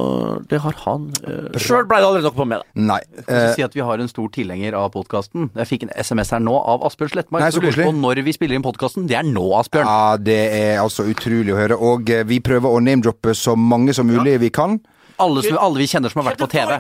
det 0.49 0.63
har 0.65 0.79
han. 0.87 1.11
Uh, 1.21 1.59
Sjøl 1.61 1.85
ble 1.91 1.99
det 2.01 2.09
aldri 2.09 2.23
noe 2.25 2.33
på 2.39 2.47
med 2.49 2.63
da. 2.63 2.81
Nei. 2.89 3.01
Jeg 3.19 3.27
eh, 3.37 3.51
si 3.59 3.65
at 3.67 3.77
vi 3.77 3.85
har 3.85 4.01
en 4.01 4.09
stor 4.09 4.31
tilhenger 4.33 4.77
av 4.81 4.89
podkasten. 4.95 5.51
Jeg 5.61 5.69
fikk 5.69 5.85
en 5.89 5.93
SMS 5.93 6.33
her 6.33 6.41
nå 6.41 6.55
av 6.57 6.87
Asbjørn 6.89 7.13
Slettmark. 7.13 7.45
Nei, 7.45 7.51
så 7.53 7.63
koselig. 7.65 7.89
Og 7.91 7.99
når 8.01 8.23
vi 8.25 8.35
spiller 8.37 8.57
inn 8.57 8.65
podkasten. 8.65 9.05
Det 9.11 9.19
er 9.21 9.29
nå, 9.29 9.45
Asbjørn. 9.61 9.91
Ja, 9.91 10.17
det 10.31 10.41
er 10.57 10.81
altså 10.81 11.05
utrolig 11.11 11.53
å 11.53 11.61
høre. 11.61 11.77
Og 11.77 12.09
eh, 12.15 12.25
vi 12.29 12.41
prøver 12.45 12.73
å 12.73 12.81
name-droppe 12.81 13.37
så 13.37 13.59
mange 13.61 13.93
som 13.97 14.09
mulig 14.09 14.39
vi 14.41 14.49
kan. 14.55 14.81
Alle, 15.21 15.45
som, 15.45 15.61
alle 15.61 15.83
vi 15.83 15.91
kjenner 15.91 16.13
som 16.13 16.23
har 16.23 16.33
vært 16.33 16.41
på 16.41 16.49
TV. 16.57 16.79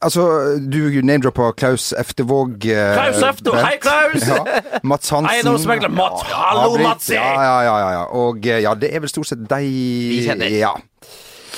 Altså, 0.00 0.24
du 0.60 0.78
name-droppa 1.02 1.50
Klaus 1.58 1.90
Eftevåg. 1.98 2.64
eh, 2.64 2.94
Klaus 2.94 3.22
Efto, 3.26 3.54
hei 3.56 3.76
Klaus! 3.82 4.22
Ja. 4.28 4.60
Mats 4.82 5.10
Hansen. 5.10 5.30
Eiendomsmegler 5.34 5.90
Mats. 5.92 6.22
Hallo, 6.30 6.78
Matsi! 6.78 7.14
Ja, 7.14 7.32
ja, 7.34 7.56
ja, 7.66 7.74
ja, 7.82 7.90
ja. 7.98 8.04
Og 8.22 8.46
eh, 8.46 8.62
ja, 8.64 8.74
det 8.74 8.94
er 8.94 9.02
vel 9.04 9.12
stort 9.12 9.28
sett 9.32 9.42
deg 9.50 9.66
Vi 9.66 10.22
kjenner. 10.26 10.54
Ja. 10.54 10.72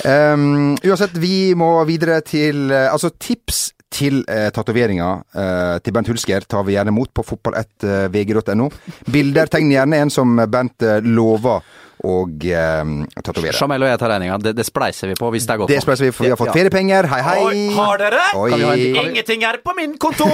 Um, 0.09 0.73
uansett, 0.81 1.15
vi 1.21 1.53
må 1.55 1.75
videre 1.85 2.23
til 2.25 2.71
eh, 2.73 2.89
Altså, 2.89 3.11
tips 3.21 3.69
til 3.93 4.23
eh, 4.25 4.49
tatoveringer 4.55 5.21
eh, 5.37 5.77
til 5.85 5.93
Bent 5.93 6.09
Hulsker 6.09 6.47
tar 6.49 6.65
vi 6.65 6.79
gjerne 6.79 6.95
imot 6.95 7.13
på 7.13 7.25
fotball1vg.no. 7.29 8.71
Bilder, 9.13 9.53
tegn 9.53 9.71
gjerne 9.75 10.01
en 10.01 10.11
som 10.11 10.41
Bent 10.49 10.87
lover 11.05 11.61
å 12.03 12.15
eh, 12.27 12.93
tatovere. 13.23 13.55
Jamel 13.55 13.85
og 13.85 13.91
jeg 13.93 13.99
tar 14.03 14.11
regninga. 14.15 14.39
Det, 14.43 14.53
det 14.59 14.65
spleiser 14.67 15.13
vi 15.13 15.17
på 15.21 15.29
hvis 15.35 15.45
det 15.47 15.55
er 15.55 15.61
godt 15.63 15.71
Det 15.71 15.81
spleiser 15.85 16.09
vi, 16.09 16.13
for 16.17 16.25
vi 16.27 16.31
har 16.33 16.41
fått 16.41 16.51
Ja. 16.51 16.57
feriepenger. 16.57 17.07
Hei, 17.13 17.21
hei. 17.23 17.37
Oi, 17.47 17.61
har 17.77 18.01
dere? 18.03 18.23
Oi. 18.41 18.51
Kan 18.51 18.59
vi 18.59 18.65
ha 18.67 18.73
en- 18.73 18.95
kan 18.97 19.11
Ingenting 19.13 19.45
er 19.45 19.59
på 19.63 19.75
min 19.77 19.95
konto! 20.03 20.27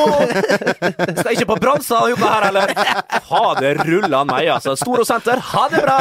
Skal 1.19 1.35
ikke 1.35 1.49
på 1.51 1.59
Bronsa 1.61 2.03
og 2.07 2.15
jobbe 2.15 2.31
her, 2.31 2.47
heller. 2.49 2.73
Fader 3.29 3.83
rullan 3.89 4.31
meg, 4.31 4.49
altså. 4.55 4.77
Storosenter, 4.81 5.43
ha 5.53 5.67
det 5.73 5.83
bra! 5.85 5.99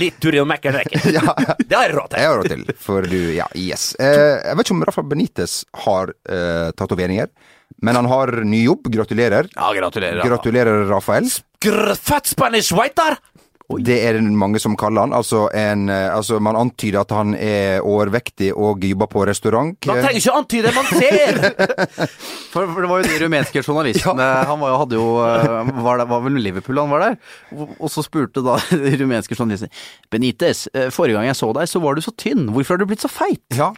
Litt 0.00 0.16
tur 0.20 0.34
innom 0.34 0.48
Mækkern 0.50 0.74
rekker. 0.80 1.00
Ja. 1.14 1.22
Det 1.58 1.72
har 1.76 1.86
jeg 1.88 1.94
råd 1.94 2.10
til. 2.10 2.18
Jeg 2.20 2.28
har 2.28 2.38
råd 2.40 2.48
til, 2.50 2.64
for 2.82 3.06
du, 3.08 3.18
ja, 3.36 3.46
yes. 3.56 3.92
Eh, 4.02 4.40
jeg 4.42 4.58
vet 4.58 4.66
ikke 4.66 4.74
om 4.76 4.84
Rafa 4.88 5.04
Benitez 5.06 5.60
har 5.86 6.10
eh, 6.28 6.70
tatoveringer, 6.76 7.30
men 7.84 7.96
han 7.98 8.08
har 8.10 8.32
ny 8.44 8.64
jobb. 8.66 8.88
Gratulerer. 8.92 9.48
Ja, 9.54 9.70
gratulerer. 9.76 10.20
Gratulerer, 10.26 10.84
Rafael. 10.90 11.30
Fat 12.04 12.26
Spanish 12.28 12.74
waiter! 12.76 13.16
Det 13.64 13.96
er 14.04 14.18
det 14.18 14.22
mange 14.36 14.60
som 14.60 14.74
kaller 14.76 15.06
han. 15.06 15.14
Altså, 15.16 15.46
en, 15.56 15.88
eh, 15.88 16.08
altså 16.12 16.36
Man 16.40 16.56
antyder 16.56 17.00
at 17.00 17.14
han 17.16 17.32
er 17.34 17.80
overvektig 17.80 18.50
og 18.52 18.84
jobber 18.84 19.08
på 19.08 19.24
restaurant. 19.24 19.78
Man 19.88 20.02
trenger 20.04 20.20
ikke 20.20 20.34
antyde, 20.36 20.72
man 20.76 20.90
ser! 20.92 21.40
For, 22.54 22.68
for 22.70 22.84
det 22.84 22.86
var 22.86 23.00
jo 23.00 23.08
de 23.08 23.16
rumenske 23.24 23.62
journalistene 23.64 24.26
Han 24.50 24.60
var 24.60 24.70
jo, 24.70 24.76
hadde 24.78 24.98
jo 25.00 25.06
eh, 25.26 25.70
var, 25.82 25.98
det, 25.98 26.04
var 26.12 26.20
vel 26.22 26.36
Liverpool 26.38 26.78
han 26.78 26.92
var 26.92 27.02
der. 27.02 27.16
Og, 27.56 27.72
og 27.80 27.90
så 27.90 28.04
spurte 28.04 28.44
da 28.46 28.60
de 28.84 28.92
rumenske 29.00 29.34
journalistene 29.34 29.72
Benitez, 30.12 30.68
eh, 30.70 30.90
forrige 30.94 31.18
gang 31.18 31.26
jeg 31.32 31.40
så 31.40 31.50
deg, 31.56 31.66
så 31.70 31.82
var 31.82 31.96
du 31.96 32.04
så 32.04 32.14
tynn. 32.20 32.46
Hvorfor 32.54 32.76
har 32.76 32.84
du 32.84 32.86
blitt 32.92 33.02
så 33.02 33.10
feit? 33.10 33.42
Ja. 33.56 33.72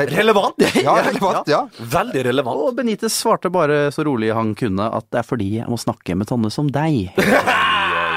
Relevant. 0.00 0.54
Ja, 0.80 0.96
relevant, 1.04 1.48
ja. 1.50 1.64
Veldig 1.92 2.24
relevant. 2.24 2.62
Og 2.64 2.74
Benitez 2.78 3.14
svarte 3.20 3.52
bare 3.52 3.90
så 3.94 4.06
rolig 4.06 4.32
han 4.34 4.54
kunne 4.58 4.88
at 4.96 5.06
det 5.12 5.20
er 5.20 5.28
fordi 5.28 5.50
jeg 5.58 5.68
må 5.70 5.78
snakke 5.78 6.16
med 6.16 6.30
sånne 6.30 6.50
som 6.54 6.70
deg. 6.72 7.12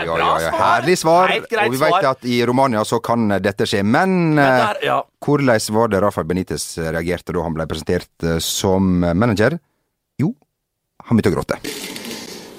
Ja, 0.05 0.17
ja, 0.19 0.31
ja. 0.45 0.51
Herlig 0.59 0.97
svar. 0.99 1.33
Og 1.65 1.71
vi 1.73 1.81
vet 1.81 2.07
at 2.11 2.25
i 2.25 2.41
Romania 2.45 2.83
så 2.87 2.99
kan 3.03 3.27
dette 3.43 3.67
skje. 3.69 3.83
Men, 3.83 4.37
eh, 4.39 4.85
ja. 4.89 5.01
hvordan 5.23 5.59
var 5.77 5.87
det 5.93 6.01
Rafael 6.03 6.27
Benitez 6.27 6.77
reagerte 6.77 7.33
da 7.33 7.43
han 7.45 7.53
ble 7.57 7.67
presentert 7.69 8.27
eh, 8.27 8.39
som 8.39 8.99
manager? 9.01 9.57
Jo, 10.21 10.33
han 11.07 11.17
begynte 11.17 11.33
å 11.33 11.37
gråte. 11.39 11.59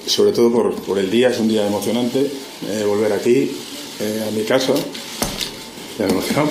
sobre 0.06 0.32
todo 0.32 0.52
por, 0.52 0.74
por 0.82 0.98
el 0.98 1.10
día, 1.10 1.30
es 1.30 1.38
un 1.38 1.48
día 1.48 1.66
emocionante, 1.66 2.30
eh, 2.68 2.84
volver 2.86 3.12
aquí, 3.12 3.50
eh, 4.00 4.26
a 4.28 4.30
mi 4.32 4.44
casa, 4.44 4.74
ya 5.98 6.06
me 6.06 6.12
emocionado. 6.12 6.50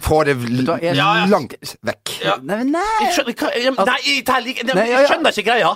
Få 0.00 0.22
det 0.24 0.34
langt 1.28 1.54
vekk. 1.82 2.12
Nei, 2.42 2.62
nei. 2.64 2.82
Jeg 3.02 3.14
skjønner, 3.14 3.34
jeg- 3.34 3.74
nei, 3.74 3.96
jeg, 4.04 4.22
jeg, 4.26 4.56
jeg, 4.56 4.74
Nei, 4.74 4.84
ja, 4.86 4.92
ja. 4.92 5.00
jeg 5.00 5.08
skjønner 5.10 5.32
ikke 5.34 5.46
greia. 5.48 5.72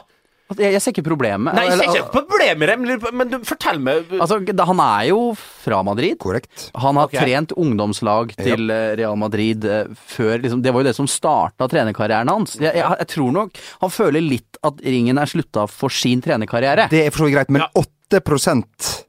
Altså, 0.50 0.64
Jeg, 0.64 0.74
jeg 0.74 0.82
ser 0.82 0.94
ikke 0.96 1.06
problemet. 1.06 1.54
Nei, 1.54 1.66
jeg 1.68 1.78
ser 1.78 2.00
ikke 2.02 2.24
problemet 2.26 3.12
men- 3.14 3.30
du, 3.30 3.38
fortell 3.46 3.78
meg. 3.78 4.10
Altså, 4.18 4.40
da- 4.50 4.66
han 4.66 4.80
er 4.82 5.04
jo 5.10 5.20
fra 5.36 5.82
Madrid. 5.86 6.18
Korrekt. 6.18 6.70
Han 6.74 6.96
har 6.98 7.06
okay. 7.06 7.22
trent 7.22 7.52
ungdomslag 7.54 8.34
til 8.34 8.66
ja. 8.66 8.96
Real 8.98 9.16
Madrid 9.16 9.64
eh, 9.64 9.86
før 9.94 10.42
liksom, 10.42 10.62
Det 10.62 10.72
var 10.74 10.82
jo 10.82 10.88
det 10.90 10.96
som 10.96 11.06
starta 11.06 11.68
trenerkarrieren 11.70 12.28
hans. 12.28 12.56
Jeg, 12.58 12.74
jeg, 12.74 12.98
jeg 12.98 13.06
tror 13.14 13.30
nok 13.32 13.62
han 13.80 13.94
føler 13.94 14.20
litt 14.20 14.58
at 14.66 14.82
ringen 14.82 15.18
er 15.18 15.30
slutta 15.30 15.68
for 15.70 15.88
sin 15.88 16.20
trenerkarriere. 16.20 16.88
Det 16.90 17.06
er 17.06 17.14
for 17.14 17.22
så 17.22 17.30
vidt 17.30 17.38
greit, 17.38 17.54
men 17.54 17.62
8% 17.78 19.06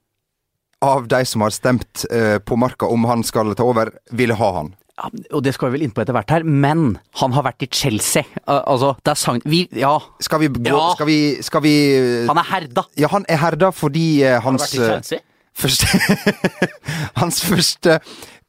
av 0.82 1.08
de 1.08 1.26
som 1.26 1.42
har 1.42 1.54
stemt 1.54 2.06
uh, 2.14 2.38
på 2.38 2.58
Marka 2.58 2.86
om 2.90 3.04
han 3.06 3.24
skal 3.24 3.54
ta 3.58 3.66
over, 3.66 3.92
vil 4.12 4.34
ha 4.38 4.52
han. 4.56 4.72
Og 5.34 5.42
det 5.46 5.54
skal 5.56 5.70
vi 5.72 5.78
vel 5.80 5.88
innpå 5.88 6.04
etter 6.04 6.16
hvert 6.16 6.34
her, 6.36 6.44
men 6.46 6.98
han 7.22 7.36
har 7.36 7.46
vært 7.48 7.66
i 7.66 7.70
Chelsea. 7.72 8.24
Al- 8.46 8.64
altså, 8.66 8.94
det 9.04 9.14
er 9.16 9.20
sang... 9.22 9.42
Vi, 9.46 9.64
ja, 9.82 9.96
Skal 10.22 10.44
vi 10.44 10.52
gå 10.54 10.70
Ja. 10.70 10.92
Skal 10.96 11.10
vi, 11.10 11.20
skal 11.46 11.66
vi 11.66 11.76
han 12.28 12.38
er 12.42 12.50
herda. 12.52 12.86
Ja, 13.00 13.12
han 13.14 13.26
er 13.30 13.42
herda 13.42 13.72
fordi 13.76 14.08
uh, 14.28 14.40
hans 14.46 14.68
vært 14.68 14.78
i 14.78 14.86
Chelsea? 14.86 15.18
eh, 15.22 15.28
Første, 15.62 15.84
hans 17.22 17.42
første 17.44 17.98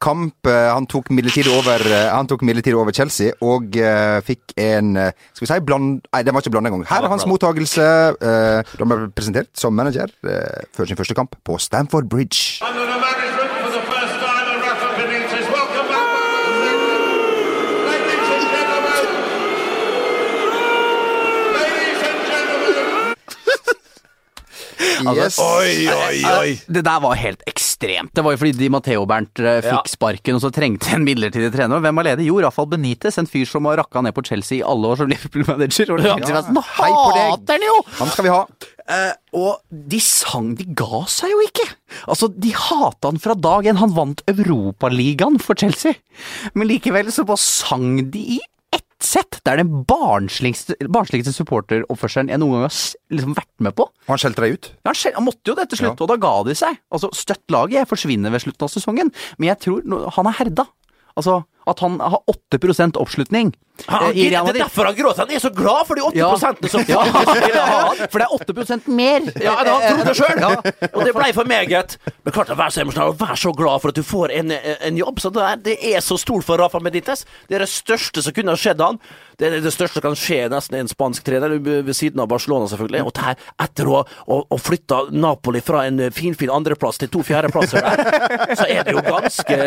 kamp 0.03 0.47
eh, 0.47 0.69
Han 0.71 0.85
tok 0.89 1.09
midlertidig 1.11 1.51
over 1.51 1.83
eh, 1.83 2.07
Han 2.13 2.29
tok 2.31 2.45
midlertidig 2.47 2.77
over 2.79 2.95
Chelsea 2.95 3.33
og 3.43 3.75
uh, 3.75 4.19
fikk 4.25 4.53
en 4.59 4.93
eh, 4.99 5.11
Skal 5.35 5.45
vi 5.45 5.49
si 5.51 5.57
bland... 5.67 5.99
Nei, 6.13 6.21
det 6.23 6.33
var 6.33 6.43
ikke 6.43 6.53
blanda 6.55 6.71
engang. 6.71 6.85
Her 6.89 7.03
er 7.07 7.11
hans 7.13 7.27
mottakelse 7.29 7.89
Uh, 8.23 8.61
da 8.63 8.79
han 8.83 8.89
ble 8.91 9.09
presentert 9.15 9.49
som 9.59 9.75
manager 9.75 10.11
uh, 10.27 10.63
før 10.75 10.87
sin 10.89 10.97
første 10.99 11.15
kamp 11.17 11.35
på 11.45 11.57
Stamford 11.61 12.07
Bridge. 12.11 12.63
Yes. 25.11 25.37
Oi, 25.41 25.87
oi, 25.91 26.19
oi. 26.29 26.51
Det 26.71 26.83
der 26.85 26.99
var 27.03 27.15
helt 27.19 27.41
ekstremt. 27.49 28.13
Det 28.15 28.23
var 28.23 28.35
jo 28.35 28.39
fordi 28.41 28.53
Di 28.57 28.69
Matteo 28.71 29.05
Bernt 29.09 29.39
eh, 29.43 29.59
fikk 29.65 29.71
Ja. 29.73 29.81
sparken, 29.91 30.37
og 30.37 30.41
så 30.45 30.51
trengte 30.55 30.93
en 30.95 31.03
midlertidig 31.05 31.51
trener. 31.53 31.81
Hvem 31.83 31.95
var 31.99 32.07
ledig? 32.07 32.27
Jo, 32.29 32.39
Rafael 32.45 32.69
Benitez, 32.71 33.17
en 33.19 33.27
fyr 33.29 33.45
som 33.49 33.65
har 33.69 33.77
rakka 33.81 34.01
ned 34.05 34.13
på 34.15 34.23
Chelsea 34.25 34.59
i 34.59 34.63
alle 34.63 34.87
år 34.93 35.01
som 35.01 35.09
Liverpool-manager. 35.11 35.91
Og 35.95 36.05
ja. 36.05 36.15
Nå 36.53 36.63
hater 36.73 37.57
han 37.57 37.67
jo! 37.67 37.75
Han 37.99 38.13
skal 38.13 38.27
vi 38.29 38.33
ha. 38.33 38.45
Uh, 38.83 39.13
og 39.39 39.61
de 39.71 39.95
sang 40.03 40.49
De 40.59 40.65
ga 40.75 41.05
seg 41.07 41.31
jo 41.31 41.37
ikke! 41.45 41.63
Altså, 42.11 42.27
de 42.27 42.49
hata 42.51 43.13
han 43.13 43.19
fra 43.23 43.33
dag 43.39 43.69
én. 43.71 43.79
Han 43.79 43.93
vant 43.95 44.23
Europaligaen 44.27 45.39
for 45.39 45.55
Chelsea. 45.55 45.93
Men 46.53 46.67
likevel 46.67 47.11
så 47.15 47.23
bare 47.27 47.39
sang 47.39 48.09
de 48.11 48.25
i 48.37 48.39
sett. 49.07 49.39
Det 49.43 49.51
er 49.53 49.61
den 49.61 49.83
barnsligste, 49.89 50.75
barnsligste 50.91 51.33
supporteroppførselen 51.35 52.29
jeg 52.31 52.39
noen 52.41 52.55
gang 52.57 52.65
har 52.67 52.75
liksom 53.17 53.35
vært 53.37 53.51
med 53.67 53.75
på. 53.77 53.87
Og 53.89 54.13
han 54.13 54.21
skjelte 54.21 54.43
deg 54.45 54.55
ut? 54.57 54.69
Ja, 54.79 54.89
han, 54.91 54.99
skjel- 54.99 55.17
han 55.17 55.27
måtte 55.27 55.51
jo 55.51 55.55
det 55.59 55.67
til 55.71 55.81
slutt, 55.83 56.01
og 56.05 56.11
da 56.13 56.17
ga 56.21 56.33
de 56.47 56.55
seg. 56.57 56.79
Altså, 56.93 57.09
Støtt 57.17 57.43
laget 57.53 57.89
forsvinner 57.91 58.33
ved 58.33 58.43
slutten 58.45 58.67
av 58.67 58.71
sesongen, 58.73 59.11
men 59.37 59.49
jeg 59.51 59.59
tror 59.65 60.09
han 60.17 60.29
er 60.31 60.37
herda. 60.39 60.67
Altså, 61.15 61.43
at 61.69 61.79
han 61.85 61.99
har 62.01 62.19
8% 62.31 62.97
oppslutning 62.97 63.51
Eh, 63.73 64.13
det 64.13 64.27
er 64.37 64.53
derfor 64.53 64.85
han 64.85 64.95
gråter. 64.95 65.25
Han 65.25 65.33
er 65.33 65.41
så 65.41 65.49
glad 65.49 65.87
for 65.87 65.97
de 65.97 66.03
8 66.05 66.17
Ja. 66.17 66.29
som 66.37 66.83
Ja, 66.87 67.01
for 68.11 68.21
det 68.21 68.27
er 68.27 68.33
8 68.33 68.77
mer. 68.87 69.25
Ja, 69.41 69.55
det 69.63 69.73
han 69.73 69.97
trodde 69.97 70.13
sjøl! 70.13 70.43
Og 70.93 71.01
det 71.03 71.13
ble 71.15 71.31
for 71.33 71.49
meget. 71.49 71.97
Men 72.23 72.35
klart 72.35 72.53
å 72.53 72.57
være 72.59 72.75
så 72.75 72.83
emosjonell 72.83 73.15
og 73.15 73.19
være 73.19 73.37
så 73.41 73.53
glad 73.57 73.81
for 73.81 73.89
at 73.89 73.97
du 73.97 74.03
får 74.05 74.33
en, 74.37 74.53
en 74.53 74.97
jobb. 74.97 75.19
Så 75.19 75.33
det 75.33 75.43
er, 75.43 75.61
det 75.65 75.77
er 75.93 76.05
så 76.05 76.19
stort 76.21 76.45
for 76.45 76.61
Rafa 76.61 76.79
Medites. 76.83 77.25
Det 77.49 77.57
er 77.57 77.65
det 77.65 77.71
største 77.73 78.23
som 78.23 78.35
kunne 78.35 78.53
ha 78.53 78.61
skjedd 78.61 78.83
han. 78.83 79.01
Det 79.41 79.49
er 79.49 79.57
det 79.65 79.73
største 79.73 79.97
som 79.97 80.05
kan 80.05 80.17
skje 80.19 80.43
nesten 80.53 80.77
en 80.77 80.91
spansk 80.91 81.25
trener 81.25 81.57
ved 81.57 81.89
siden 81.97 82.21
av 82.21 82.29
Barcelona, 82.29 82.69
selvfølgelig. 82.69 83.01
Og 83.09 83.15
der, 83.17 83.39
etter 83.65 83.89
å 83.89 84.03
ha 84.05 84.59
flytta 84.61 85.07
Napoli 85.17 85.63
fra 85.65 85.87
en 85.89 85.99
finfin 86.13 86.53
andreplass 86.53 87.01
til 87.01 87.09
to 87.13 87.23
fjerdeplasser 87.25 87.81
der, 87.81 88.53
så 88.53 88.69
er 88.69 88.85
det 88.85 88.93
jo 88.93 89.03
ganske 89.07 89.57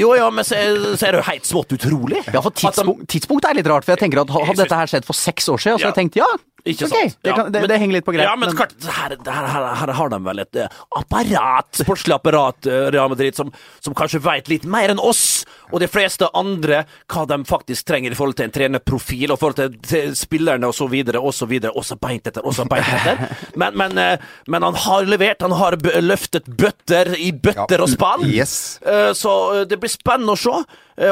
Jo 0.00 0.12
ja, 0.18 0.26
men 0.34 0.44
så 0.46 0.58
så 0.98 1.06
er 1.06 1.14
det 1.14 1.20
jo 1.22 1.26
helt 1.26 1.48
smått 1.48 1.72
utrolig. 1.76 2.20
Ja, 2.32 2.42
for 2.42 2.54
tidspunkt, 2.56 3.06
tidspunkt 3.10 3.46
er 3.48 3.51
litt 3.58 3.68
rart, 3.70 3.86
for 3.86 3.94
jeg 3.94 4.04
tenker 4.04 4.22
at 4.22 4.32
hadde 4.32 4.58
dette 4.62 4.78
her 4.78 4.90
skjedd 4.90 5.08
for 5.08 5.18
seks 5.18 5.48
år 5.52 5.62
siden, 5.62 5.78
så 5.80 5.88
hadde 5.88 5.92
jeg 5.92 6.00
tenkt 6.00 6.20
ja, 6.20 6.28
Ikke 6.62 6.86
okay, 6.86 7.08
sant? 7.10 7.18
det, 7.22 7.32
kan, 7.34 7.48
det, 7.50 7.60
men- 7.60 7.70
det 7.72 7.78
henger 7.82 7.96
litt 7.98 8.06
på 8.06 8.12
greia 8.14 8.28
Ja, 8.28 8.36
men, 8.38 8.52
klart, 8.54 8.74
her, 8.86 9.16
her, 9.26 9.46
her, 9.50 9.64
her 9.80 9.92
har 9.98 10.12
de 10.12 10.18
vel 10.22 10.42
et 10.44 10.58
eh, 10.62 10.76
apparat, 10.94 11.70
sportslig 11.80 12.14
apparat, 12.14 12.68
eh, 12.70 12.86
Real 12.94 13.10
Madrid, 13.10 13.34
som, 13.34 13.50
som 13.82 13.96
kanskje 13.98 14.20
vet 14.22 14.50
litt 14.52 14.66
mer 14.70 14.92
enn 14.92 15.02
oss 15.02 15.42
og 15.72 15.80
de 15.80 15.88
fleste 15.90 16.28
andre 16.36 16.82
hva 17.10 17.24
de 17.26 17.38
faktisk 17.48 17.88
trenger 17.88 18.12
i 18.12 18.18
forhold 18.18 18.36
til 18.38 18.46
en 18.46 18.54
trenerprofil 18.54 19.32
og 19.32 19.40
forhold 19.40 19.58
til, 19.58 19.78
til 19.88 20.14
spillerne 20.18 20.68
videre 20.92 21.22
og 21.22 21.32
så 21.34 21.48
videre. 21.48 21.72
Også 21.72 21.96
beint 22.00 22.28
etter, 22.28 22.44
også 22.44 22.66
beint 22.68 22.88
etter. 22.92 23.22
Men, 23.60 23.74
men, 23.76 23.98
eh, 23.98 24.20
men 24.50 24.64
han 24.64 24.76
har 24.84 25.06
levert. 25.08 25.42
Han 25.44 25.54
har 25.56 25.76
løftet 26.02 26.46
bøtter 26.46 27.12
i 27.16 27.30
bøtter 27.32 27.82
og 27.84 27.90
spann. 27.90 28.24
Yes. 28.28 28.78
Så 29.18 29.32
det 29.68 29.78
blir 29.80 29.92
spennende 29.92 30.34
å 30.34 30.40
se. 30.40 30.54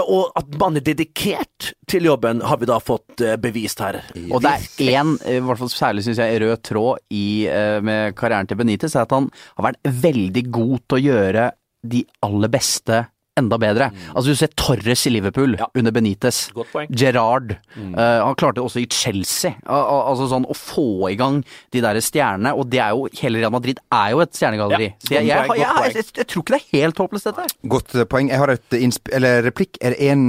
Og 0.01 0.33
at 0.37 0.57
man 0.61 0.77
er 0.77 0.85
dedikert 0.85 1.71
til 1.89 2.09
jobben, 2.09 2.43
har 2.45 2.61
vi 2.61 2.69
da 2.69 2.79
fått 2.83 3.23
bevist 3.43 3.81
her. 3.85 4.01
Og 4.31 4.43
det 4.45 4.53
er 4.57 4.93
én, 5.01 5.15
i 5.45 5.49
hvert 5.49 5.63
fall 5.63 5.73
særlig 5.73 6.05
syns 6.07 6.21
jeg, 6.23 6.41
rød 6.43 6.63
tråd 6.67 7.01
i, 7.17 7.47
eh, 7.51 7.79
med 7.85 8.17
karrieren 8.19 8.49
til 8.51 8.61
Benitez, 8.61 8.95
er 8.95 9.07
at 9.07 9.17
han 9.17 9.31
har 9.57 9.71
vært 9.71 9.95
veldig 10.05 10.45
god 10.53 10.77
til 10.87 10.99
å 10.99 11.05
gjøre 11.09 11.49
de 11.91 12.05
aller 12.27 12.53
beste 12.53 13.05
enda 13.39 13.57
bedre. 13.63 13.91
Altså 14.11 14.33
Du 14.33 14.37
ser 14.37 14.51
Torres 14.59 15.07
i 15.07 15.11
Liverpool 15.15 15.55
under 15.79 15.93
Benitez. 15.95 16.49
Gerrard. 16.91 17.55
Mm. 17.77 17.95
Eh, 17.95 18.19
han 18.27 18.35
klarte 18.35 18.59
det 18.59 18.65
også 18.67 18.83
i 18.83 18.87
Chelsea. 18.91 19.53
Uh, 19.65 19.73
al- 19.79 20.03
altså 20.11 20.27
sånn 20.33 20.45
Å 20.51 20.57
få 20.59 20.85
i 21.13 21.17
gang 21.17 21.39
de 21.73 21.81
der 21.85 22.01
stjernene. 22.05 22.53
Og 22.59 22.69
det 22.73 22.81
er 22.83 22.91
jo 22.97 23.07
hele 23.23 23.41
Real 23.41 23.55
Madrid 23.55 23.79
er 23.95 24.11
jo 24.17 24.21
et 24.25 24.35
stjernegalleri. 24.37 24.91
Ja, 24.91 25.07
Så 25.07 25.15
jeg, 25.15 25.29
jeg, 25.31 25.47
jeg, 25.49 25.63
jeg, 25.63 25.95
jeg, 26.01 26.07
jeg 26.21 26.29
tror 26.33 26.45
ikke 26.45 26.57
det 26.57 26.61
er 26.61 26.81
helt 26.83 27.03
håpløst, 27.05 27.31
dette 27.31 27.47
her. 27.47 27.55
Godt 27.77 27.95
eh, 27.95 28.05
poeng. 28.11 28.31
Jeg 28.35 28.43
har 28.43 28.55
et 28.57 28.79
innsp... 28.81 29.13
Eller 29.17 29.43
replikk. 29.47 29.79
Er 29.81 29.95
det 29.97 30.11
én 30.11 30.27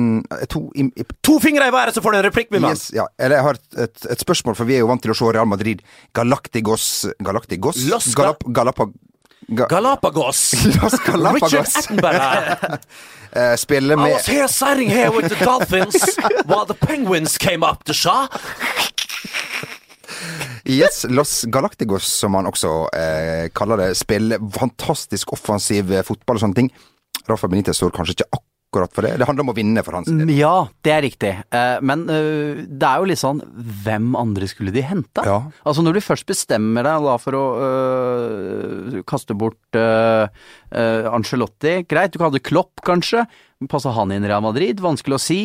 To 0.53 0.63
im- 0.75 0.93
i- 0.95 1.07
To 1.27 1.39
fingre 1.43 1.67
i 1.67 1.73
været, 1.73 1.93
så 1.97 2.01
får 2.05 2.15
du 2.15 2.21
en 2.21 2.27
replikk, 2.29 2.51
min 2.53 2.61
mann. 2.67 2.77
Yes, 2.77 2.91
ja. 2.95 3.07
Eller 3.19 3.41
jeg 3.41 3.47
har 3.49 3.59
et, 3.59 3.67
et, 3.89 4.07
et 4.15 4.23
spørsmål, 4.23 4.55
for 4.55 4.69
vi 4.69 4.77
er 4.77 4.85
jo 4.85 4.89
vant 4.93 5.01
til 5.03 5.11
å 5.13 5.17
se 5.17 5.33
Real 5.35 5.49
Madrid 5.49 5.81
Galactigos 6.17 6.87
Galactigos? 7.19 7.81
Galap, 8.15 8.43
Galapag... 8.55 8.93
Ga, 9.53 9.65
Galapagos. 9.67 10.53
Richard 10.65 11.03
Galapagos. 11.05 11.75
Attenborough. 11.75 12.79
eh, 13.35 13.55
spiller 13.55 13.95
med 13.97 14.07
I 14.07 14.13
was 14.13 14.27
here 14.27 14.47
sitting 14.47 14.89
here 14.89 15.11
with 15.11 15.27
the 15.27 15.45
dolphins 15.45 16.17
while 16.45 16.65
the 16.65 16.73
penguins 16.87 17.37
came 17.37 17.63
up 17.63 17.83
to 17.83 17.93
shah. 17.93 18.27
Yes, 20.63 21.05
Los 21.09 21.45
Galacticos, 21.45 22.03
som 22.03 22.33
han 22.33 22.47
også 22.47 22.89
eh, 22.95 23.49
kaller 23.55 23.77
det. 23.77 23.97
Spiller 23.97 24.39
fantastisk 24.55 25.33
offensiv 25.33 25.91
eh, 25.91 26.03
fotball 26.03 26.39
og 26.39 26.45
sånne 26.45 26.59
ting. 26.61 26.71
Rafa 27.27 27.51
Benitez 27.51 27.75
står 27.81 27.91
kanskje 27.91 28.21
ikke 28.21 28.29
akkurat 28.31 28.50
for 28.72 29.03
det. 29.03 29.17
Det 29.19 29.28
handler 29.28 29.43
om 29.43 29.51
å 29.51 29.55
vinne 29.57 29.82
for 29.84 29.97
hans 29.97 30.07
del. 30.07 30.30
Ja, 30.32 30.67
det 30.86 30.93
er 30.95 31.03
riktig. 31.03 31.32
Eh, 31.51 31.78
Men 31.84 32.05
eh, 32.09 32.61
det 32.65 32.88
er 32.88 33.01
jo 33.01 33.09
litt 33.09 33.19
sånn 33.19 33.41
Hvem 33.84 34.13
andre 34.15 34.47
skulle 34.47 34.72
de 34.72 34.84
henta? 34.86 35.26
Ja. 35.28 35.38
Altså 35.67 35.84
Når 35.84 35.97
du 35.97 36.01
først 36.05 36.28
bestemmer 36.30 36.88
deg 36.88 37.03
da 37.03 37.17
for 37.22 37.36
å 37.36 37.43
øh, 37.67 39.01
kaste 39.09 39.36
bort 39.36 39.80
øh, 39.80 40.28
Angelotti 40.72 41.19
Ancelotti 41.22 41.74
Greit, 41.89 42.13
du 42.13 42.19
kan 42.19 42.30
ha 42.30 42.36
det 42.36 42.45
Klopp, 42.47 42.82
kanskje. 42.88 43.26
Passer 43.69 43.93
han 43.93 44.11
inn 44.15 44.24
i 44.26 44.30
Real 44.32 44.41
Madrid? 44.43 44.80
Vanskelig 44.82 45.17
å 45.19 45.22
si. 45.22 45.39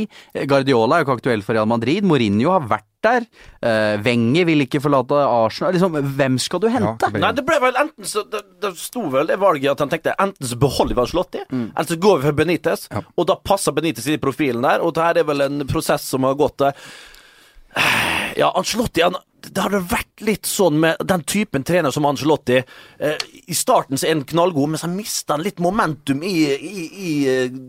Guardiola 0.48 0.96
er 0.96 1.02
jo 1.02 1.08
ikke 1.08 1.18
aktuell 1.18 1.42
for 1.44 1.58
Real 1.58 1.68
Madrid. 1.68 2.06
Mourinho 2.06 2.54
har 2.54 2.64
vært 2.70 2.88
der. 3.06 3.26
Uh, 3.62 3.96
Wenger 4.04 4.46
vil 4.50 4.66
ikke 4.66 4.82
forlate 4.84 5.22
Arsenal. 5.24 5.74
Liksom, 5.76 5.98
hvem 6.18 6.38
skal 6.42 6.62
du 6.62 6.68
hente? 6.72 7.10
Nei, 7.16 7.32
det 7.36 7.46
ble 7.48 7.58
vel 7.62 7.78
enten 7.80 8.06
så 8.06 8.24
Det, 8.30 8.42
det 8.62 8.72
sto 8.80 9.06
vel 9.12 9.30
det 9.30 9.38
valget 9.40 9.72
at 9.72 9.82
han 9.84 9.92
tenkte 9.92 10.14
enten 10.22 10.50
så 10.50 10.58
beholder 10.60 10.98
vi 10.98 11.04
Ancelotti, 11.06 11.44
eller 11.50 11.88
så 11.88 11.98
går 12.02 12.18
vi 12.20 12.28
for 12.28 12.38
Benitez. 12.42 12.86
Og 13.16 13.28
da 13.30 13.38
passer 13.40 13.74
Benitez 13.76 14.06
i 14.12 14.18
profilen 14.22 14.66
der, 14.66 14.82
og 14.84 14.94
det 14.96 15.04
her 15.06 15.20
er 15.22 15.28
vel 15.28 15.46
en 15.46 15.62
prosess 15.70 16.06
som 16.10 16.26
har 16.28 16.36
gått 16.38 16.58
der. 16.64 16.76
Ja, 18.36 18.52
Ancelotti 18.56 19.02
han, 19.04 19.16
Det 19.46 19.62
hadde 19.62 19.82
vært 19.90 20.22
litt 20.26 20.48
sånn 20.48 20.78
med 20.82 21.02
den 21.06 21.22
typen 21.28 21.64
trener 21.66 21.92
som 21.94 22.06
Ancelotti. 22.08 22.62
Eh, 22.98 23.26
I 23.46 23.54
starten 23.56 24.00
så 24.00 24.08
er 24.08 24.16
han 24.16 24.24
knallgod, 24.26 24.72
men 24.72 24.80
så 24.80 24.88
mister 24.90 25.36
han 25.36 25.44
litt 25.44 25.60
momentum 25.62 26.24
i, 26.26 26.34
i, 26.56 26.86
i 27.10 27.12
eh, 27.30 27.60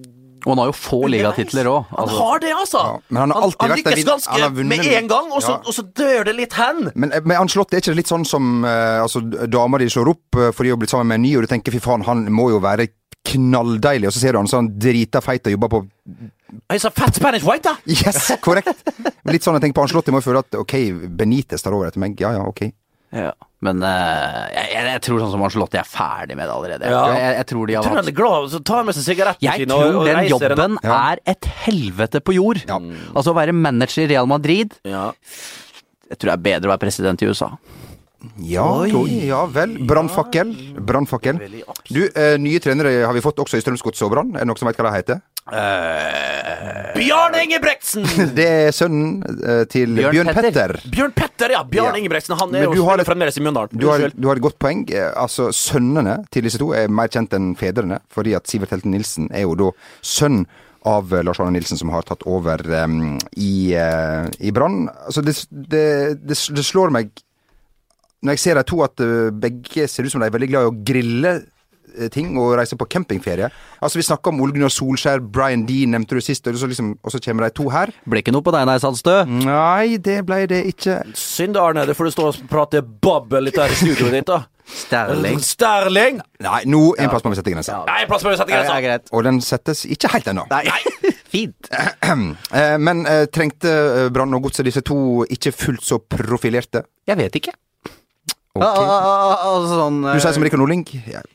Og 0.46 0.52
han 0.54 0.60
har 0.62 0.70
jo 0.70 0.76
få 0.78 1.00
ligatitler 1.12 1.68
òg. 1.72 1.90
Han 1.98 2.12
har 2.14 2.40
det, 2.44 2.52
altså! 2.54 2.84
Ja, 2.84 3.00
men 3.10 3.20
han 3.24 3.32
har 3.34 3.42
alltid 3.48 3.62
han 3.64 3.72
vært 3.74 3.82
lykkes 3.82 3.98
vært 3.98 4.10
ganske 4.12 4.32
han 4.36 4.46
har 4.46 4.70
med 4.74 4.86
en 5.00 5.08
gang, 5.12 5.32
og 5.32 5.42
så, 5.44 5.56
Ja. 5.58 5.62
og 5.66 5.74
så 5.74 5.84
dør 5.98 6.24
det 6.30 6.36
litt 6.38 6.54
hen. 6.60 6.92
Men 6.96 7.10
men 7.10 7.28
med 7.28 7.38
Ancelotti 7.42 7.76
er 7.76 7.82
ikke 7.82 7.94
det 7.96 8.02
litt 8.04 8.12
sånn 8.12 8.26
som 8.28 8.64
eh, 8.68 9.02
altså, 9.02 9.22
dama 9.48 9.78
di 9.82 9.90
slår 9.90 10.12
opp 10.14 10.36
eh, 10.40 10.52
fordi 10.52 10.70
hun 10.70 10.78
har 10.78 10.82
blitt 10.86 10.94
sammen 10.94 11.08
med 11.12 11.20
en 11.22 11.26
ny, 11.26 11.36
og 11.38 11.48
du 11.48 11.52
tenker 11.52 11.72
fy 11.74 11.80
faen, 11.84 12.06
han 12.08 12.26
må 12.32 12.50
jo 12.52 12.60
være 12.64 12.88
knalldeilig, 13.28 14.08
og 14.08 14.14
så 14.16 14.22
ser 14.24 14.36
du 14.36 14.40
han 14.40 14.48
sånn 14.48 14.70
drita 14.80 15.20
feit 15.24 15.48
og 15.48 15.56
jobber 15.58 15.72
på 15.74 15.84
He's 16.72 16.86
a 16.88 16.92
fat 16.96 17.16
Spanish 17.16 17.44
white, 17.44 17.68
da! 17.68 17.76
Yes, 17.86 18.32
korrekt! 18.42 18.72
Litt 19.28 19.44
sånn 19.44 19.58
jeg 19.58 19.66
tenker 19.66 19.82
på 19.82 19.84
Ancelotti, 19.88 20.14
må 20.16 20.22
jo 20.22 20.30
føle 20.30 20.44
at 20.46 20.56
ok, 20.56 20.76
Benitez 21.20 21.64
tar 21.66 21.76
over 21.76 21.90
etter 21.90 22.00
meg. 22.00 22.16
Ja 22.24 22.32
ja, 22.38 22.46
ok. 22.48 22.70
Ja. 23.16 23.32
Men 23.66 23.80
uh, 23.82 24.48
jeg, 24.54 24.68
jeg, 24.70 24.84
jeg 24.92 25.02
tror 25.08 25.22
sånn 25.24 25.32
som 25.34 25.44
Ancelotti 25.48 25.80
er 25.80 25.88
ferdig 25.88 26.36
med 26.38 26.46
det 26.46 26.54
allerede. 26.54 26.92
Ja. 26.92 27.00
Jeg, 27.16 27.32
jeg 27.40 27.48
tror 27.52 27.70
de 27.70 27.78
har 27.78 27.88
tror 27.88 28.00
hatt 28.02 28.12
glad, 28.20 28.50
så 28.54 28.60
tar 28.70 28.86
med 28.86 28.98
seg 28.98 29.08
sigaretten 29.08 29.48
Jeg 29.48 29.64
sine 29.64 29.78
og, 29.78 29.86
tror 29.86 29.98
og 30.02 30.10
den 30.12 30.30
jobben 30.30 30.78
Ja. 30.84 31.00
er 31.14 31.24
et 31.34 31.50
helvete 31.66 32.22
på 32.22 32.36
jord. 32.38 32.62
Ja. 32.68 32.78
Altså 33.14 33.34
å 33.34 33.38
være 33.38 33.56
manager 33.58 34.06
i 34.06 34.12
Real 34.14 34.30
Madrid 34.30 34.78
Ja. 34.86 35.10
Jeg 36.08 36.22
tror 36.22 36.32
det 36.32 36.38
er 36.38 36.46
bedre 36.46 36.70
å 36.70 36.74
være 36.76 36.84
president 36.86 37.24
i 37.24 37.28
USA. 37.28 37.50
Ja, 38.42 38.68
ja 38.88 39.42
vel. 39.52 39.76
Brannfakkel. 39.88 40.54
Brannfakkel. 40.78 41.42
Du, 41.90 42.02
uh, 42.06 42.36
nye 42.42 42.62
trenere 42.64 42.94
har 43.06 43.16
vi 43.16 43.24
fått 43.26 43.42
også 43.44 43.60
i 43.60 43.64
Strømsgodset 43.66 44.06
og 44.08 44.14
Brann. 44.14 44.32
Er 44.36 44.46
det 44.46 44.50
noen 44.52 44.60
som 44.60 44.70
vet 44.70 44.80
hva 44.80 44.90
de 44.90 45.02
heter? 45.02 45.20
Bjarne 46.98 47.42
Ingebretsen! 47.46 48.04
Det 48.38 48.48
er 48.68 48.72
sønnen 48.76 49.20
uh, 49.24 49.64
til 49.72 49.94
Bjørn 49.98 50.14
Bjørn, 50.16 50.32
Petter. 50.34 50.52
Petter. 50.76 50.92
Bjørn 50.94 51.14
Petter, 51.16 51.54
ja. 51.56 51.62
Bjørn 51.68 51.94
Ja. 51.96 52.02
Ingebretsen. 52.02 52.36
Han 52.40 52.56
er 52.58 52.68
du 52.68 52.76
jo 52.82 52.86
har 52.88 53.00
et- 53.02 53.08
fremdeles 53.08 53.38
i 53.40 53.44
Mjøndalen. 53.46 53.80
Du 53.80 53.88
har, 53.92 54.08
du 54.14 54.28
har 54.30 54.36
et 54.40 54.46
godt 54.48 54.60
poeng. 54.60 54.86
Eh, 54.92 55.12
Altså, 55.18 55.50
Sønnene 55.56 56.18
til 56.32 56.44
disse 56.48 56.60
to 56.62 56.72
er 56.76 56.88
mer 56.92 57.08
kjent 57.14 57.34
enn 57.38 57.54
fedrene, 57.60 58.00
fordi 58.14 58.36
at 58.38 58.48
Sivert 58.48 58.72
Helten 58.76 58.92
Nilsen 58.96 59.30
er 59.32 59.46
jo 59.48 59.56
da 59.60 59.72
sønn 60.06 60.44
av 60.88 61.10
Lars 61.26 61.40
Arne 61.44 61.52
Nilsen, 61.58 61.78
som 61.80 61.90
har 61.92 62.06
tatt 62.08 62.22
over 62.30 62.62
um, 62.84 63.18
i, 63.36 63.74
uh, 63.76 64.28
i 64.40 64.52
Brann. 64.56 64.86
Altså, 65.08 65.24
det, 65.26 65.34
det, 65.52 65.86
det, 66.24 66.38
det 66.56 66.64
slår 66.66 66.94
meg 66.96 67.10
når 68.24 68.34
jeg 68.34 68.40
ser 68.42 68.56
de 68.58 68.64
to, 68.66 68.80
at 68.82 69.02
begge 69.38 69.86
ser 69.88 70.08
ut 70.08 70.12
som 70.12 70.22
de 70.24 70.26
er 70.28 70.34
veldig 70.34 70.48
glad 70.50 70.64
i 70.66 70.70
å 70.72 70.78
grille 70.88 71.34
ting 72.14 72.36
og 72.40 72.56
reise 72.60 72.78
på 72.80 72.88
campingferie. 72.90 73.50
Altså 73.82 74.00
Vi 74.02 74.06
snakka 74.08 74.30
om 74.34 74.42
Ole 74.46 74.54
Gunnar 74.56 74.74
Solskjær, 74.74 75.22
Brian 75.22 75.66
Dean 75.68 75.92
nevnte 75.96 76.18
du 76.18 76.22
sist, 76.24 76.48
og 76.48 76.56
så, 76.60 76.70
liksom, 76.70 76.94
og 77.04 77.12
så 77.14 77.22
kommer 77.24 77.48
de 77.48 77.54
to 77.58 77.70
her. 77.74 77.92
Ble 78.08 78.22
ikke 78.24 78.34
noe 78.36 78.46
på 78.46 78.54
deg, 78.56 78.68
nei, 78.70 78.78
Sandstø. 78.84 79.18
Nei, 79.28 79.98
det 79.98 80.20
ble 80.28 80.44
det 80.52 80.64
ikke. 80.74 81.02
Synd, 81.18 81.58
Arne. 81.62 81.86
Det 81.90 81.96
får 81.98 82.10
du 82.12 82.16
stå 82.18 82.28
og 82.32 82.44
prate 82.52 82.82
babbel 82.84 83.50
litt 83.50 83.58
her 83.60 83.74
i 83.74 83.80
studioet 83.82 84.20
ditt, 84.20 84.30
da. 84.30 84.44
Sterling. 84.68 85.38
Sterling! 85.40 86.18
Nei, 86.44 86.58
nå 86.68 86.82
en 87.00 87.08
plass 87.12 87.24
må 87.24 87.32
vi 87.32 87.38
sette 87.40 87.54
grensa. 87.54 87.78
Nei, 87.88 88.02
plass 88.10 88.26
må 88.28 88.34
vi 88.34 88.40
sette 88.40 88.52
Ja, 88.52 88.58
grensa. 88.66 88.82
greit. 88.84 89.12
Og 89.16 89.24
den 89.24 89.38
settes 89.46 89.86
ikke 89.88 90.10
helt 90.12 90.28
ennå. 90.28 90.44
Nei, 90.52 90.66
fint. 91.34 91.70
Eh, 92.58 92.76
Men 92.82 93.06
eh, 93.08 93.26
trengte 93.32 93.72
eh, 93.72 94.10
Brann 94.14 94.34
og 94.36 94.44
Godset 94.48 94.68
disse 94.68 94.82
to 94.86 95.24
ikke 95.32 95.52
fullt 95.56 95.84
så 95.88 96.00
profilerte? 96.04 96.84
Jeg 97.08 97.18
vet 97.20 97.36
ikke. 97.40 97.54
Ok. 98.58 98.82
Ah, 98.82 99.08
ah, 99.08 99.46
ah, 99.48 99.66
sånn, 99.72 100.02
Du 100.14 100.20
sier 100.20 100.34
som 100.34 100.44
Rikard 100.44 100.60
Nordling. 100.62 100.84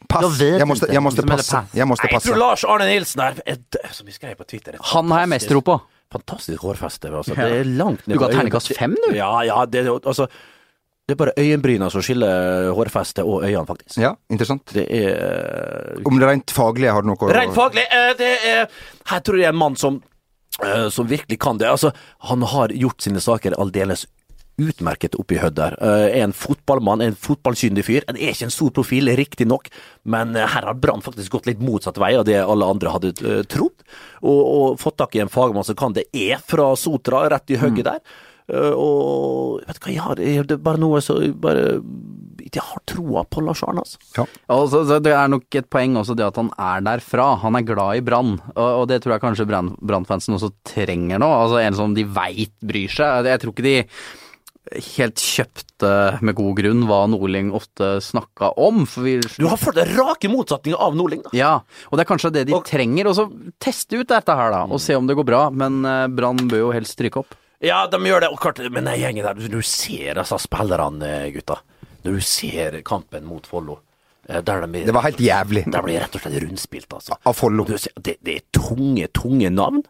Pass. 0.09 0.39
Jeg 0.41 0.67
måtte 0.69 0.89
Jeg 0.93 1.03
måste, 1.03 1.25
passe. 1.27 1.63
jeg 1.75 1.87
måste 1.89 2.07
det 2.07 2.13
passe. 2.13 2.29
Nei, 2.29 2.33
jeg 2.33 2.35
tror. 2.35 2.39
Lars 2.43 2.65
Arne 2.65 2.87
Nilsen 2.91 3.21
er, 3.25 3.43
er 3.47 3.93
som 3.93 4.07
vi 4.07 4.13
skrev 4.13 4.37
på 4.37 4.47
Twitter. 4.47 4.77
Han 4.93 5.11
har 5.11 5.21
jeg 5.25 5.29
mest 5.35 5.49
tro 5.49 5.61
på. 5.65 5.81
Fantastisk 6.13 6.61
hårfeste. 6.67 7.09
Altså. 7.09 7.33
Ja. 7.37 7.47
Det 7.49 7.61
er 7.63 7.71
langt 7.79 8.03
Du 8.07 8.19
ga 8.21 8.29
terningkast 8.29 8.75
fem, 8.77 8.95
du? 9.07 9.15
Ja, 9.17 9.31
ja. 9.49 9.65
Det, 9.65 9.87
altså, 9.89 10.27
Det 11.09 11.15
er 11.15 11.19
bare 11.25 11.33
øyenbryna 11.41 11.89
som 11.91 12.03
skiller 12.05 12.71
hårfeste 12.77 13.25
og 13.25 13.43
øynene, 13.47 13.67
faktisk. 13.67 13.97
Ja, 13.99 14.13
interessant. 14.31 14.67
Det 14.77 14.85
er 14.91 16.03
Om 16.05 16.19
det 16.21 16.29
rent 16.29 16.53
faglige 16.53 16.93
har 16.93 17.03
du 17.03 17.09
noe 17.09 17.17
å- 17.17 17.33
Rent 17.33 17.55
faglig, 17.57 17.87
eh, 17.91 18.13
det 18.19 18.33
er 18.45 18.69
Her 19.07 19.21
tror 19.21 19.37
jeg 19.41 19.47
er 19.47 19.49
en 19.49 19.57
mann 19.57 19.75
som, 19.77 20.03
eh, 20.63 20.89
som 20.91 21.07
virkelig 21.09 21.39
kan 21.41 21.57
det. 21.59 21.67
Altså, 21.69 21.93
han 22.29 22.43
har 22.43 22.69
gjort 22.69 23.01
sine 23.03 23.21
saker 23.21 23.57
aldeles 23.59 24.07
utmerket 24.61 25.15
oppi 25.19 25.39
Hødd 25.41 25.57
der. 25.57 25.77
Eh, 25.81 26.19
Er 26.19 26.25
en 26.27 26.33
fotballmann, 26.37 27.01
en 27.03 27.15
fotballkyndig 27.17 27.85
fyr. 27.87 28.05
En 28.09 28.17
er 28.19 28.33
ikke 28.35 28.49
en 28.51 28.55
stor 28.55 28.71
profil, 28.77 29.09
riktignok, 29.17 29.71
men 30.05 30.37
eh, 30.37 30.47
her 30.47 30.67
har 30.69 30.75
Brann 30.75 31.03
faktisk 31.05 31.33
gått 31.33 31.47
litt 31.49 31.63
motsatt 31.65 31.99
vei 32.03 32.15
av 32.19 32.27
det 32.29 32.39
alle 32.43 32.69
andre 32.69 32.93
hadde 32.93 33.15
eh, 33.23 33.43
trodd. 33.49 33.87
Og, 34.23 34.43
og 34.43 34.81
fått 34.83 34.99
tak 35.01 35.17
i 35.17 35.23
en 35.25 35.33
fagmann 35.33 35.65
som 35.67 35.79
kan 35.79 35.97
det, 35.97 36.07
er 36.13 36.39
fra 36.45 36.73
Sotra, 36.77 37.25
rett 37.33 37.51
i 37.55 37.59
hugget 37.63 37.89
der. 37.89 38.05
Eh, 38.53 38.73
og 38.75 39.63
vet 39.67 39.79
du 39.79 39.85
hva 39.87 39.93
jeg 39.95 40.03
har, 40.05 40.19
det 40.21 40.57
er 40.59 40.63
bare 40.67 40.81
noe 40.83 40.99
så 41.01 41.15
bare 41.41 41.79
Jeg 42.53 42.61
har 42.67 42.83
troa 42.91 43.23
på 43.31 43.41
Lars 43.47 43.63
Arne, 43.65 43.85
altså. 43.87 44.01
Ja. 44.19 44.25
Altså, 44.53 44.83
det 45.01 45.13
er 45.15 45.29
nok 45.31 45.47
et 45.57 45.69
poeng 45.73 45.95
også 45.97 46.17
det 46.19 46.27
at 46.27 46.37
han 46.37 46.51
er 46.61 46.83
derfra. 46.85 47.31
Han 47.41 47.57
er 47.57 47.65
glad 47.65 48.01
i 48.01 48.05
Brann, 48.05 48.35
og, 48.57 48.83
det 48.91 48.99
tror 49.05 49.15
jeg 49.17 49.23
kanskje 49.25 49.47
Brann- 49.49 49.73
Brann-fansen 49.81 50.37
også 50.37 50.51
trenger 50.69 51.23
nå. 51.23 51.29
Altså 51.33 51.63
En 51.63 51.79
som 51.79 51.95
de 51.97 52.05
veit 52.05 52.53
bryr 52.61 52.91
seg. 52.93 53.25
Jeg 53.31 53.41
tror 53.41 53.55
ikke 53.55 53.65
de 53.71 53.77
helt 54.71 55.19
kjøpte 55.19 55.91
med 56.23 56.37
god 56.39 56.55
grunn 56.61 56.85
hva 56.87 57.01
Norling 57.11 57.51
ofte 57.57 57.97
snakka 58.05 58.53
om. 58.63 58.85
For 58.87 59.03
vi, 59.07 59.17
Du 59.37 59.49
har 59.51 59.59
fått 59.61 59.75
den 59.81 59.91
rake 59.99 60.31
motsetninga 60.31 60.79
av 60.79 60.95
Norling, 60.97 61.25
da. 61.27 61.33
ja, 61.37 61.53
og 61.91 61.99
det 61.99 62.05
er 62.05 62.11
kanskje 62.13 62.31
det 62.37 62.45
de 62.49 62.61
trenger. 62.69 63.11
Og 63.11 63.17
så 63.19 63.27
teste 63.63 63.99
ut 63.99 64.09
dette 64.09 64.37
her, 64.39 64.53
da, 64.55 64.63
og 64.71 64.81
se 64.81 64.95
om 64.97 65.07
det 65.11 65.17
går 65.19 65.27
bra. 65.29 65.43
Men 65.51 65.83
eh, 65.85 66.07
Brann 66.15 66.45
bør 66.49 66.69
jo 66.69 66.75
helst 66.77 66.95
stryke 66.97 67.25
opp. 67.25 67.35
Ja, 67.63 67.85
de 67.91 67.99
gjør 68.07 68.25
det. 68.25 68.31
Og 68.35 68.41
klart, 68.43 68.59
men 68.71 68.87
den 68.89 68.99
gjengen 69.03 69.27
der, 69.27 69.35
du, 69.39 69.49
du 69.51 69.61
ser 69.67 70.19
altså 70.23 70.39
spillerne, 70.43 71.13
gutta. 71.35 71.59
Når 72.03 72.17
du 72.19 72.23
ser 72.27 72.81
kampen 72.87 73.27
mot 73.29 73.47
Follo, 73.47 73.81
eh, 74.29 74.41
der 74.43 74.63
de 74.65 74.71
blir, 74.73 74.87
Det 74.87 74.95
var 74.95 75.05
helt 75.11 75.21
jævlig. 75.23 75.67
Der 75.71 75.83
blir 75.87 76.01
rett 76.03 76.15
og 76.19 76.23
slett 76.25 76.39
rundspilt, 76.43 76.89
altså. 76.95 77.19
Av 77.27 77.35
Follo. 77.39 77.67
Det, 77.67 78.17
det 78.23 78.39
er 78.39 78.47
tunge, 78.55 79.11
tunge 79.15 79.51
navn. 79.51 79.83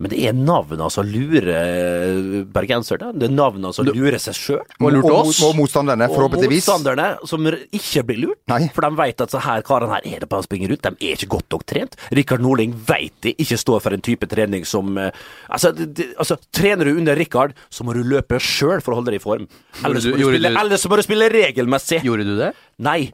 Men 0.00 0.12
det 0.14 0.20
er 0.24 0.32
navnene 0.32 0.86
som 0.92 1.04
lurer 1.04 2.44
bergenserne. 2.54 3.10
Det 3.20 3.28
er 3.28 3.34
navnene 3.34 3.72
som 3.76 3.84
lurer 3.88 4.16
seg 4.22 4.36
sjøl. 4.38 4.62
Og 4.80 4.96
Og, 5.10 5.32
og 5.44 5.56
motstanderne, 5.58 6.08
Og 6.08 6.30
motstanderne 6.32 7.08
som 7.28 7.46
ikke 7.46 8.04
blir 8.08 8.20
lurt. 8.24 8.40
Nei. 8.48 8.62
For 8.74 8.86
de 8.86 8.90
vet 8.96 9.20
at 9.20 9.34
så 9.34 9.42
her 9.44 9.62
karene 9.66 9.92
her 9.92 10.06
er 10.16 10.24
det 10.24 10.28
bare 10.30 10.44
å 10.44 10.48
springe 10.48 10.70
rundt. 10.70 10.86
De 10.88 11.10
er 11.10 11.18
ikke 11.18 11.30
godt 11.36 11.50
nok 11.52 11.66
trent. 11.68 11.96
Rikard 12.16 12.40
Norling 12.44 12.72
vet 12.88 13.12
de 13.26 13.34
ikke 13.36 13.58
står 13.60 13.82
for 13.84 13.96
en 13.96 14.04
type 14.04 14.26
trening 14.30 14.64
som 14.68 14.96
eh, 14.98 15.10
Altså, 15.50 15.72
de, 15.74 15.86
det, 15.86 16.06
altså 16.20 16.36
trener 16.54 16.86
du 16.88 16.96
under 16.96 17.16
Rikard, 17.18 17.52
så 17.70 17.84
må 17.84 17.92
du 17.96 18.02
løpe 18.06 18.38
sjøl 18.40 18.80
for 18.80 18.94
å 18.94 19.00
holde 19.00 19.12
deg 19.12 19.20
i 19.20 19.24
form. 19.24 19.46
Eller 19.84 20.00
du- 20.00 20.10
må 20.14 20.30
du, 20.30 20.38
spille, 20.38 20.78
så 20.80 20.88
må 20.90 20.96
du 21.00 21.02
spille 21.04 21.28
regelmessig. 21.32 22.00
Gjorde 22.06 22.24
du 22.28 22.36
det? 22.38 22.52
Nei. 22.80 23.10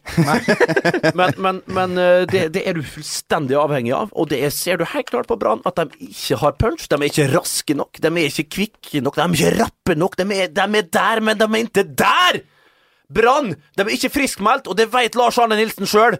men 1.19 1.35
men, 1.43 1.61
men 1.67 1.99
eh, 1.99 2.23
det, 2.31 2.43
det 2.55 2.63
er 2.69 2.79
du 2.79 2.85
fullstendig 2.87 3.57
avhengig 3.59 3.95
av, 3.97 4.13
og 4.15 4.29
det 4.31 4.39
er, 4.47 4.53
ser 4.55 4.79
du 4.79 4.87
helt 4.87 5.11
klart 5.11 5.31
på 5.31 5.39
Brann 5.41 5.65
at 5.67 5.81
de 5.81 6.07
ikke 6.07 6.39
har 6.43 6.55
punch. 6.61 6.87
De 6.91 6.99
er 6.99 7.09
ikke 7.11 7.31
raske 7.33 7.75
nok, 7.79 7.99
de 8.03 8.13
er 8.13 8.31
ikke 8.31 8.47
kvikke 8.59 9.03
nok, 9.03 9.19
de 9.19 9.27
er 9.27 9.35
ikke 9.35 9.57
rappe 9.65 9.99
nok. 9.99 10.15
De 10.21 10.29
er, 10.37 10.53
de 10.55 10.67
er 10.67 10.87
der, 11.01 11.25
men 11.25 11.41
de 11.41 11.49
er 11.51 11.65
ikke 11.65 11.89
der! 11.99 12.41
Brann! 13.17 13.53
De 13.79 13.85
er 13.85 13.93
ikke 13.95 14.15
friskmeldt, 14.15 14.71
og 14.71 14.79
det 14.79 14.89
vet 14.95 15.19
Lars 15.19 15.39
Arne 15.43 15.59
Nilsen 15.59 15.87
sjøl. 15.91 16.19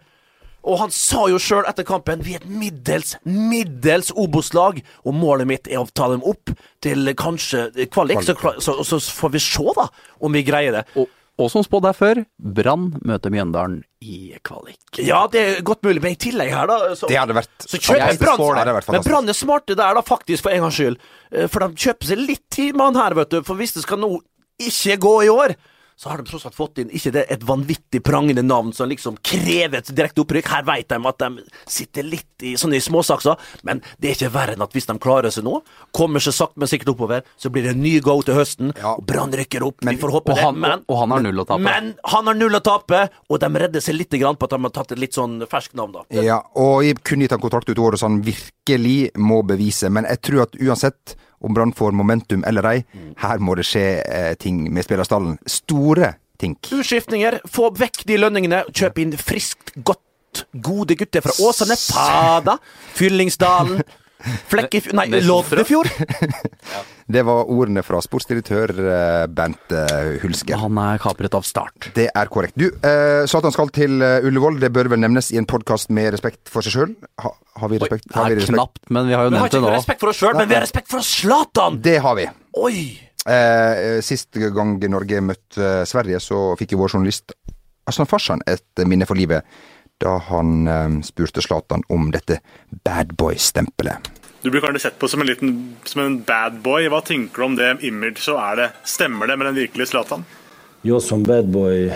Og 0.67 0.81
han 0.81 0.91
sa 0.91 1.29
jo 1.31 1.39
sjøl 1.39 1.67
etter 1.71 1.87
kampen 1.87 2.25
vi 2.27 2.35
er 2.35 2.43
et 2.43 2.51
middels, 2.51 3.15
middels 3.23 4.11
Obos-lag, 4.19 4.81
og 5.07 5.15
målet 5.15 5.47
mitt 5.47 5.71
er 5.71 5.79
å 5.79 5.87
ta 5.87 6.09
dem 6.11 6.25
opp 6.27 6.51
til 6.83 7.13
kanskje 7.19 7.69
kvalik. 7.95 8.25
Så, 8.27 8.35
så, 8.59 8.75
så 8.83 8.99
får 9.21 9.37
vi 9.37 9.43
se, 9.43 9.67
da, 9.79 9.87
om 10.27 10.35
vi 10.35 10.43
greier 10.47 10.81
det. 10.81 10.83
Og, 10.99 11.07
og 11.37 11.51
som 11.53 11.65
spådd 11.67 11.85
her 11.91 11.97
før, 11.97 12.21
Brann 12.57 12.87
møter 13.05 13.33
Mjøndalen 13.35 13.83
i 14.01 14.33
kvalik. 14.47 15.01
Ja, 15.05 15.27
det 15.33 15.43
er 15.43 15.63
godt 15.67 15.83
mulig, 15.85 16.01
men 16.05 16.15
i 16.17 16.21
tillegg 16.21 16.49
her, 16.55 16.71
da 16.71 16.95
så, 16.97 17.11
Det 17.11 17.19
hadde 17.19 17.37
vært 17.37 17.67
så 17.67 17.77
kjøper. 17.77 18.17
Brann 18.23 18.41
Ja, 18.41 18.49
det 18.55 18.63
hadde 18.63 18.77
vært 18.79 18.93
Men. 18.95 19.05
Brann 19.05 19.29
er 19.29 19.37
smarte 19.37 19.77
der, 19.77 19.99
da, 19.99 20.05
faktisk, 20.07 20.47
for 20.47 20.55
en 20.57 20.65
gangs 20.65 20.79
skyld. 20.81 20.97
Eh, 21.33 21.47
For 21.53 21.67
de 21.67 21.83
kjøper 21.87 22.09
seg 22.13 22.23
litt 22.23 22.45
tid 22.51 22.73
med 22.79 22.89
han 22.89 23.01
her, 23.03 23.17
vet 23.21 23.35
du. 23.37 23.43
For 23.45 23.61
hvis 23.61 23.77
det 23.77 23.85
skal 23.85 24.01
nå 24.01 24.15
ikke 24.57 24.97
gå 25.05 25.15
i 25.27 25.33
år, 25.33 25.57
så 25.97 26.11
har 26.11 26.21
de 26.21 26.29
tross 26.29 26.45
alt 26.45 26.55
fått 26.57 26.79
inn 26.83 26.91
ikke 26.93 27.11
det 27.15 27.23
et 27.33 27.45
vanvittig 27.49 28.03
prangende 28.05 28.43
navn 28.45 28.73
som 28.77 28.89
liksom 28.91 29.15
krever 29.25 29.79
et 29.81 29.89
direkte 29.97 30.21
opprykk. 30.21 30.51
Her 30.53 30.67
vet 30.69 30.91
de 30.93 30.99
at 31.09 31.23
de 31.23 31.45
sitter 31.73 32.05
litt 32.05 32.45
i 32.45 32.53
sånne 32.61 32.77
småsakser, 32.85 33.39
men 33.65 33.81
det 33.97 34.11
er 34.11 34.19
ikke 34.19 34.33
verre 34.35 34.57
enn 34.59 34.65
at 34.67 34.77
hvis 34.77 34.89
de 34.91 34.97
klarer 35.01 35.33
seg 35.33 35.47
nå, 35.47 35.63
kommer 35.97 36.21
seg 36.21 36.37
sakte, 36.37 36.61
men 36.61 36.69
sikkert 36.69 36.93
oppover, 36.93 37.25
så 37.41 37.49
blir 37.53 37.65
det 37.65 37.73
en 37.73 37.81
ny 37.81 37.95
go 38.05 38.19
til 38.23 38.37
høsten, 38.37 38.75
Ja. 38.77 38.93
Brann 39.01 39.33
rykker 39.33 39.65
opp. 39.65 39.81
Vi 39.87 39.97
får 39.97 40.13
og 40.13 40.19
håpe 40.21 40.35
det. 40.37 40.53
men, 40.61 40.85
og 40.87 40.99
han 41.01 41.11
har 41.17 41.25
null 41.25 41.41
å 41.41 41.47
tape. 41.49 41.63
Men 41.65 41.95
han 42.13 42.27
har 42.29 42.35
null 42.35 42.61
å 42.61 42.61
tape, 42.61 43.03
og 43.31 43.41
de 43.41 43.49
redder 43.65 43.81
seg 43.81 43.97
litt 43.97 44.13
grann 44.21 44.37
på 44.37 44.45
at 44.45 44.51
de 44.57 44.61
har 44.69 44.75
tatt 44.77 44.93
et 44.93 45.01
litt 45.01 45.17
sånn 45.17 45.41
ferskt 45.49 45.75
navn, 45.81 45.97
da. 45.97 46.05
Ja, 46.21 46.43
og 46.61 46.85
jeg 46.85 47.01
kunne 47.07 47.25
gitt 47.25 47.33
han 47.33 47.41
kontrakt 47.41 47.71
ut 47.73 47.79
året 47.81 48.01
så 48.01 48.11
han 48.11 48.21
virkelig 48.27 49.13
må 49.17 49.41
bevise, 49.49 49.89
men 49.89 50.05
jeg 50.05 50.21
tror 50.29 50.45
at 50.45 50.61
uansett 50.61 51.17
om 51.41 51.55
Brann 51.55 51.75
får 51.77 51.93
momentum 51.97 52.45
eller 52.49 52.67
ei, 52.71 52.79
her 53.23 53.43
må 53.43 53.55
det 53.59 53.67
skje 53.69 53.85
eh, 54.03 54.33
ting 54.41 54.65
med 54.73 54.87
spillerstallen. 54.87 55.37
Store 55.47 56.15
ting. 56.41 56.57
Utskiftninger, 56.73 57.41
få 57.49 57.71
vekk 57.77 58.05
de 58.09 58.19
lønningene, 58.21 58.65
kjøp 58.73 59.01
inn 59.03 59.15
friskt, 59.21 59.75
godt, 59.87 60.45
gode 60.53 60.97
gutter 61.01 61.25
fra 61.25 61.33
Åsane, 61.47 61.77
Fada, 61.81 62.59
Fyllingsdalen, 62.97 63.83
Flekkefjord 64.51 64.97
Nei, 64.97 65.21
Loddefjord. 65.25 65.91
Det 67.17 67.23
var 67.23 67.47
ordene 67.53 67.85
fra 67.87 68.01
sportsdirektør 68.03 68.73
eh, 68.83 69.27
Bent 69.31 69.75
eh, 69.77 70.17
Hulske. 70.25 70.57
Han 70.59 70.79
er 70.83 70.99
kapret 71.03 71.37
av 71.39 71.45
start. 71.47 71.91
Det 71.95 72.09
er 72.11 72.31
korrekt. 72.33 72.57
Du, 72.59 72.67
eh, 72.67 73.23
Satan 73.31 73.55
skal 73.55 73.71
til 73.77 74.03
eh, 74.03 74.27
Ullevål. 74.27 74.59
Det 74.65 74.73
bør 74.75 74.91
vel 74.95 75.05
nevnes 75.05 75.31
i 75.31 75.39
en 75.39 75.47
podkast 75.47 75.93
med 75.95 76.11
respekt 76.17 76.51
for 76.51 76.67
seg 76.67 76.75
sjøl? 76.75 76.97
Ha, 77.23 77.31
har 77.63 77.73
vi 77.73 77.79
respekt? 77.83 78.09
Har 78.17 78.33
vi 78.33 78.41
respekt? 78.41 78.57
knapt, 78.57 78.83
men 78.91 79.07
vi 79.07 79.15
har 79.15 79.29
jo 79.29 79.35
nevnt 79.37 79.55
det 79.55 79.61
nå. 79.63 79.69
Vi 79.69 79.71
har 79.71 79.77
ikke 79.77 79.85
respekt 79.85 80.03
for 80.03 80.15
oss 80.15 80.23
sjøl, 80.25 80.35
men 80.41 80.51
vi 80.51 80.59
har 80.59 80.67
respekt 80.67 80.91
for 80.91 81.07
Zlatan! 81.07 81.79
Det 81.85 81.99
har 82.03 82.19
vi. 82.19 82.27
Oi! 82.67 82.81
Eh, 83.27 84.01
sist 84.07 84.39
gang 84.55 84.77
Norge 84.91 85.23
møtte 85.23 85.71
Sverige, 85.87 86.19
så 86.23 86.49
fikk 86.59 86.75
jo 86.75 86.83
vår 86.83 86.97
journalist 86.97 87.35
Aslan 87.87 88.11
Farsan 88.11 88.43
et 88.51 88.87
minne 88.87 89.07
for 89.07 89.19
livet 89.19 89.47
da 90.03 90.19
han 90.29 90.69
eh, 90.69 91.01
spurte 91.07 91.43
Zlatan 91.43 91.83
om 91.89 92.11
dette 92.15 92.41
badboy-stempelet. 92.85 94.13
Du 94.43 94.51
blir 94.51 94.61
kanskje 94.61 94.81
sett 94.81 94.99
på 94.99 95.09
som 95.09 95.21
en 95.21 95.27
liten 95.27 95.77
som 95.85 96.03
en 96.03 96.21
bad 96.23 96.61
boy. 96.63 96.89
Hva 96.93 97.01
tenker 97.03 97.43
du 97.43 97.47
om 97.47 97.57
det 97.59 97.71
image? 97.89 98.21
Så 98.23 98.37
er 98.39 98.57
det, 98.61 98.69
Stemmer 98.85 99.27
det 99.27 99.37
med 99.37 99.47
den 99.51 99.59
virkelige 99.59 99.91
Zlatan? 99.91 100.25
Jag 100.87 101.03
som 101.03 101.23
badboy, 101.23 101.89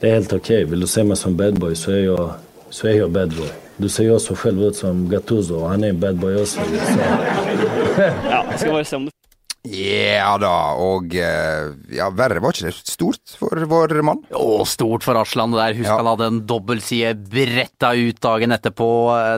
det 0.00 0.08
er 0.08 0.20
helt 0.20 0.32
OK. 0.32 0.50
Vil 0.70 0.84
du 0.84 0.86
se 0.86 1.02
meg 1.04 1.18
som 1.18 1.34
badboy 1.36 1.74
så 1.74 1.96
er 1.96 2.04
jeg, 2.04 2.28
så 2.70 2.92
er 2.92 3.00
jeg 3.00 3.12
badboy. 3.16 3.50
Du 3.80 3.88
ser 3.88 4.06
jo 4.06 4.18
også 4.20 4.36
selv 4.36 4.68
ut 4.68 4.76
som 4.76 5.06
Gattuso 5.10 5.62
og 5.64 5.70
han 5.72 5.84
er 5.84 5.94
en 5.94 6.00
badboy 6.00 6.36
også. 6.44 6.62
Så. 6.62 7.08
Ja, 7.98 8.44
jeg 8.50 8.58
skal 8.60 8.72
bare 8.76 8.84
se 8.84 8.96
om 9.00 9.08
det 9.08 9.19
Ja 9.68 10.38
da, 10.40 10.52
og 10.80 11.12
eh, 11.12 11.66
ja, 11.92 12.06
verre 12.16 12.40
var 12.40 12.54
ikke 12.56 12.70
det 12.70 12.88
stort 12.88 13.34
for 13.36 13.60
vår 13.68 13.92
mann? 14.06 14.22
Å, 14.32 14.62
stort 14.64 15.04
for 15.04 15.18
Aslan 15.20 15.52
der. 15.52 15.74
Husk 15.76 15.90
Ja. 15.90 15.98
han 16.00 16.08
hadde 16.08 16.28
en 16.30 16.38
dobbeltside 16.48 17.12
bretta 17.28 17.92
ut 17.92 18.20
dagen 18.24 18.56
etterpå. 18.56 18.88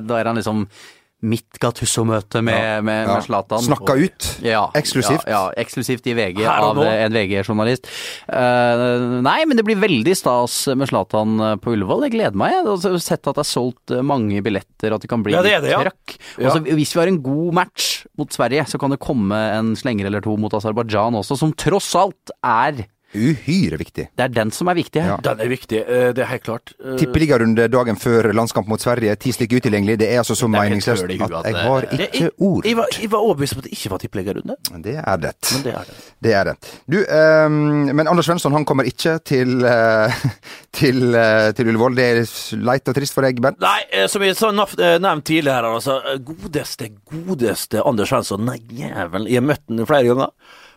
Da 0.07 0.21
er 0.21 0.31
han 0.31 0.39
liksom 0.39 0.69
mitt 1.23 1.59
Gattusso-møte 1.63 2.41
med, 2.43 2.57
Ja. 2.59 2.81
med, 2.83 3.07
Ja. 3.07 3.15
med 3.15 3.23
Zlatan. 3.27 3.63
Snakka 3.63 3.95
ut. 3.95 4.27
Ja, 4.43 4.65
Eksklusivt. 4.75 5.23
Ja, 5.27 5.47
ja, 5.49 5.53
eksklusivt 5.63 6.07
i 6.11 6.15
VG 6.19 6.45
av 6.47 6.79
en 6.83 7.13
VG-journalist. 7.15 7.87
Uh, 8.29 9.21
nei, 9.23 9.45
men 9.47 9.57
det 9.59 9.65
blir 9.67 9.79
veldig 9.79 10.15
stas 10.19 10.67
med 10.75 10.89
Zlatan 10.91 11.37
eh, 11.41 11.55
på 11.63 11.75
Ullevål. 11.77 12.07
Jeg 12.09 12.15
gleder 12.17 12.39
meg. 12.39 12.55
Jeg 12.57 12.67
har 12.93 12.99
sett 13.03 13.27
at 13.31 13.39
det 13.39 13.45
er 13.45 13.51
solgt 13.51 13.95
eh, 13.95 14.03
mange 14.03 14.43
billetter, 14.45 14.95
at 14.97 15.05
det 15.05 15.11
kan 15.13 15.23
bli 15.23 15.35
Ja, 15.37 15.43
det 15.47 15.61
det, 15.63 15.71
ja. 15.75 15.83
trøkk. 15.85 16.17
Og 16.43 16.71
hvis 16.75 16.95
vi 16.97 17.01
har 17.03 17.11
en 17.13 17.23
god 17.23 17.55
match 17.55 17.91
mot 18.19 18.33
Sverige, 18.35 18.67
så 18.71 18.81
kan 18.83 18.91
det 18.95 19.01
komme 19.03 19.37
en 19.59 19.75
slenger 19.79 20.07
eller 20.11 20.25
to 20.25 20.35
mot 20.41 20.53
Aserbajdsjan 20.59 21.15
også, 21.23 21.39
som 21.39 21.53
tross 21.55 21.93
alt 21.99 22.35
er 22.43 22.85
Uhyre 23.15 23.77
viktig. 23.77 24.07
Det 24.17 24.25
er 24.25 24.33
den 24.33 24.51
som 24.55 24.69
er 24.73 24.77
viktig 24.79 25.03
her. 25.05 25.21
Den 25.25 25.41
er 25.45 25.51
viktig, 25.51 25.81
eh, 25.85 26.13
det 26.17 26.23
er 26.25 26.31
helt 26.31 26.45
klart. 26.47 26.73
Eh, 26.81 26.95
Tippeligarunde 27.01 27.67
dagen 27.69 27.97
før 28.01 28.31
landskamp 28.33 28.69
mot 28.71 28.81
Sverige, 28.81 29.15
ti 29.21 29.33
stykker 29.37 29.61
utilgjengelig. 29.61 29.99
Det 30.01 30.09
er 30.09 30.23
altså 30.23 30.37
så 30.39 30.49
Det 30.49 30.55
meningsløst 30.57 31.05
at 31.05 31.11
at 31.11 31.47
jeg 31.47 31.57
har 31.57 31.81
det- 31.91 32.09
ikke 32.13 32.31
ord. 32.39 32.65
Jeg 32.65 32.77
var, 32.77 32.87
jeg 33.01 33.11
var 33.11 33.19
overbevist 33.19 33.53
om 33.55 33.59
at 33.59 33.65
det 33.65 33.73
ikke 33.73 33.91
var 33.91 33.99
tippeligarunde, 33.99 34.57
Det 34.83 34.97
er 34.97 35.17
det. 35.17 35.35
men 35.53 35.63
det 35.63 35.75
er 35.75 35.85
det. 35.85 35.97
Det 36.23 36.33
er 36.33 36.45
det. 36.45 36.57
Du, 36.89 36.99
um, 37.05 37.97
men 37.97 38.07
Anders 38.09 38.27
Svensson 38.27 38.53
han 38.53 38.65
kommer 38.65 38.85
ikke 38.85 39.19
til, 39.25 39.63
uh, 39.65 40.09
til, 40.73 41.15
uh, 41.15 41.53
til 41.53 41.69
Ullevål. 41.69 41.95
Det 41.97 42.05
er 42.05 42.57
leit 42.57 42.89
og 42.89 42.95
trist 42.95 43.13
for 43.15 43.23
deg, 43.23 43.41
Bent. 43.43 43.61
Nei, 43.61 44.07
som 44.09 44.23
jeg 44.23 44.37
sa 44.37 44.51
nevnt 44.53 45.25
tidligere, 45.25 45.69
altså, 45.75 46.01
godeste, 46.25 46.89
godeste 47.11 47.83
Anders 47.85 48.09
Svensson, 48.09 48.45
nei 48.45 48.59
jævelen, 48.73 49.29
jeg 49.29 49.41
har 49.43 49.47
møtt 49.47 49.69
ham 49.69 49.87
flere 49.87 50.09
ganger, 50.09 50.31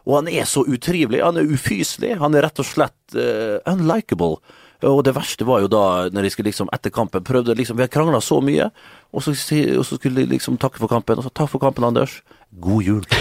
og 0.06 0.20
han 0.20 0.30
er 0.30 0.46
så 0.50 0.62
utrivelig, 0.66 1.24
han 1.26 1.40
er 1.42 1.50
ufyselig, 1.50 2.16
han 2.22 2.38
er 2.38 2.46
rett 2.46 2.62
og 2.62 2.68
slett 2.70 3.18
uh, 3.18 3.58
unlikable. 3.72 4.38
Og 4.86 5.02
det 5.08 5.16
verste 5.16 5.48
var 5.48 5.64
jo 5.64 5.70
da, 5.72 5.84
når 6.14 6.28
de 6.28 6.32
skulle 6.34 6.52
liksom 6.52 6.70
etter 6.76 6.94
kampen 6.94 7.24
prøvde 7.26 7.56
liksom, 7.58 7.78
Vi 7.80 7.86
har 7.86 7.90
krangla 7.90 8.20
så 8.22 8.42
mye, 8.44 8.70
og 9.16 9.24
så, 9.24 9.34
og 9.80 9.86
så 9.88 9.98
skulle 9.98 10.22
de 10.22 10.36
liksom 10.36 10.60
takke 10.62 10.82
for 10.82 10.92
kampen. 10.92 11.18
Og 11.18 11.26
så 11.26 11.34
takk 11.34 11.50
for 11.54 11.64
kampen, 11.64 11.88
Anders. 11.88 12.20
God 12.62 12.84
jul. 12.86 13.06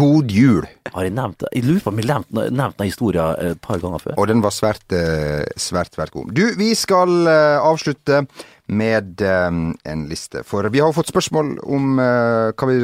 God 0.00 0.30
jul. 0.30 0.66
Har 0.94 1.06
jeg 1.06 1.14
nevnt 1.16 1.40
det? 1.42 1.50
Jeg 1.56 1.66
lurer 1.66 1.82
på 1.84 1.92
om 1.92 2.00
jeg 2.00 2.08
har 2.08 2.20
nevnt, 2.20 2.54
nevnt 2.56 2.78
den 2.78 2.90
historien 2.90 3.52
et 3.52 3.60
par 3.64 3.80
ganger 3.82 4.02
før. 4.02 4.16
Og 4.18 4.28
den 4.30 4.42
var 4.44 4.54
svært, 4.54 4.84
eh, 4.94 5.44
svært, 5.60 5.94
svært 5.96 6.12
god. 6.14 6.32
Du, 6.36 6.44
vi 6.58 6.72
skal 6.78 7.30
eh, 7.30 7.58
avslutte 7.58 8.24
med 8.70 9.20
eh, 9.20 9.46
en 9.92 10.06
liste. 10.08 10.44
For 10.46 10.68
vi 10.70 10.80
har 10.80 10.92
fått 10.94 11.10
spørsmål 11.10 11.56
om 11.62 11.98
eh, 11.98 12.66
vi, 12.70 12.78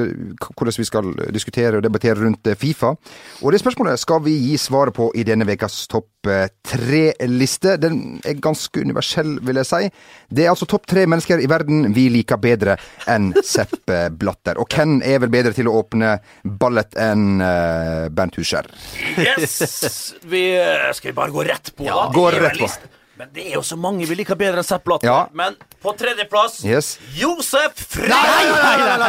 hvordan 0.48 0.78
vi 0.80 0.88
skal 0.88 1.12
diskutere 1.34 1.78
og 1.78 1.86
debattere 1.86 2.18
rundt 2.18 2.50
eh, 2.50 2.58
Fifa. 2.58 2.94
Og 3.42 3.54
det 3.54 3.62
spørsmålet 3.62 4.02
skal 4.02 4.22
vi 4.24 4.34
gi 4.48 4.56
svaret 4.60 4.96
på 4.96 5.08
i 5.14 5.24
denne 5.26 5.46
ukas 5.46 5.84
topp 5.90 6.10
tre-liste. 6.66 7.76
Den 7.78 8.18
er 8.26 8.40
ganske 8.42 8.82
universell, 8.82 9.36
vil 9.46 9.60
jeg 9.60 9.68
si. 9.68 9.90
Det 10.34 10.42
er 10.42 10.50
altså 10.50 10.66
topp 10.66 10.88
tre 10.90 11.04
mennesker 11.06 11.38
i 11.38 11.46
verden 11.50 11.92
vi 11.94 12.08
liker 12.10 12.40
bedre 12.42 12.74
enn 13.06 13.30
Sepp 13.46 13.78
Blatter. 14.18 14.58
Og 14.58 14.66
hvem 14.66 14.98
er 15.06 15.22
vel 15.22 15.30
bedre 15.30 15.54
til 15.54 15.70
å 15.70 15.76
åpne 15.84 16.16
ballet 16.58 16.98
enn 16.98 17.38
Bernt 17.38 18.40
Huscher? 18.40 18.66
Yes! 19.22 20.16
Vi, 20.26 20.44
skal 20.98 21.12
vi 21.12 21.16
bare 21.22 21.30
gå 21.30 21.46
rett 21.46 21.70
på, 21.76 21.86
da? 21.86 22.10
gå 22.10 22.26
jo 22.26 22.40
en 22.40 22.48
rett 22.48 22.64
på. 22.64 22.95
Men 23.16 23.30
det 23.32 23.46
er 23.48 23.54
jo 23.56 23.62
så 23.64 23.76
mange 23.80 24.04
vi 24.04 24.14
liker 24.18 24.36
bedre 24.36 24.60
enn 24.60 24.66
Sepp 24.66 24.84
Blatter. 24.84 25.08
Ja. 25.08 25.22
Men 25.32 25.54
på 25.80 25.92
tredjeplass 25.96 26.58
Yes. 26.68 26.98
Josef 27.16 27.78
Frey! 27.94 28.10
Nei, 28.10 28.44
nei, 28.50 28.98
nei, 29.00 29.08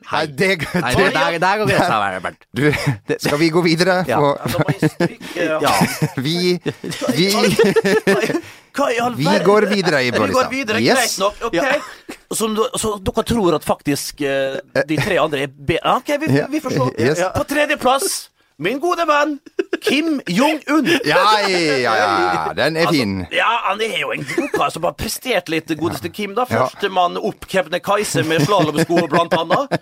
nei, 0.00 0.22
det, 0.32 0.48
det, 0.64 1.10
der, 1.12 1.36
der 1.42 1.60
går 1.60 1.68
grensa, 1.68 1.98
Bernt. 2.24 2.46
Du, 2.56 2.64
skal 3.20 3.38
vi 3.42 3.50
gå 3.52 3.60
videre? 3.66 3.98
Ja. 4.08 4.20
Vi, 6.16 6.56
vi, 7.12 7.26
Hva 8.74 8.88
i 8.90 8.98
all 9.04 9.14
vi 9.18 9.28
går 9.44 9.68
videre 9.70 10.00
i 10.02 10.10
Vi 10.10 10.18
går 10.32 10.48
videre, 10.50 10.80
Yes. 10.82 10.96
greit 10.96 11.18
nok. 11.20 11.34
Ok. 11.50 11.56
Så, 12.34 12.48
så 12.80 12.94
dere 13.04 13.24
tror 13.28 13.54
at 13.58 13.66
faktisk 13.66 14.24
eh, 14.26 14.56
de 14.88 14.96
tre 14.98 15.18
andre 15.22 15.44
er 15.46 15.52
bedre? 15.52 15.98
Ok, 16.00 16.14
vi, 16.24 16.30
vi 16.56 16.62
får 16.64 16.74
se. 16.78 16.88
Yes. 16.98 17.20
På 17.36 17.44
tredjeplass, 17.52 18.16
min 18.56 18.78
gode 18.78 19.02
venn 19.08 19.38
Kim 19.82 20.20
Jong-un. 20.30 20.86
Ja, 21.04 21.40
ja, 21.48 21.94
ja, 21.94 22.52
den 22.56 22.76
er 22.76 22.88
fin. 22.88 23.18
Altså, 23.24 23.36
ja, 23.36 23.48
han 23.66 23.82
er 23.82 23.96
jo 24.00 24.12
en 24.14 24.22
godkar 24.28 24.70
som 24.72 24.86
har 24.86 24.94
prestert 24.96 25.50
litt, 25.52 25.72
godeste 25.80 26.08
Kim. 26.14 26.34
da. 26.36 26.46
Førstemann 26.48 27.18
opp 27.20 27.48
Kebnekaise 27.50 28.24
med 28.28 28.46
slalåmsko, 28.46 29.04
blant 29.12 29.34
annet. 29.36 29.74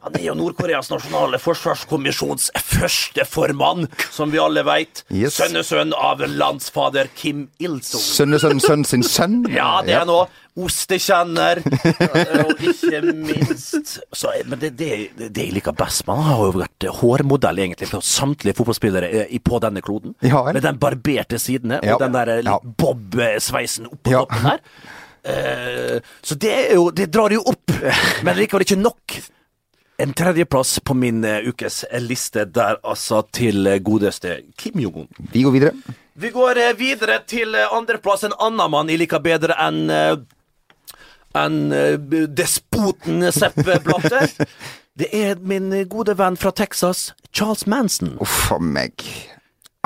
Han 0.00 0.18
er 0.18 0.26
jo 0.26 0.34
Nord-Koreas 0.38 0.90
nasjonale 0.92 1.40
forsvarskommisjons 1.40 2.50
første 2.64 3.24
formann, 3.28 3.86
som 4.10 4.32
vi 4.34 4.42
alle 4.42 4.64
veit. 4.66 5.04
Yes. 5.12 5.38
Sønnesønn 5.38 5.94
av 5.96 6.24
landsfader 6.26 7.08
Kim 7.16 7.46
Il-sung. 7.62 8.02
Sønnesønn 8.02 8.60
sønn 8.64 8.84
sin 8.88 9.06
sønn? 9.06 9.42
Ja, 9.54 9.78
det 9.86 9.96
er 10.00 10.08
nå 10.08 10.24
ostekjenner, 10.58 11.60
og 12.44 12.62
ikke 12.66 13.00
minst 13.14 13.98
så, 14.12 14.32
Men 14.48 14.58
det, 14.62 14.72
det, 14.78 14.90
det 15.30 15.44
jeg 15.46 15.54
liker 15.56 15.76
best 15.78 16.06
Man 16.08 16.22
har 16.26 16.40
jo 16.42 16.52
vært 16.58 16.86
hårmodell 17.00 17.62
egentlig 17.62 17.88
for 17.90 18.02
samtlige 18.04 18.56
fotballspillere 18.58 19.10
eh, 19.26 19.36
på 19.44 19.60
denne 19.62 19.82
kloden. 19.84 20.14
Ja, 20.26 20.42
med 20.52 20.62
den 20.66 20.78
barberte 20.82 21.38
sidene 21.38 21.78
Ja. 21.84 21.94
og 21.94 22.02
den 22.02 22.16
der 22.16 22.32
eh, 22.38 22.42
Ja. 22.46 22.58
bob-sveisen 22.60 23.86
oppå 23.92 24.10
Ja. 24.14 24.24
toppen 24.24 24.46
her. 24.48 24.64
Eh, 25.22 26.00
så 26.24 26.34
det 26.40 26.52
er 26.56 26.74
jo 26.74 26.90
Det 26.90 27.10
drar 27.12 27.30
jo 27.34 27.42
opp, 27.46 27.70
men 28.24 28.36
likevel 28.38 28.64
ikke 28.66 28.78
nok. 28.80 29.20
En 30.00 30.14
tredjeplass 30.16 30.78
på 30.80 30.94
min 30.96 31.20
ukes 31.24 31.82
liste 32.00 32.46
der, 32.48 32.78
altså, 32.88 33.20
til 33.36 33.68
godeste 33.84 34.38
Kim 34.56 34.80
Jong-un. 34.80 35.08
Vi 35.32 35.42
går 35.44 35.52
videre. 35.52 35.96
Vi 36.20 36.30
går 36.32 36.56
videre 36.78 37.18
til 37.28 37.52
andreplass. 37.54 38.24
En 38.24 38.32
annen 38.40 38.70
mann 38.72 38.88
jeg 38.88 39.02
liker 39.02 39.20
bedre 39.20 39.58
enn 39.60 39.82
enn 41.38 41.72
eh, 41.72 41.96
despoten 42.28 43.26
Sepp 43.32 43.58
Blatter. 43.64 44.30
Det 45.00 45.06
er 45.16 45.38
min 45.40 45.70
gode 45.88 46.12
venn 46.18 46.36
fra 46.36 46.50
Texas, 46.52 47.12
Charles 47.32 47.62
Manson. 47.70 48.16
Uff 48.20 48.50
a 48.52 48.58
meg. 48.60 49.00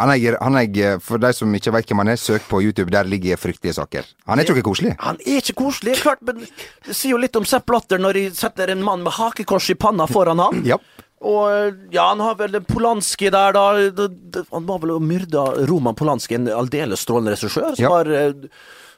Han 0.00 0.10
er, 0.10 0.34
han 0.42 0.56
er, 0.58 0.96
for 0.98 1.22
de 1.22 1.28
som 1.36 1.52
ikke 1.54 1.70
vet 1.76 1.86
hvem 1.92 2.00
han 2.02 2.08
er, 2.10 2.18
søk 2.18 2.48
på 2.50 2.58
YouTube. 2.64 2.90
Der 2.90 3.06
ligger 3.06 3.38
fryktelige 3.38 3.76
saker. 3.76 4.08
Han 4.26 4.40
er 4.40 4.48
ikke 4.48 4.56
noe 4.56 4.66
koselig. 4.66 4.94
Han 5.04 5.20
er 5.22 5.36
ikke 5.38 5.54
koselig, 5.60 5.94
klart, 6.02 6.24
men 6.26 6.40
det 6.42 6.96
sier 6.96 7.12
jo 7.14 7.20
litt 7.22 7.36
om 7.38 7.46
Sepp 7.46 7.68
Blatter 7.70 8.00
når 8.02 8.18
de 8.18 8.24
setter 8.34 8.72
en 8.74 8.82
mann 8.82 9.04
med 9.06 9.14
hakekors 9.14 9.68
i 9.70 9.76
panna 9.78 10.08
foran 10.10 10.42
han. 10.42 10.64
Ja. 10.66 10.80
Og 11.24 11.78
ja, 11.94 12.08
han 12.10 12.20
har 12.24 12.34
vel 12.40 12.58
Polanski 12.66 13.30
der, 13.32 13.54
da. 13.54 14.42
Han 14.50 14.66
var 14.66 14.82
vel 14.82 14.96
og 14.96 15.04
myrda 15.04 15.44
Roman 15.70 15.94
Polanski, 15.96 16.40
en 16.40 16.50
aldeles 16.52 17.04
strålende 17.06 17.36
regissør, 17.36 17.70
som 17.76 17.84
Ja. 17.86 17.92
har 17.94 18.10
eh, 18.10 18.34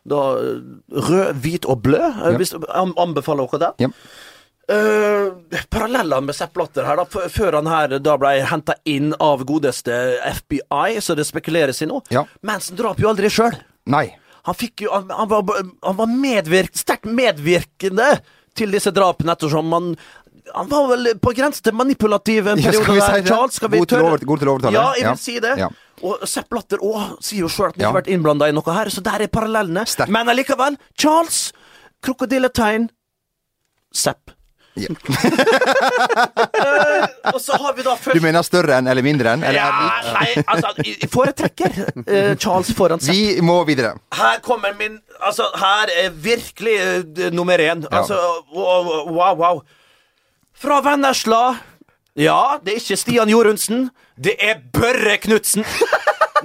da 0.07 0.21
rød, 1.09 1.35
hvit 1.43 1.67
og 1.67 1.83
blø. 1.83 1.99
eh, 1.99 2.33
Ja. 2.33 2.37
Hvis, 2.39 2.55
an- 2.55 2.95
anbefaler 2.97 3.49
dere 3.53 3.59
det? 3.67 3.73
Ja. 3.87 3.89
Uh, 4.67 5.31
paralleller 5.71 6.21
med 6.27 6.35
Sepp 6.35 6.53
Blatter 6.57 6.83
her, 6.89 6.97
da. 6.99 7.05
Før 7.31 7.55
han 7.61 7.69
her 7.71 7.99
da 8.03 8.17
ble 8.19 8.33
henta 8.51 8.75
inn 8.91 9.13
av 9.23 9.45
godeste 9.47 9.95
FBI, 10.41 10.97
så 10.99 11.15
det 11.15 11.27
spekuleres 11.29 11.83
i 11.83 11.87
nå. 11.87 12.01
Ja. 12.11 12.25
Manson 12.43 12.75
drap 12.79 12.99
jo 12.99 13.09
aldri 13.13 13.31
sjøl. 13.31 13.55
Han 14.47 14.55
fikk 14.55 14.83
jo 14.87 14.91
Han, 14.95 15.09
han 15.11 15.29
var, 15.31 15.43
han 15.83 15.97
var 15.99 16.07
medvirk, 16.11 16.75
sterkt 16.79 17.07
medvirkende 17.07 18.17
til 18.59 18.71
disse 18.75 18.91
drapene, 18.95 19.35
ettersom 19.37 19.71
han 19.75 19.93
han 20.55 20.69
var 20.71 20.85
vel 20.93 21.09
på 21.19 21.33
grensen 21.35 21.63
til 21.67 21.75
manipulativ 21.75 22.47
en 22.47 22.59
Ja, 22.63 22.71
skal 22.71 22.85
periode 22.85 22.95
vi 22.95 23.01
si 23.01 23.07
der, 23.11 23.23
det? 23.23 23.27
Charles. 23.33 23.55
Skal 23.59 23.71
vi 23.73 23.79
God 23.83 23.89
til 23.91 23.99
over- 24.05 24.27
god 24.31 24.39
til 24.39 24.47
å 24.49 24.53
overtale. 24.55 24.73
Ja, 24.77 24.85
jeg 24.95 25.03
vil 25.03 25.11
Ja. 25.11 25.15
si 25.17 25.39
det. 25.41 25.55
Ja. 25.59 25.69
Og 26.05 26.27
Sepp 26.29 26.53
Latter 26.57 26.83
òg 26.85 27.17
sier 27.25 27.45
jo 27.45 27.49
sjøl 27.53 27.71
at 27.71 27.77
han 27.77 27.81
ikke 27.81 27.89
har 27.89 27.99
vært 28.01 28.13
innblanda 28.13 28.49
i 28.51 28.55
noe 28.57 28.77
her, 28.77 28.91
så 28.93 29.01
der 29.05 29.25
er 29.25 29.33
parallellene. 29.33 29.87
Sterk. 29.89 30.13
Men 30.13 30.29
allikevel, 30.33 30.77
Charles, 30.99 31.51
krokodilletegn, 32.05 32.91
Sepp. 33.97 34.33
Ja. 34.77 34.93
uh, 34.93 34.93
og 37.35 37.41
så 37.41 37.57
har 37.57 37.73
vi 37.79 37.85
da 37.87 37.95
først 37.97 38.19
Du 38.19 38.21
mener 38.21 38.45
større 38.45 38.77
enn 38.77 38.91
eller 38.93 39.01
mindre 39.05 39.33
enn? 39.33 39.45
Eller 39.49 39.57
ja, 39.57 39.71
nei, 40.13 40.43
altså, 40.45 40.73
jeg 40.85 41.09
foretrekker 41.09 41.79
uh, 42.03 42.35
Charles 42.37 42.75
foran 42.77 43.01
Sepp. 43.01 43.17
Vi 43.17 43.41
må 43.41 43.57
videre. 43.69 43.95
Her 44.13 44.43
kommer 44.45 44.77
min 44.77 44.99
Altså, 45.17 45.49
her 45.57 45.89
er 46.05 46.11
virkelig 46.13 46.77
uh, 46.77 47.31
nummer 47.33 47.57
én. 47.57 47.87
Ja. 47.89 48.03
Altså, 48.03 48.21
wow, 48.53 49.09
wow, 49.17 49.33
wow. 49.41 49.63
Fra 50.57 50.83
Vennesla 50.85 51.57
Ja, 52.21 52.59
det 52.61 52.75
er 52.75 52.83
ikke 52.83 53.01
Stian 53.01 53.33
Jorunsen. 53.33 53.89
Det 54.17 54.37
er 54.41 54.61
Børre 54.73 55.19
Knutsen. 55.21 55.65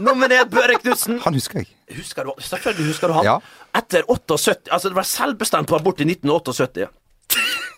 Nominert 0.04 0.52
Børre 0.52 0.76
Knutsen. 0.82 1.20
Han 1.24 1.36
husker 1.36 1.62
jeg. 1.62 1.70
Husker 1.96 2.28
du, 2.28 2.34
selvfølgelig 2.44 2.92
husker 2.92 3.12
du 3.12 3.16
han. 3.20 3.28
Ja. 3.28 3.38
Etter 3.76 4.04
78 4.12 4.72
Altså, 4.72 4.90
det 4.90 4.98
var 4.98 5.08
selvbestemt 5.08 5.70
på 5.72 5.80
abort 5.80 6.04
i 6.04 6.08
1978. 6.08 6.90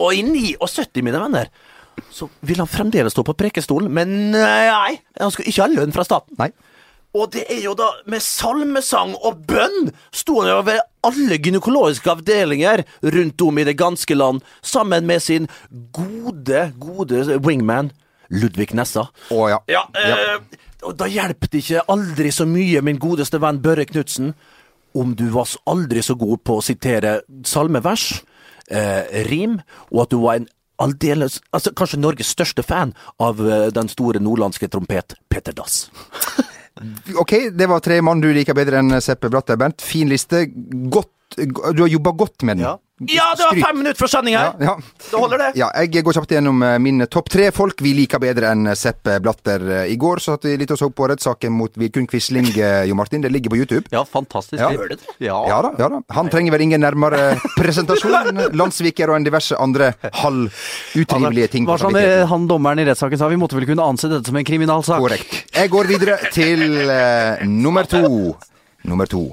Og 0.01 0.15
i 0.17 0.23
79, 0.25 1.03
mine 1.05 1.21
venner, 1.21 1.49
så 2.09 2.27
vil 2.41 2.57
han 2.57 2.69
fremdeles 2.69 3.13
stå 3.13 3.21
på 3.25 3.35
prekestolen, 3.37 3.91
men 3.93 4.33
nei, 4.33 4.95
han 5.21 5.33
skal 5.33 5.45
ikke 5.49 5.61
ha 5.61 5.69
lønn 5.69 5.93
fra 5.93 6.05
staten. 6.07 6.33
Nei. 6.41 6.49
Og 7.13 7.29
det 7.35 7.43
er 7.53 7.61
jo 7.61 7.75
da 7.77 7.91
med 8.09 8.23
salmesang 8.25 9.13
og 9.21 9.43
bønn 9.45 9.91
sto 10.09 10.39
han 10.41 10.49
jo 10.49 10.61
ved 10.65 10.81
alle 11.05 11.37
gynekologiske 11.37 12.09
avdelinger 12.09 12.81
rundt 13.13 13.43
om 13.45 13.59
i 13.61 13.65
det 13.67 13.75
ganske 13.77 14.17
land, 14.17 14.41
sammen 14.65 15.05
med 15.05 15.21
sin 15.21 15.45
gode, 15.93 16.71
gode 16.81 17.37
wingman 17.45 17.93
Ludvig 18.33 18.73
Nessa. 18.77 19.07
Å 19.31 19.45
ja. 19.51 19.59
Ja, 19.71 19.85
eh, 19.99 20.41
og 20.83 20.97
da 20.99 21.07
hjelper 21.07 21.51
det 21.51 21.63
ikke 21.63 21.85
aldri 21.93 22.31
så 22.33 22.47
mye, 22.49 22.81
min 22.85 22.99
godeste 23.01 23.39
venn 23.41 23.61
Børre 23.63 23.85
Knutsen, 23.89 24.33
om 24.93 25.13
du 25.17 25.27
var 25.33 25.49
aldri 25.69 26.03
så 26.05 26.15
god 26.19 26.43
på 26.45 26.59
å 26.59 26.65
sitere 26.65 27.21
salmevers, 27.47 28.21
eh, 28.69 29.23
rim, 29.29 29.59
og 29.91 30.05
at 30.05 30.13
du 30.13 30.19
var 30.21 30.41
en 30.41 30.49
aldeles 30.81 31.37
Altså 31.53 31.69
kanskje 31.77 31.99
Norges 32.01 32.31
største 32.33 32.63
fan 32.65 32.95
av 33.21 33.39
eh, 33.45 33.67
den 33.71 33.87
store 33.91 34.19
nordlandske 34.19 34.67
trompet 34.73 35.15
Peter 35.29 35.53
Dass. 35.55 35.87
Ok, 37.21 37.35
det 37.53 37.67
var 37.69 37.83
tre 37.85 37.99
mann 38.01 38.19
du 38.19 38.31
liker 38.33 38.55
bedre 38.57 38.79
enn 38.81 38.97
Seppe 39.05 39.29
Blatter, 39.31 39.59
Bernt. 39.61 39.83
Fin 39.85 40.09
liste. 40.09 40.47
Godt 40.91 41.37
Du 41.37 41.83
har 41.83 41.87
jobba 41.87 42.11
godt 42.17 42.43
med 42.43 42.57
den. 42.57 42.65
Ja. 42.65 42.73
Ja, 42.99 43.33
det 43.37 43.43
var 43.43 43.67
fem 43.67 43.77
minutter 43.77 43.97
for 43.97 44.07
sending 44.07 44.35
her! 44.37 44.51
Ja, 44.59 44.65
ja. 44.65 44.73
Det 45.09 45.17
holder, 45.17 45.37
det. 45.41 45.47
Ja, 45.57 45.69
jeg 45.81 46.03
går 46.05 46.13
kjapt 46.13 46.33
gjennom 46.35 46.61
min 46.83 47.01
topp 47.09 47.31
tre 47.33 47.47
folk 47.51 47.81
vi 47.81 47.95
liker 47.97 48.21
bedre 48.21 48.51
enn 48.53 48.69
Sepp 48.77 49.09
Blatter. 49.23 49.65
Eh, 49.79 49.87
I 49.89 49.95
går 49.99 50.21
så 50.21 50.35
satt 50.35 50.45
vi 50.45 50.53
litt 50.61 50.71
og 50.75 50.77
så 50.77 50.91
på 50.93 51.07
rettssaken 51.09 51.55
mot 51.57 51.73
Vidkun 51.79 52.05
Quisling, 52.07 52.51
eh, 52.53 52.83
Jo 52.85 52.93
Martin. 52.95 53.23
Det 53.25 53.31
ligger 53.33 53.49
på 53.49 53.57
YouTube. 53.57 53.89
Ja, 53.89 54.03
fantastisk. 54.05 54.61
Ja. 54.61 54.69
Det 54.69 54.93
det? 54.93 55.15
Ja. 55.25 55.39
Ja 55.49 55.59
da, 55.65 55.73
ja 55.79 55.89
da. 55.89 56.03
Han 56.13 56.29
trenger 56.29 56.53
vel 56.53 56.67
ingen 56.67 56.85
nærmere 56.85 57.33
presentasjon. 57.59 58.43
Landssviker 58.53 59.09
og 59.09 59.17
en 59.17 59.25
diverse 59.25 59.57
andre 59.57 59.95
halvutrivelige 60.21 61.49
ting. 61.55 61.65
Hva 61.65 61.79
som 61.81 61.97
han 61.97 62.47
dommeren 62.47 62.83
i 62.83 62.87
rettssaken 62.91 63.19
sa, 63.19 63.31
vi 63.33 63.41
måtte 63.41 63.57
vel 63.57 63.65
kunne 63.69 63.89
anse 63.89 64.11
dette 64.11 64.29
som 64.29 64.37
en 64.37 64.45
kriminalsak. 64.47 65.01
Korrekt. 65.01 65.39
Jeg 65.49 65.73
går 65.73 65.89
videre 65.89 66.19
til 66.29 66.61
uh, 66.85 67.41
nummer 67.49 67.89
to. 67.89 68.05
Nummer 68.85 69.09
to. 69.09 69.31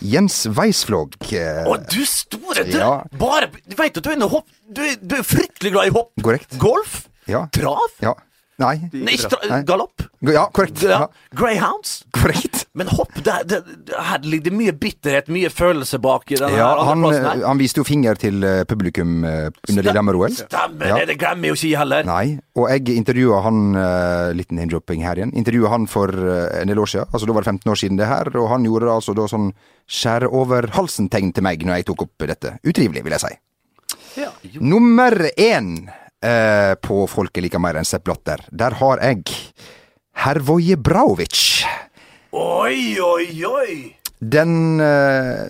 Jens 0.00 0.46
Weisflog. 0.54 1.16
eh, 1.32 1.64
Å, 1.66 1.76
du 1.90 2.04
store 2.06 2.64
du, 2.64 2.76
Ja. 2.78 3.04
Bare 3.18 3.50
Du 3.66 3.74
vet 3.76 3.96
at 3.96 4.02
du 4.04 4.10
er, 4.10 4.16
en 4.16 4.28
hopp, 4.28 4.46
du, 4.68 4.82
du 5.02 5.16
er 5.16 5.22
fryktelig 5.26 5.72
glad 5.74 5.90
i 5.90 5.94
hopp. 5.96 6.12
Korrekt. 6.22 6.56
Golf? 6.58 7.08
Ja. 7.26 7.46
Trav? 7.52 7.90
Ja. 8.00 8.14
Nei. 8.58 8.88
Nei, 8.90 9.14
Nei. 9.48 9.60
galopp? 9.62 10.02
Ja, 10.26 10.48
korrekt. 10.50 10.80
Ja. 10.82 10.90
Ja. 10.90 11.06
Greyhounds? 11.38 12.00
Korrekt. 12.10 12.64
Men 12.74 12.88
hopp, 12.90 13.12
det, 13.22 13.36
det, 13.46 13.60
her 13.94 14.24
ligger 14.26 14.50
det 14.50 14.54
mye 14.58 14.72
bitterhet, 14.74 15.28
mye 15.30 15.50
følelse 15.50 16.00
bak 16.02 16.26
i 16.34 16.40
denne 16.40 16.58
Ja, 16.58 16.72
her 16.74 16.88
han, 16.90 17.04
her. 17.06 17.44
han 17.46 17.60
viste 17.60 17.78
jo 17.78 17.86
finger 17.86 18.18
til 18.18 18.42
eh, 18.42 18.64
publikum 18.66 19.22
eh, 19.22 19.46
under 19.70 19.86
Lillehammer-OL. 19.86 20.34
Stemmer 20.40 20.90
Ja. 20.90 20.96
det, 20.98 21.12
det 21.12 21.16
glemmer 21.22 21.46
jeg 21.46 21.54
jo 21.54 21.58
ikke 21.60 21.82
heller. 21.84 22.08
Nei, 22.08 22.24
og 22.58 22.66
jeg 22.72 22.96
intervjua 22.98 23.38
han 23.46 23.60
uh, 23.78 24.32
Liten 24.34 24.58
name-dropping 24.58 25.06
her 25.06 25.22
igjen. 25.22 25.34
Intervjua 25.38 25.70
han 25.76 25.86
for 25.90 26.10
uh, 26.10 26.48
en 26.58 26.72
del 26.72 26.82
år 26.82 26.90
siden. 26.90 27.06
Altså 27.12 27.30
Da 27.30 27.38
var 27.38 27.46
det 27.46 27.52
15 27.54 27.72
år 27.76 27.80
siden 27.84 28.02
det 28.02 28.10
her, 28.10 28.32
og 28.42 28.50
han 28.56 28.66
gjorde 28.66 28.90
altså 28.98 29.14
da 29.14 29.28
sånn 29.30 29.52
skjære 29.86 30.32
over 30.34 30.66
halsen-tegn 30.74 31.30
til 31.36 31.46
meg 31.46 31.62
når 31.62 31.78
jeg 31.78 31.88
tok 31.92 32.08
opp 32.08 32.26
dette. 32.26 32.56
Utrivelig, 32.66 33.06
vil 33.06 33.14
jeg 33.14 33.22
si. 33.28 33.38
Nummer 34.60 35.14
én 35.38 35.76
eh, 36.24 36.74
på 36.82 37.04
Folket 37.10 37.44
liker 37.46 37.62
mer 37.62 37.78
enn 37.80 37.86
Sepp 37.88 38.04
Blatter. 38.08 38.42
Der 38.50 38.76
har 38.80 39.02
jeg 39.04 39.22
Hervoje 40.24 40.76
Braovic. 40.80 41.64
Oi, 42.34 42.98
oi, 43.00 43.28
oi! 43.48 43.94
Den 44.18 44.80
eh, 44.82 45.46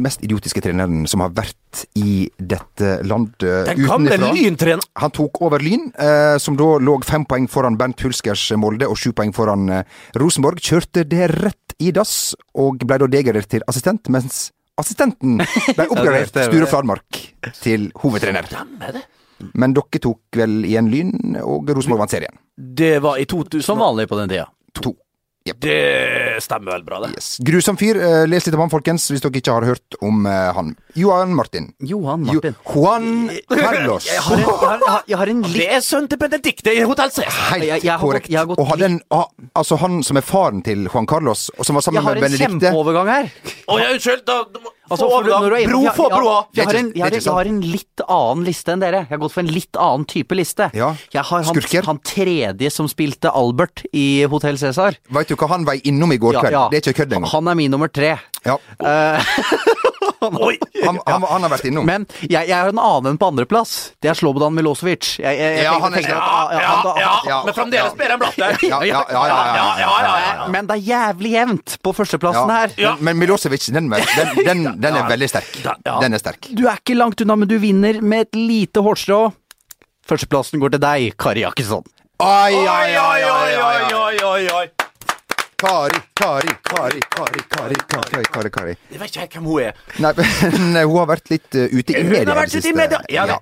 mest 0.00 0.22
idiotiske 0.24 0.62
treneren 0.64 1.02
som 1.10 1.20
har 1.20 1.34
vært 1.36 1.82
i 2.00 2.30
dette 2.40 2.94
landet 3.04 3.44
Den 3.68 3.82
gamle 3.84 4.16
utenifra. 4.16 4.78
Han 5.02 5.12
tok 5.12 5.42
over 5.44 5.60
Lyn, 5.60 5.90
eh, 6.00 6.38
som 6.40 6.56
da 6.56 6.70
lå 6.80 6.94
fem 7.04 7.26
poeng 7.28 7.44
foran 7.52 7.76
Bernt 7.76 8.00
Hulskers 8.06 8.46
Molde 8.56 8.88
og 8.88 8.96
sju 8.96 9.12
poeng 9.12 9.34
foran 9.36 9.68
eh, 9.68 9.84
Rosenborg. 10.16 10.62
Kjørte 10.64 11.04
det 11.04 11.28
rett 11.36 11.76
i 11.84 11.92
dass, 11.92 12.32
og 12.56 12.80
ble 12.88 12.96
da 13.04 13.10
degradert 13.10 13.50
til 13.52 13.66
assistent, 13.68 14.08
mens 14.08 14.46
assistenten 14.80 15.42
ble 15.44 15.86
oppgradert 15.92 16.40
er- 16.40 16.48
Sture 16.48 16.70
Fladmark 16.72 17.20
til 17.60 17.90
hovedtrener. 18.00 18.48
Stemmer 18.48 18.96
det. 18.96 19.04
Men 19.54 19.74
dere 19.74 20.00
tok 20.00 20.20
vel 20.38 20.64
igjen 20.64 20.90
Lyn, 20.90 21.36
og 21.42 21.68
Rosenborg 21.74 22.04
vant 22.04 22.10
serien. 22.10 22.36
Det 22.56 22.98
var 23.02 23.18
i 23.18 23.24
2000 23.26 23.62
Som 23.66 23.78
vanlig 23.82 24.08
på 24.08 24.16
den 24.20 24.28
tida. 24.28 24.46
To. 24.80 24.94
Det 25.44 26.40
stemmer 26.40 26.72
vel 26.72 26.84
bra, 26.86 26.98
det. 27.04 27.10
Yes. 27.18 27.26
Grusom 27.44 27.76
fyr. 27.76 27.98
Eh, 28.00 28.22
les 28.26 28.46
litt 28.46 28.54
om 28.56 28.62
han, 28.64 28.70
folkens, 28.72 29.10
hvis 29.12 29.20
dere 29.20 29.36
ikke 29.42 29.52
har 29.52 29.66
hørt 29.68 29.96
om 30.00 30.24
eh, 30.24 30.52
han. 30.56 30.70
Johan 30.96 31.34
Martin. 31.36 31.66
Johan 31.84 32.24
Martin. 32.24 32.54
Jo, 32.56 32.72
Juan 32.72 33.10
Carlos. 33.52 34.06
Jeg 34.08 34.22
har 34.24 34.38
en, 34.38 34.46
jeg 34.48 34.88
har, 34.88 35.02
jeg 35.12 35.18
har, 35.20 35.32
en 35.34 35.42
litt 35.44 35.58
Det 35.60 35.66
er 35.76 35.84
sønnen 35.84 36.08
til 36.14 36.20
Benedicte 36.22 36.72
i 36.72 36.80
Hotell 36.88 37.12
Cæsar. 37.12 37.36
Helt 37.50 37.66
Jeg- 37.68 37.84
jeg 37.84 37.92
har 37.92 37.98
gått- 38.00 38.06
korrekt. 38.08 38.32
har 38.32 38.46
gått 38.54 38.58
og 38.64 38.70
hadde 38.72 38.88
en, 38.88 38.96
ah, 39.10 39.26
altså 39.54 39.76
han 39.84 40.00
som 40.02 40.16
er 40.16 40.24
faren 40.24 40.62
til 40.64 40.88
Juan 40.88 41.06
Carlos, 41.12 41.50
og 41.58 41.66
som 41.68 41.76
var 41.76 41.82
sammen 41.90 42.04
med 42.08 42.22
Benedicte 42.24 42.40
Jeg 42.40 42.48
har 42.48 42.54
en 42.54 42.60
kjempeovergang 42.64 43.12
her. 43.12 43.30
Å 43.68 43.78
ja, 43.82 43.92
unnskyld. 43.92 44.24
Da, 44.24 44.38
da, 44.48 44.60
må- 44.64 44.73
Altså, 44.90 45.06
for 45.08 45.22
når 45.24 45.24
du 45.24 45.48
Bro, 45.48 45.56
jeg- 45.56 45.94
jeg- 45.96 46.10
broa. 46.12 46.46
Jeg 46.54 46.66
har, 46.66 46.74
en, 46.74 46.92
jeg, 46.94 47.06
ikke 47.06 47.24
jeg 47.24 47.32
har 47.32 47.46
en 47.46 47.60
litt 47.62 48.00
annen 48.06 48.44
liste 48.44 48.68
enn 48.74 48.80
dere. 48.80 48.98
Jeg 49.08 49.08
har 49.08 49.18
gått 49.18 49.32
for 49.32 49.40
en 49.40 49.46
litt 49.54 49.76
annen 49.80 50.04
type 50.04 50.34
liste. 50.36 50.70
Ja. 50.74 50.90
Jeg 51.12 51.22
har 51.24 51.42
han, 51.42 51.84
han 51.86 51.98
tredje 52.04 52.70
som 52.70 52.86
spilte 52.86 53.32
Albert 53.34 53.84
i 53.94 54.24
Hotell 54.28 54.56
Cæsar. 54.60 54.96
Veit 55.10 55.28
du 55.28 55.36
hva 55.36 55.48
han 55.48 55.64
var 55.64 55.74
innom 55.84 56.12
i 56.12 56.18
går 56.18 56.36
kveld? 56.40 56.52
ja. 56.52 56.68
Det 56.68 56.82
er 56.86 56.90
ikke 56.92 56.98
kødd 57.04 57.12
engang. 57.16 57.30
Han 57.32 57.48
er 57.48 57.54
min 57.54 57.70
nummer 57.70 57.88
tre. 57.88 58.18
Ja. 58.44 58.58
Eh, 60.32 60.46
Oi! 60.46 60.58
Han, 60.84 60.98
han, 61.06 61.22
han 61.28 61.42
har 61.42 61.50
vært 61.52 61.64
innom. 61.68 61.84
men 61.84 62.06
jeg, 62.22 62.48
jeg 62.48 62.54
har 62.56 62.68
en 62.72 62.78
annen 62.80 63.10
enn 63.12 63.18
på 63.20 63.28
andreplass. 63.28 63.92
Det 64.00 64.08
er 64.08 64.14
Slobodan 64.14 64.54
Milosevic. 64.56 65.18
Jeg, 65.20 65.36
jeg, 65.38 65.56
jeg 65.58 65.64
Ja, 65.64 65.72
tenker- 65.72 65.82
han 65.84 65.92
er- 65.92 65.96
tenker 65.96 66.16
at- 66.16 66.24
Ja, 66.24 66.60
ja, 66.60 66.68
han- 66.68 67.00
ja, 67.02 67.12
ja, 67.28 67.38
men 67.44 67.54
fremdeles 67.54 67.90
ja. 67.92 67.94
bedre 68.00 68.12
enn 68.16 68.18
Blatter. 68.24 68.58
Ja, 68.70 68.80
ja, 68.82 69.04
ja, 69.10 69.26
ja, 69.26 69.36
ja, 69.36 69.66
ja, 69.78 69.92
ja, 70.00 70.14
ja. 70.40 70.48
Men 70.48 70.66
det 70.66 70.76
er 70.78 70.82
jævlig 70.88 71.30
jevnt 71.36 71.76
på 71.84 71.92
førsteplassen 71.94 72.48
Ja. 72.48 72.54
her. 72.60 72.74
Ja. 72.78 72.94
Men, 72.96 73.04
men 73.04 73.18
Milosevic, 73.26 73.66
den, 73.72 73.88
den, 73.90 74.44
den, 74.44 74.64
den 74.80 74.94
er 74.96 75.08
veldig 75.08 75.28
sterk. 75.28 75.52
Den 76.00 76.14
er 76.14 76.18
sterk. 76.22 76.48
Du 76.54 76.66
er 76.68 76.76
ikke 76.80 76.96
langt 76.96 77.20
unna, 77.20 77.36
men 77.36 77.48
du 77.48 77.58
vinner 77.58 78.00
med 78.02 78.28
et 78.28 78.34
lite 78.38 78.80
hårstrå. 78.80 79.32
Førsteplassen 80.08 80.60
går 80.60 80.74
til 80.76 80.80
deg, 80.84 81.14
Kari 81.18 81.40
Jakkesson. 81.44 81.84
Oi, 82.20 82.54
oi, 82.54 82.90
oi, 82.94 83.22
oi, 83.26 83.54
oi, 83.98 84.16
oi, 84.24 84.42
oi. 84.54 84.66
Kari, 85.60 86.00
Kari, 86.18 86.52
Kari, 86.66 87.00
Kari, 87.10 87.42
Kari, 87.50 87.74
Kari, 87.88 88.24
Kari, 88.32 88.50
Kari. 88.50 88.74
Jeg 88.92 89.00
vet 89.00 89.10
ikke 89.10 89.20
helt 89.24 89.36
hvem 89.38 89.46
hun 89.48 89.60
er. 89.62 89.72
Nei, 90.02 90.12
men 90.54 90.76
hun 90.82 90.96
har 90.98 91.08
vært 91.10 91.30
litt 91.32 91.56
uh, 91.56 91.64
ute 91.72 91.94
i 91.94 92.02
Hun 92.02 92.10
media. 92.12 92.28
har 92.32 92.40
vært 92.42 92.52
det 92.52 92.58
ute 92.58 92.64
i 92.64 92.70
siste. 92.70 92.78
media. 92.80 93.00
Jeg 93.08 93.32
Ja. 93.34 93.38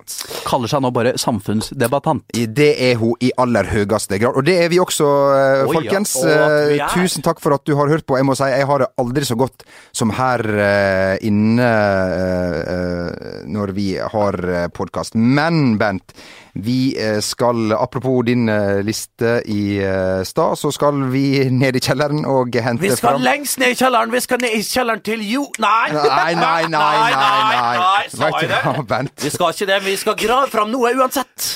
Kaller 0.47 0.67
seg 0.71 0.83
nå 0.85 0.91
bare 0.93 1.13
samfunnsdebattant. 1.17 2.23
Det 2.53 2.69
er 2.91 2.95
hun 3.01 3.15
i 3.23 3.31
aller 3.41 3.67
høyeste 3.71 4.19
grad. 4.21 4.37
Og 4.39 4.45
det 4.47 4.57
er 4.65 4.69
vi 4.73 4.79
også, 4.83 5.07
eh, 5.07 5.63
Oi, 5.63 5.67
ja. 5.67 5.73
folkens. 5.79 6.15
Og 6.21 6.27
vi 6.27 6.77
Eh, 6.77 6.83
er. 6.83 6.87
Tusen 6.93 7.23
takk 7.25 7.39
for 7.41 7.53
at 7.55 7.63
du 7.65 7.75
har 7.79 7.87
hørt 7.89 8.05
på. 8.05 8.17
Jeg 8.19 8.25
må 8.27 8.35
si, 8.37 8.43
jeg 8.51 8.65
har 8.69 8.79
det 8.83 8.87
aldri 8.99 9.23
så 9.25 9.35
godt 9.39 9.63
som 9.93 10.09
her 10.13 10.39
uh, 10.43 11.15
inne 11.25 11.63
eh, 11.63 12.59
eh, 12.73 13.43
når 13.49 13.73
vi 13.75 13.87
har 13.97 14.37
podkast. 14.75 15.15
Men, 15.15 15.77
Bent, 15.77 16.13
vi 16.53 16.93
eh, 17.01 17.19
skal, 17.19 17.71
apropos 17.71 18.23
din 18.25 18.49
eh, 18.49 18.83
liste 18.83 19.41
i 19.45 19.77
eh, 19.77 20.23
stad, 20.23 20.57
så 20.57 20.71
skal 20.71 21.09
vi 21.09 21.49
ned 21.49 21.75
i 21.75 21.81
kjelleren 21.81 22.27
og 22.29 22.53
hente 22.53 22.83
Vi 22.83 22.91
skal 22.93 23.15
fram 23.15 23.25
lengst 23.25 23.57
ned 23.57 23.73
i 23.73 23.77
kjelleren. 23.79 24.13
Vi 24.13 24.21
skal 24.21 24.41
ned 24.43 24.53
i 24.53 24.61
kjelleren 24.61 25.01
til 25.01 25.23
Jo... 25.25 25.47
Nei! 25.57 25.89
Nei, 25.95 26.35
nei, 26.37 26.61
nei, 26.77 26.97
nei, 27.09 27.39
nei. 27.49 27.77
nei, 27.81 28.03
sa 28.13 28.29
jeg 28.37 28.51
det? 28.51 29.13
Vi 29.23 29.31
skal 29.33 29.55
ikke 29.55 29.69
det, 29.71 29.79
vi 29.87 29.95
skal 29.97 30.17
grave 30.19 30.51
fram 30.53 30.69
noe 30.69 30.93
uansett. 30.93 31.47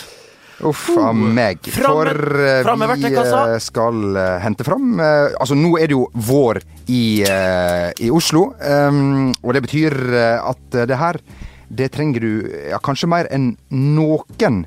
Uff 0.66 0.88
a 0.98 1.12
meg. 1.14 1.70
For 1.70 2.10
eh, 2.10 2.64
framme 2.66 2.88
vi 2.98 3.12
skal 3.62 4.00
uh, 4.18 4.40
hente 4.42 4.66
fram 4.66 4.96
Altså, 4.98 5.54
nå 5.54 5.76
er 5.78 5.92
det 5.92 5.94
jo 5.94 6.08
vår 6.18 6.58
i, 6.90 7.22
i 7.22 8.10
Oslo, 8.10 8.48
um, 8.58 9.30
og 9.44 9.54
det 9.54 9.62
betyr 9.68 9.94
at 10.42 10.80
det 10.90 10.98
her 10.98 11.22
det 11.68 11.92
trenger 11.92 12.24
du 12.24 12.32
ja, 12.72 12.80
kanskje 12.80 13.10
mer 13.12 13.28
enn 13.34 13.52
noen 13.70 14.64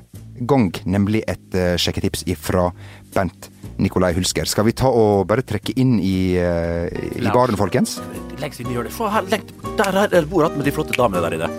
gang, 0.47 0.71
nemlig 0.85 1.23
et 1.29 1.57
uh, 1.57 1.75
sjekketips 1.79 2.25
ifra 2.31 2.69
Bent 3.15 3.49
Nikolai 3.81 4.13
Hulsker. 4.17 4.49
Skal 4.49 4.67
vi 4.67 4.75
ta 4.77 4.89
og 4.89 5.25
bare 5.29 5.45
trekke 5.45 5.75
inn 5.79 5.97
i, 5.99 6.37
uh, 6.41 6.87
i 6.89 7.27
baren, 7.29 7.57
folkens? 7.59 7.99
Lengst 8.41 8.63
inn 8.63 8.71
i 8.71 8.77
hjørnet. 8.77 8.95
Få 8.95 9.09
her, 9.13 9.27
legg, 9.31 9.45
Der 9.77 10.03
er 10.03 10.11
det 10.11 10.25
bord 10.29 10.57
med 10.57 10.65
de 10.67 10.75
flotte 10.75 10.97
damene 10.97 11.23
der 11.25 11.37
inne. 11.39 11.51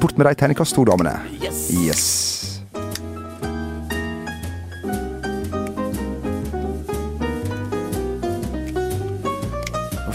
Bort 0.00 0.16
med 0.18 0.28
de 0.28 0.36
terningkast 0.38 0.76
to-damene. 0.76 1.18
Yes. 1.42 1.68
Yes. 1.74 2.04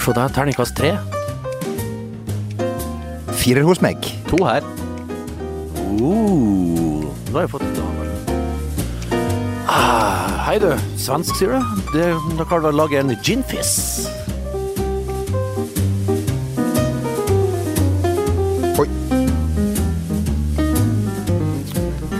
Se 0.05 0.13
der, 0.13 0.27
terningkast 0.29 0.75
tre. 0.77 0.91
Firer 3.41 3.65
hos 3.65 3.81
meg. 3.81 4.05
To 4.29 4.43
her. 4.45 4.84
Uh, 5.95 7.05
nå 7.31 7.37
har 7.37 7.45
jeg 7.45 7.49
fått 7.53 7.63
damer. 7.77 8.09
Ah, 9.71 10.43
hei 10.49 10.57
du, 10.59 10.71
svensk 10.99 11.37
sier 11.39 11.55
du? 11.55 11.75
Det, 11.93 12.09
da 12.35 12.47
kan 12.47 12.59
du 12.59 12.67
vel 12.67 12.75
lage 12.75 12.99
en 12.99 13.13
ginfizz. 13.23 14.09
Oi. 18.75 18.87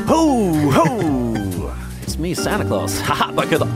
Ho, 0.08 0.22
ho! 0.78 0.88
It's 2.06 2.18
me, 2.18 2.34
Santa 2.34 2.64
Claus. 2.64 3.02
Ha-ha, 3.10 3.32
bare 3.36 3.48
kødda. 3.52 3.68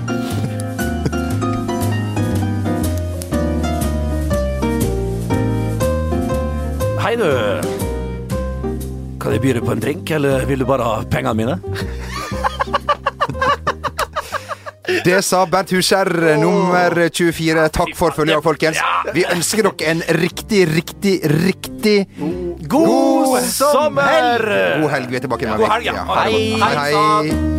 Hei 7.03 7.15
du. 7.19 7.68
Kan 9.19 9.35
jeg 9.35 9.41
by 9.43 9.53
deg 9.57 9.65
på 9.67 9.73
en 9.75 9.81
drink, 9.83 10.11
eller 10.15 10.45
vil 10.47 10.61
du 10.63 10.67
bare 10.69 10.85
ha 10.87 11.01
pengene 11.11 11.35
mine? 11.35 11.59
Det 15.05 15.19
sa 15.23 15.43
Bernt 15.45 15.69
Huskjær, 15.71 16.09
nummer 16.41 16.95
24. 17.13 17.67
Takk 17.75 17.91
for 17.97 18.15
følget, 18.15 18.41
folkens. 18.43 18.81
Vi 19.13 19.23
ønsker 19.29 19.69
dere 19.69 19.93
en 19.93 20.01
riktig, 20.17 20.63
riktig, 20.73 21.13
riktig 21.45 21.97
God 22.69 23.39
sommer! 23.45 24.43
God 24.81 24.91
helg. 24.95 25.13
Vi 25.13 25.21
er 25.21 25.27
tilbake 25.27 25.45
God 25.45 25.61
godt. 25.61 25.71
hei. 26.25 26.43
Hei, 26.59 26.75
hei. 26.75 27.58